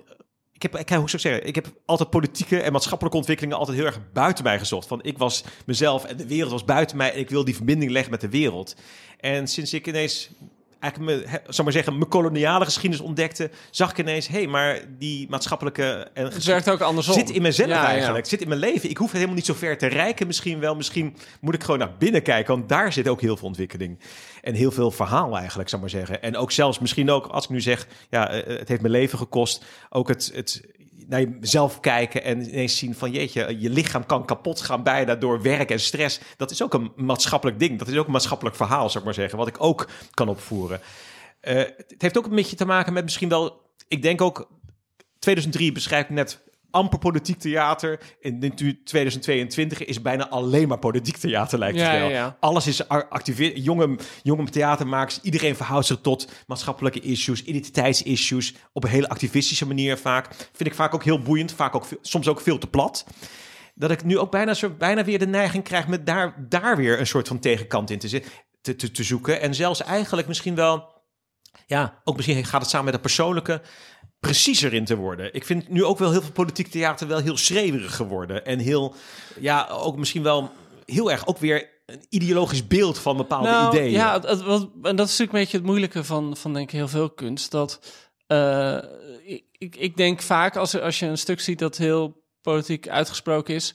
Ik 0.52 0.62
heb, 0.62 0.76
ik, 0.76 0.88
hoe 0.88 0.96
zou 0.98 1.12
ik 1.12 1.20
zeggen, 1.20 1.46
ik 1.46 1.54
heb 1.54 1.72
altijd 1.86 2.10
politieke 2.10 2.60
en 2.60 2.72
maatschappelijke 2.72 3.18
ontwikkelingen 3.18 3.58
altijd 3.58 3.76
heel 3.76 3.86
erg 3.86 3.98
buiten 4.12 4.44
mij 4.44 4.58
gezocht. 4.58 4.86
Van 4.86 5.02
ik 5.02 5.18
was 5.18 5.44
mezelf 5.66 6.04
en 6.04 6.16
de 6.16 6.26
wereld 6.26 6.50
was 6.50 6.64
buiten 6.64 6.96
mij 6.96 7.12
en 7.12 7.18
ik 7.18 7.30
wil 7.30 7.44
die 7.44 7.56
verbinding 7.56 7.90
leggen 7.90 8.10
met 8.10 8.20
de 8.20 8.28
wereld. 8.28 8.74
En 9.20 9.48
sinds 9.48 9.72
ik 9.74 9.86
ineens 9.86 10.30
eigenlijk 10.84 11.40
zal 11.48 11.64
maar 11.64 11.72
zeggen, 11.72 11.98
mijn 11.98 12.10
koloniale 12.10 12.64
geschiedenis 12.64 13.06
ontdekte, 13.06 13.50
zag 13.70 13.90
ik 13.90 13.98
ineens, 13.98 14.28
hé, 14.28 14.38
hey, 14.38 14.46
maar 14.46 14.80
die 14.98 15.26
maatschappelijke 15.28 16.10
en 16.14 16.24
Het 16.24 16.44
werkt 16.44 16.70
ook 16.70 16.80
andersom. 16.80 17.14
zit 17.14 17.30
in 17.30 17.42
mezelf 17.42 17.68
Ja, 17.68 17.82
ja. 17.82 17.88
eigenlijk, 17.88 18.26
zit 18.26 18.40
in 18.40 18.48
mijn 18.48 18.60
leven. 18.60 18.90
Ik 18.90 18.96
hoef 18.96 19.06
het 19.06 19.16
helemaal 19.16 19.36
niet 19.36 19.46
zo 19.46 19.54
ver 19.54 19.78
te 19.78 19.86
reiken 19.86 20.26
misschien 20.26 20.60
wel. 20.60 20.74
Misschien 20.74 21.16
moet 21.40 21.54
ik 21.54 21.62
gewoon 21.62 21.78
naar 21.78 21.96
binnen 21.98 22.22
kijken, 22.22 22.54
want 22.54 22.68
daar 22.68 22.92
zit 22.92 23.08
ook 23.08 23.20
heel 23.20 23.36
veel 23.36 23.46
ontwikkeling. 23.48 23.98
En 24.42 24.54
heel 24.54 24.70
veel 24.70 24.90
verhaal 24.90 25.36
eigenlijk, 25.36 25.68
zal 25.68 25.78
ik 25.78 25.84
maar 25.84 26.00
zeggen. 26.00 26.22
En 26.22 26.36
ook 26.36 26.52
zelfs 26.52 26.78
misschien 26.78 27.10
ook, 27.10 27.26
als 27.26 27.44
ik 27.44 27.50
nu 27.50 27.60
zeg, 27.60 27.86
ja, 28.10 28.30
eh, 28.30 28.58
het 28.58 28.68
heeft 28.68 28.80
mijn 28.80 28.92
leven 28.92 29.18
gekost. 29.18 29.64
Ook 29.90 30.08
het, 30.08 30.30
het 30.34 30.62
naar 31.08 31.20
jezelf 31.40 31.80
kijken 31.80 32.24
en 32.24 32.48
ineens 32.48 32.78
zien 32.78 32.94
van, 32.94 33.10
jeetje, 33.10 33.60
je 33.60 33.70
lichaam 33.70 34.06
kan 34.06 34.24
kapot 34.24 34.60
gaan 34.60 34.82
bijna 34.82 35.14
door 35.14 35.42
werk 35.42 35.70
en 35.70 35.80
stress. 35.80 36.20
Dat 36.36 36.50
is 36.50 36.62
ook 36.62 36.74
een 36.74 36.92
maatschappelijk 36.96 37.58
ding. 37.58 37.78
Dat 37.78 37.88
is 37.88 37.96
ook 37.96 38.06
een 38.06 38.12
maatschappelijk 38.12 38.56
verhaal, 38.56 38.86
zou 38.86 38.98
ik 38.98 39.04
maar 39.04 39.14
zeggen, 39.14 39.38
wat 39.38 39.48
ik 39.48 39.62
ook 39.62 39.88
kan 40.10 40.28
opvoeren. 40.28 40.80
Eh, 41.40 41.56
het 41.56 41.94
heeft 41.98 42.18
ook 42.18 42.26
een 42.26 42.34
beetje 42.34 42.56
te 42.56 42.64
maken 42.64 42.92
met 42.92 43.04
misschien 43.04 43.28
wel, 43.28 43.70
ik 43.88 44.02
denk 44.02 44.20
ook 44.20 44.50
2003 45.18 45.72
beschrijf 45.72 46.04
ik 46.04 46.10
net 46.10 46.42
amper 46.74 46.98
politiek 46.98 47.38
theater. 47.38 48.00
In 48.20 48.38
nu 48.38 48.82
2022 48.84 49.84
is 49.84 50.02
bijna 50.02 50.28
alleen 50.28 50.68
maar 50.68 50.78
politiek 50.78 51.16
theater, 51.16 51.58
lijkt 51.58 51.78
Ja, 51.78 51.90
het 51.90 52.00
wel. 52.00 52.08
ja, 52.08 52.14
ja. 52.14 52.36
Alles 52.40 52.66
is 52.66 52.88
activeer. 52.88 53.58
Jonge, 53.58 53.98
jonge 54.22 54.44
theatermakers, 54.50 55.20
iedereen 55.22 55.56
verhoudt 55.56 55.86
zich 55.86 55.98
tot 56.00 56.30
maatschappelijke 56.46 57.00
issues, 57.00 57.44
identiteitsissues. 57.44 58.54
Op 58.72 58.84
een 58.84 58.90
hele 58.90 59.08
activistische 59.08 59.66
manier 59.66 59.98
vaak. 59.98 60.34
Vind 60.34 60.68
ik 60.68 60.74
vaak 60.74 60.94
ook 60.94 61.04
heel 61.04 61.22
boeiend, 61.22 61.52
vaak 61.52 61.74
ook 61.74 61.86
soms 62.00 62.28
ook 62.28 62.40
veel 62.40 62.58
te 62.58 62.66
plat. 62.66 63.06
Dat 63.74 63.90
ik 63.90 64.04
nu 64.04 64.18
ook 64.18 64.30
bijna, 64.30 64.54
zo, 64.54 64.70
bijna 64.70 65.04
weer 65.04 65.18
de 65.18 65.26
neiging 65.26 65.64
krijg 65.64 65.88
met 65.88 66.06
daar, 66.06 66.46
daar 66.48 66.76
weer 66.76 67.00
een 67.00 67.06
soort 67.06 67.28
van 67.28 67.38
tegenkant 67.38 67.90
in 67.90 67.98
te, 67.98 68.22
te, 68.60 68.76
te, 68.76 68.90
te 68.90 69.02
zoeken. 69.02 69.40
En 69.40 69.54
zelfs 69.54 69.82
eigenlijk 69.82 70.28
misschien 70.28 70.54
wel 70.54 70.92
ja, 71.66 72.00
ook 72.04 72.16
misschien 72.16 72.44
gaat 72.44 72.60
het 72.60 72.70
samen 72.70 72.84
met 72.84 72.94
het 72.94 73.02
persoonlijke 73.02 73.62
preciezer 74.24 74.74
in 74.74 74.84
te 74.84 74.96
worden. 74.96 75.34
Ik 75.34 75.44
vind 75.44 75.68
nu 75.68 75.84
ook 75.84 75.98
wel 75.98 76.10
heel 76.10 76.22
veel 76.22 76.32
politiek 76.32 76.68
theater 76.68 77.06
wel 77.08 77.18
heel 77.18 77.36
schreeuwerig 77.36 77.96
geworden. 77.96 78.44
En 78.46 78.58
heel, 78.58 78.94
ja, 79.40 79.68
ook 79.70 79.96
misschien 79.96 80.22
wel 80.22 80.50
heel 80.84 81.10
erg 81.10 81.26
ook 81.26 81.38
weer 81.38 81.68
een 81.86 82.04
ideologisch 82.08 82.66
beeld 82.66 82.98
van 82.98 83.16
bepaalde 83.16 83.48
nou, 83.48 83.76
ideeën. 83.76 83.90
Ja, 83.90 84.20
het, 84.20 84.42
wat, 84.42 84.68
en 84.82 84.96
dat 84.96 85.06
is 85.08 85.18
natuurlijk 85.18 85.32
een 85.32 85.38
beetje 85.40 85.56
het 85.56 85.66
moeilijke 85.66 86.04
van, 86.04 86.36
van 86.36 86.52
denk 86.52 86.68
ik 86.68 86.76
heel 86.76 86.88
veel 86.88 87.10
kunst. 87.10 87.50
Dat 87.50 87.80
eh, 88.26 88.78
ik, 89.24 89.44
ik- 89.52 89.76
ik 89.76 89.96
denk 89.96 90.22
vaak 90.22 90.56
als, 90.56 90.80
als 90.80 90.98
je 90.98 91.06
een 91.06 91.18
stuk 91.18 91.40
ziet 91.40 91.58
dat 91.58 91.76
heel 91.76 92.22
politiek 92.42 92.88
uitgesproken 92.88 93.54
is, 93.54 93.74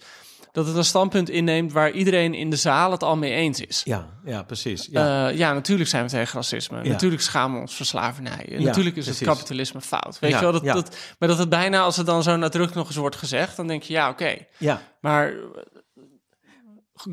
dat 0.51 0.67
het 0.67 0.75
een 0.75 0.85
standpunt 0.85 1.29
inneemt 1.29 1.71
waar 1.71 1.91
iedereen 1.91 2.33
in 2.33 2.49
de 2.49 2.55
zaal 2.55 2.91
het 2.91 3.03
al 3.03 3.17
mee 3.17 3.33
eens 3.33 3.61
is. 3.61 3.81
ja, 3.85 4.07
ja, 4.25 4.43
precies. 4.43 4.87
Ja. 4.91 5.05
Ja. 5.05 5.27
ja, 5.27 5.53
natuurlijk 5.53 5.89
zijn 5.89 6.03
we 6.03 6.09
tegen 6.09 6.35
racisme. 6.35 6.83
Ja. 6.83 6.89
Natuurlijk 6.89 7.21
schamen 7.21 7.55
we 7.55 7.61
ons 7.61 7.75
voor 7.75 7.85
slavernij. 7.85 8.45
Ja, 8.49 8.59
natuurlijk 8.59 8.95
is 8.95 9.07
het 9.07 9.21
kapitalisme 9.21 9.81
fout. 9.81 10.19
Weet 10.19 10.31
je 10.31 10.39
wel? 10.39 10.51
Dat, 10.51 10.63
dat, 10.63 10.97
maar 11.19 11.29
dat 11.29 11.37
het 11.37 11.49
bijna, 11.49 11.81
als 11.81 11.97
het 11.97 12.05
dan 12.05 12.23
zo 12.23 12.35
nadrukkelijk 12.35 12.77
nog 12.77 12.87
eens 12.87 12.95
wordt 12.95 13.15
gezegd, 13.15 13.55
dan 13.55 13.67
denk 13.67 13.83
je, 13.83 13.93
ja, 13.93 14.09
oké. 14.09 14.37
ja. 14.57 14.81
Maar 15.01 15.27
eh, 15.27 15.35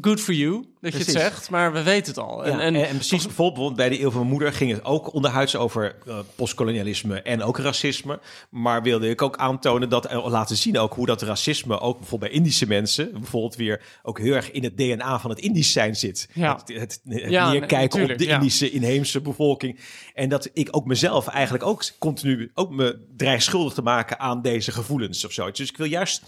good 0.00 0.20
for 0.20 0.34
you 0.34 0.64
dat 0.80 0.92
je 0.92 0.98
het 0.98 1.10
zegt, 1.10 1.50
maar 1.50 1.72
we 1.72 1.82
weten 1.82 2.06
het 2.06 2.18
al. 2.18 2.44
En, 2.44 2.52
En, 2.52 2.74
en, 2.74 2.88
en, 2.88 2.94
precies, 2.94 3.24
bijvoorbeeld 3.24 3.76
bij 3.76 3.88
de 3.88 4.00
eeuw 4.00 4.10
van 4.10 4.18
mijn 4.18 4.32
moeder 4.32 4.52
ging 4.52 4.72
het 4.72 4.84
ook 4.84 5.12
onderhuids 5.12 5.56
over 5.56 5.96
eh, 6.06 6.18
postkolonialisme 6.34 7.22
en 7.22 7.42
ook 7.42 7.58
racisme. 7.58 8.20
Maar 8.50 8.82
wilde 8.82 9.08
ik 9.08 9.22
ook 9.22 9.36
aantonen 9.36 9.88
dat, 9.88 10.06
en 10.06 10.18
laten 10.18 10.56
zien 10.56 10.78
ook 10.78 10.94
hoe 10.94 11.06
dat 11.06 11.22
racisme 11.22 11.80
ook 11.80 11.98
bijvoorbeeld 11.98 12.30
bij 12.30 12.40
Indische 12.40 12.66
mensen, 12.66 13.12
bijvoorbeeld 13.12 13.56
weer 13.56 13.82
ook 14.02 14.18
heel 14.18 14.34
erg 14.34 14.50
in 14.50 14.64
het 14.64 14.76
DNA 14.76 15.18
van 15.20 15.30
het 15.30 15.38
Indisch 15.38 15.72
zijn 15.72 15.96
zit. 15.96 16.28
Ja. 16.32 16.56
Het, 16.56 16.80
het, 16.80 17.00
het 17.08 17.30
Ja, 17.30 17.50
neerkijken 17.50 18.10
op 18.10 18.18
de. 18.18 18.26
Indische 18.26 18.70
inheemse 18.70 19.20
bevolking. 19.20 19.78
En 20.14 20.28
dat 20.28 20.50
ik 20.52 20.68
ook 20.70 20.84
mezelf 20.84 21.26
eigenlijk 21.26 21.64
ook 21.64 21.84
continu 21.98 22.50
ook 22.54 22.70
me 22.70 22.98
dreig 23.16 23.42
schuldig 23.42 23.72
te 23.72 23.82
maken 23.82 24.18
aan 24.18 24.42
deze 24.42 24.72
gevoelens 24.72 25.24
of 25.24 25.32
zo. 25.32 25.50
Dus 25.50 25.70
ik 25.70 25.76
wil 25.76 25.86
juist 25.86 26.22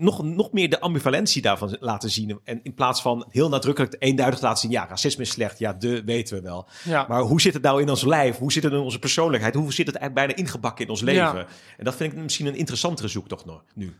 nog, 0.00 0.22
nog 0.22 0.52
meer 0.52 0.70
de 0.70 0.80
ambivalentie 0.80 1.42
daarvan 1.42 1.76
laten 1.80 2.10
zien. 2.10 2.40
En 2.44 2.60
in 2.62 2.74
plaats 2.74 3.02
van 3.02 3.26
heel 3.28 3.48
nadrukkelijk 3.48 3.96
eenduidig 3.98 4.40
laten 4.40 4.58
zien... 4.58 4.70
ja, 4.70 4.86
racisme 4.88 5.22
is 5.22 5.30
slecht, 5.30 5.58
ja, 5.58 5.72
de 5.72 6.04
weten 6.04 6.36
we 6.36 6.42
wel. 6.42 6.68
Ja. 6.84 7.04
Maar 7.08 7.20
hoe 7.20 7.40
zit 7.40 7.54
het 7.54 7.62
nou 7.62 7.82
in 7.82 7.88
ons 7.90 8.04
lijf? 8.04 8.36
Hoe 8.38 8.52
zit 8.52 8.62
het 8.62 8.72
in 8.72 8.78
onze 8.78 8.98
persoonlijkheid? 8.98 9.54
Hoe 9.54 9.72
zit 9.72 9.86
het 9.86 9.96
eigenlijk 9.96 10.26
bijna 10.26 10.42
ingebakken 10.44 10.84
in 10.84 10.90
ons 10.90 11.00
leven? 11.00 11.38
Ja. 11.38 11.46
En 11.76 11.84
dat 11.84 11.94
vind 11.96 12.12
ik 12.12 12.18
misschien 12.18 12.46
een 12.46 12.54
interessantere 12.56 13.08
zoektocht 13.08 13.44
nog 13.44 13.62
nu. 13.74 13.96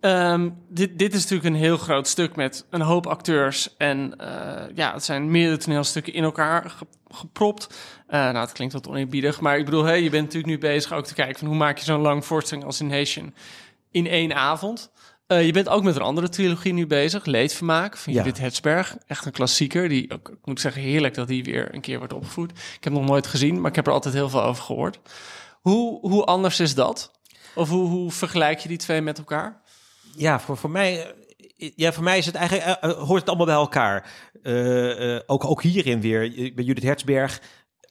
Ehm, 0.00 0.50
dit, 0.68 0.98
dit 0.98 1.14
is 1.14 1.22
natuurlijk 1.22 1.48
een 1.54 1.60
heel 1.60 1.76
groot 1.76 2.06
stuk 2.08 2.36
met 2.36 2.66
een 2.70 2.80
hoop 2.80 3.06
acteurs. 3.06 3.76
En 3.76 4.16
eh, 4.16 4.64
ja, 4.74 4.92
het 4.92 5.04
zijn 5.04 5.30
meerdere 5.30 5.56
toneelstukken 5.56 6.12
in 6.12 6.22
elkaar 6.24 6.70
ge- 6.70 6.86
gepropt. 7.08 7.78
Eh, 8.06 8.20
nou, 8.20 8.36
het 8.36 8.52
klinkt 8.52 8.74
wat 8.74 8.88
oneerbiedig, 8.88 9.40
maar 9.40 9.58
ik 9.58 9.64
bedoel, 9.64 9.84
hey, 9.84 10.02
je 10.02 10.10
bent 10.10 10.24
natuurlijk 10.24 10.52
nu 10.52 10.58
bezig 10.58 10.92
ook 10.92 11.04
te 11.04 11.14
kijken 11.14 11.38
van 11.38 11.48
hoe 11.48 11.56
maak 11.56 11.78
je 11.78 11.84
zo'n 11.84 12.00
lang 12.00 12.24
voorstelling 12.24 12.66
als 12.66 12.76
The 12.76 12.84
Nation 12.84 13.34
in 13.90 14.06
één 14.06 14.34
avond. 14.34 14.90
Eh, 15.28 15.46
je 15.46 15.52
bent 15.52 15.68
ook 15.68 15.82
met 15.82 15.96
een 15.96 16.02
andere 16.02 16.28
trilogie 16.28 16.72
nu 16.72 16.86
bezig, 16.86 17.24
Leedvermaak 17.24 17.96
van 17.96 18.12
Ja. 18.12 18.18
Judith 18.22 18.38
Hetsberg. 18.40 18.96
Echt 19.06 19.24
een 19.24 19.32
klassieker, 19.32 19.88
die 19.88 20.12
ook, 20.12 20.28
ik 20.28 20.46
moet 20.46 20.60
zeggen, 20.60 20.82
heerlijk 20.82 21.14
dat 21.14 21.28
die 21.28 21.44
weer 21.44 21.74
een 21.74 21.80
keer 21.80 21.98
wordt 21.98 22.12
opgevoerd. 22.12 22.50
Ik 22.50 22.84
heb 22.84 22.92
hem 22.92 22.92
nog 22.92 23.04
nooit 23.10 23.26
gezien, 23.26 23.60
maar 23.60 23.70
ik 23.70 23.76
heb 23.76 23.86
er 23.86 23.92
altijd 23.92 24.14
heel 24.14 24.28
veel 24.28 24.42
over 24.42 24.62
gehoord. 24.62 24.98
Hoe, 25.60 25.98
hoe 26.08 26.24
anders 26.24 26.60
is 26.60 26.74
dat? 26.74 27.10
Of 27.54 27.68
hoe, 27.68 27.88
hoe 27.88 28.10
vergelijk 28.10 28.58
je 28.58 28.68
die 28.68 28.76
twee 28.78 29.00
met 29.00 29.18
elkaar? 29.18 29.62
Ja, 30.16 30.40
voor, 30.40 30.56
voor 30.56 30.70
mij... 30.70 31.14
eh, 31.56 31.70
Ja, 31.76 31.92
voor 31.92 32.04
mij 32.04 32.18
is 32.18 32.26
het 32.26 32.34
eigenlijk, 32.34 32.78
eh, 32.80 32.90
hoort 32.92 33.20
het 33.20 33.28
allemaal 33.28 33.46
bij 33.46 33.54
elkaar. 33.54 34.10
Ook, 35.26 35.44
ook 35.44 35.62
hierin 35.62 36.00
weer, 36.00 36.52
bij 36.54 36.64
Judith 36.64 36.82
Hertzberg. 36.84 37.40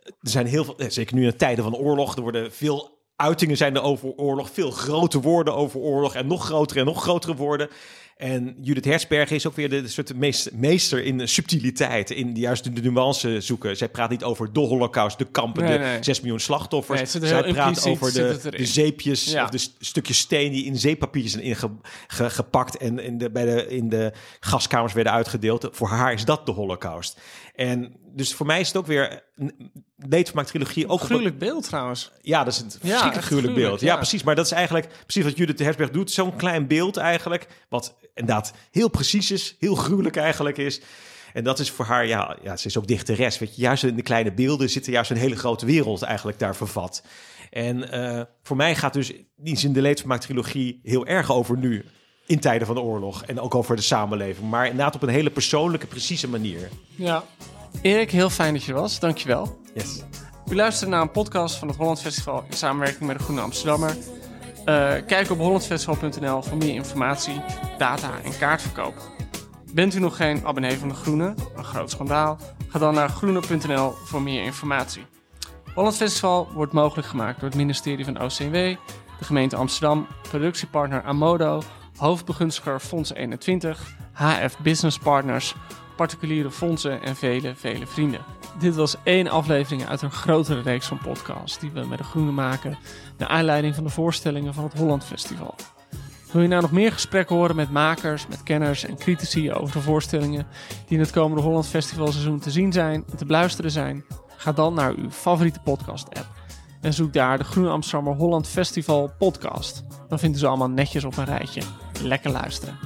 Er 0.03 0.29
zijn 0.29 0.45
heel 0.45 0.63
veel, 0.63 0.75
zeker 0.87 1.15
nu 1.15 1.25
in 1.25 1.37
tijden 1.37 1.63
van 1.63 1.75
oorlog, 1.75 2.15
er 2.15 2.21
worden 2.21 2.51
veel 2.53 2.96
uitingen 3.17 3.57
zijn 3.57 3.75
er 3.75 3.81
over 3.81 4.09
oorlog, 4.15 4.49
veel 4.53 4.71
grote 4.71 5.19
woorden 5.21 5.55
over 5.55 5.79
oorlog 5.79 6.15
en 6.15 6.27
nog 6.27 6.45
grotere 6.45 6.79
en 6.79 6.85
nog 6.85 7.01
grotere 7.01 7.35
woorden. 7.35 7.69
En 8.17 8.55
Judith 8.61 8.85
Hertzberg 8.85 9.31
is 9.31 9.47
ook 9.47 9.55
weer 9.55 9.69
de, 9.69 9.87
soort 9.87 10.15
meest, 10.15 10.51
meester 10.53 11.03
in 11.03 11.17
de 11.17 11.27
subtiliteit, 11.27 12.09
in 12.11 12.33
de, 12.33 12.39
juist 12.39 12.75
de 12.75 12.81
nuance 12.81 13.41
zoeken. 13.41 13.77
Zij 13.77 13.89
praat 13.89 14.09
niet 14.09 14.23
over 14.23 14.53
de 14.53 14.59
holocaust, 14.59 15.17
de 15.17 15.25
kampen, 15.25 15.63
Nee, 15.63 15.77
de 15.77 15.83
nee. 15.83 16.03
6 16.03 16.19
miljoen 16.21 16.39
slachtoffers. 16.39 17.13
Nee, 17.13 17.21
er 17.23 17.27
Zij 17.27 17.53
praat 17.53 17.87
over 17.87 18.13
de, 18.13 18.65
zeepjes 18.65 19.31
Ja. 19.31 19.43
of 19.43 19.49
de 19.49 19.57
st- 19.57 19.75
stukjes 19.79 20.17
steen 20.17 20.51
die 20.51 20.65
in 20.65 20.77
zeepapier 20.77 21.29
zijn 21.29 21.43
ingepakt 21.43 22.77
en 22.77 22.99
in 22.99 23.17
de, 23.17 23.29
bij 23.31 23.45
de, 23.45 23.67
in 23.67 23.89
de 23.89 24.11
gaskamers 24.39 24.93
werden 24.93 25.13
uitgedeeld. 25.13 25.67
Voor 25.71 25.87
haar 25.89 26.13
is 26.13 26.25
dat 26.25 26.45
de 26.45 26.51
holocaust. 26.51 27.19
En 27.57 27.95
dus 28.15 28.33
voor 28.33 28.45
mij 28.45 28.59
is 28.59 28.67
het 28.67 28.77
ook 28.77 28.85
weer 28.85 29.23
een 29.35 29.71
leedvermaak 29.95 30.45
trilogie. 30.45 30.85
Ook 30.85 30.91
op 30.91 31.01
Gruwelijk 31.01 31.37
beeld 31.37 31.63
trouwens. 31.63 32.11
ja, 32.21 32.43
dat 32.43 32.53
is 32.53 32.59
een 32.59 32.71
verschrikkelijk 32.71 33.15
echt 33.15 33.25
gruwelijk 33.25 33.53
beeld. 33.53 33.79
Ja, 33.79 33.87
ja. 33.87 33.95
precies. 33.95 34.23
Maar 34.23 34.35
dat 34.35 34.45
is 34.45 34.51
eigenlijk 34.51 34.89
precies 35.03 35.23
wat 35.23 35.37
Judith 35.37 35.59
Herzberg 35.59 35.89
doet. 35.89 36.11
Zo'n 36.11 36.35
klein 36.35 36.67
beeld 36.67 36.97
eigenlijk. 36.97 37.47
Wat 37.69 37.95
inderdaad 38.13 38.53
heel 38.71 38.87
precies 38.89 39.31
is. 39.31 39.55
Heel 39.59 39.75
gruwelijk 39.75 40.15
eigenlijk 40.15 40.57
is. 40.57 40.81
En 41.33 41.43
dat 41.43 41.59
is 41.59 41.71
voor 41.71 41.85
haar, 41.85 42.07
ja, 42.07 42.37
ja 42.43 42.57
ze 42.57 42.67
is 42.67 42.77
ook 42.77 42.87
dichteres. 42.87 43.39
Weet 43.39 43.55
je, 43.55 43.61
juist 43.61 43.83
in 43.83 43.95
de 43.95 44.01
kleine 44.01 44.31
beelden 44.31 44.69
zit 44.69 44.85
er 44.85 44.91
juist 44.91 45.11
een 45.11 45.17
hele 45.17 45.35
grote 45.35 45.65
wereld 45.65 46.01
eigenlijk 46.01 46.39
daar 46.39 46.55
vervat. 46.55 47.03
En 47.49 47.91
eh, 47.91 48.21
voor 48.43 48.55
mij 48.55 48.75
gaat 48.75 48.93
dus 48.93 49.13
die 49.35 49.63
in 49.63 49.73
de 49.73 49.81
Leedvermaak 49.81 50.21
trilogie 50.21 50.79
heel 50.83 51.05
erg 51.05 51.31
over 51.31 51.57
nu. 51.57 51.85
In 52.27 52.39
tijden 52.39 52.67
van 52.67 52.75
de 52.75 52.81
oorlog. 52.81 53.23
En 53.23 53.39
ook 53.39 53.55
over 53.55 53.75
de 53.75 53.81
samenleving. 53.81 54.49
Maar 54.49 54.65
inderdaad 54.65 54.95
op 54.95 55.01
een 55.01 55.09
hele 55.09 55.29
persoonlijke, 55.29 55.87
precieze 55.87 56.29
manier. 56.29 56.69
Ja. 56.95 57.23
Erik, 57.81 58.11
heel 58.11 58.29
fijn 58.29 58.53
dat 58.53 58.63
je 58.63 58.73
er 58.73 58.79
was. 58.79 58.99
Dankjewel. 58.99 59.59
Yes. 59.73 60.03
U 60.49 60.55
luistert 60.55 60.89
naar 60.89 61.01
een 61.01 61.11
podcast 61.11 61.55
van 61.55 61.67
het 61.67 61.77
Holland 61.77 62.01
Festival 62.01 62.43
in 62.49 62.57
samenwerking 62.57 63.07
met 63.07 63.17
de 63.17 63.23
Groene 63.23 63.41
Amsterdammer. 63.41 63.97
Eh, 64.65 64.93
kijk 65.05 65.29
op 65.29 65.37
hollandfestival.nl 65.37 66.41
voor 66.41 66.57
meer 66.57 66.73
informatie, 66.73 67.41
data 67.77 68.11
en 68.23 68.37
kaartverkoop. 68.37 68.93
Bent 69.73 69.95
u 69.95 69.99
nog 69.99 70.15
geen 70.15 70.45
abonnee 70.45 70.77
van 70.77 70.87
de 70.87 70.95
Groene? 70.95 71.33
Een 71.55 71.63
groot 71.63 71.91
schandaal. 71.91 72.37
Ga 72.67 72.79
dan 72.79 72.93
naar 72.93 73.09
groene.nl 73.09 73.91
voor 73.91 74.21
meer 74.21 74.43
informatie. 74.43 75.05
Holland 75.73 75.95
Festival 75.95 76.47
wordt 76.53 76.73
mogelijk 76.73 77.07
gemaakt 77.07 77.39
door 77.39 77.49
het 77.49 77.57
ministerie 77.57 78.05
van 78.05 78.21
OCW, 78.21 78.53
de 79.19 79.25
gemeente 79.25 79.55
Amsterdam, 79.55 80.07
productiepartner 80.29 81.03
Amodo, 81.03 81.61
hoofdbegunstiger 81.97 82.79
Fonds 82.79 83.13
21, 83.13 83.95
HF 84.13 84.57
Business 84.57 84.97
Partners, 84.97 85.55
particuliere 85.95 86.51
fondsen 86.51 87.01
en 87.01 87.15
vele, 87.15 87.55
vele 87.55 87.87
vrienden. 87.87 88.21
Dit 88.59 88.75
was 88.75 88.95
één 89.03 89.27
aflevering 89.27 89.85
uit 89.85 90.01
een 90.01 90.11
grotere 90.11 90.61
reeks 90.61 90.87
van 90.87 90.97
podcasts 90.97 91.59
die 91.59 91.71
we 91.71 91.85
met 91.85 91.97
de 91.97 92.03
Groene 92.03 92.31
maken, 92.31 92.77
naar 93.17 93.29
aanleiding 93.29 93.75
van 93.75 93.83
de 93.83 93.89
voorstellingen 93.89 94.53
van 94.53 94.63
het 94.63 94.73
Holland 94.73 95.03
Festival. 95.03 95.55
Wil 96.31 96.41
je 96.41 96.47
nou 96.47 96.61
nog 96.61 96.71
meer 96.71 96.91
gesprekken 96.91 97.35
horen 97.35 97.55
met 97.55 97.71
makers, 97.71 98.27
met 98.27 98.43
kenners 98.43 98.85
en 98.85 98.97
critici 98.97 99.51
over 99.51 99.73
de 99.73 99.81
voorstellingen 99.81 100.47
die 100.87 100.97
in 100.97 101.03
het 101.03 101.11
komende 101.11 101.43
Holland 101.43 101.67
Festival 101.67 102.11
seizoen 102.11 102.39
te 102.39 102.51
zien 102.51 102.71
zijn 102.71 103.03
en 103.11 103.17
te 103.17 103.25
beluisteren 103.25 103.71
zijn? 103.71 104.05
Ga 104.37 104.51
dan 104.51 104.73
naar 104.73 104.93
uw 104.93 105.11
favoriete 105.11 105.59
podcast 105.59 106.07
app 106.19 106.37
en 106.81 106.93
zoek 106.93 107.13
daar 107.13 107.37
de 107.37 107.43
Groene 107.43 107.69
Amsterdammer 107.69 108.15
Holland 108.15 108.47
Festival 108.47 109.11
podcast. 109.17 109.83
Dan 110.07 110.19
vinden 110.19 110.39
ze 110.39 110.47
allemaal 110.47 110.69
netjes 110.69 111.03
op 111.03 111.17
een 111.17 111.25
rijtje 111.25 111.61
lekker 112.01 112.31
luisteren. 112.31 112.79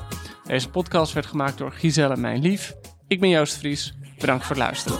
Deze 0.46 0.70
podcast 0.70 1.14
werd 1.14 1.26
gemaakt 1.26 1.58
door 1.58 1.72
Giselle 1.72 2.18
Mijn 2.18 2.42
Lief. 2.42 2.74
Ik 3.08 3.20
ben 3.20 3.30
Joost 3.30 3.58
Vries. 3.58 3.94
Bedankt 4.20 4.46
voor 4.46 4.56
het 4.56 4.66
luisteren. 4.66 5.00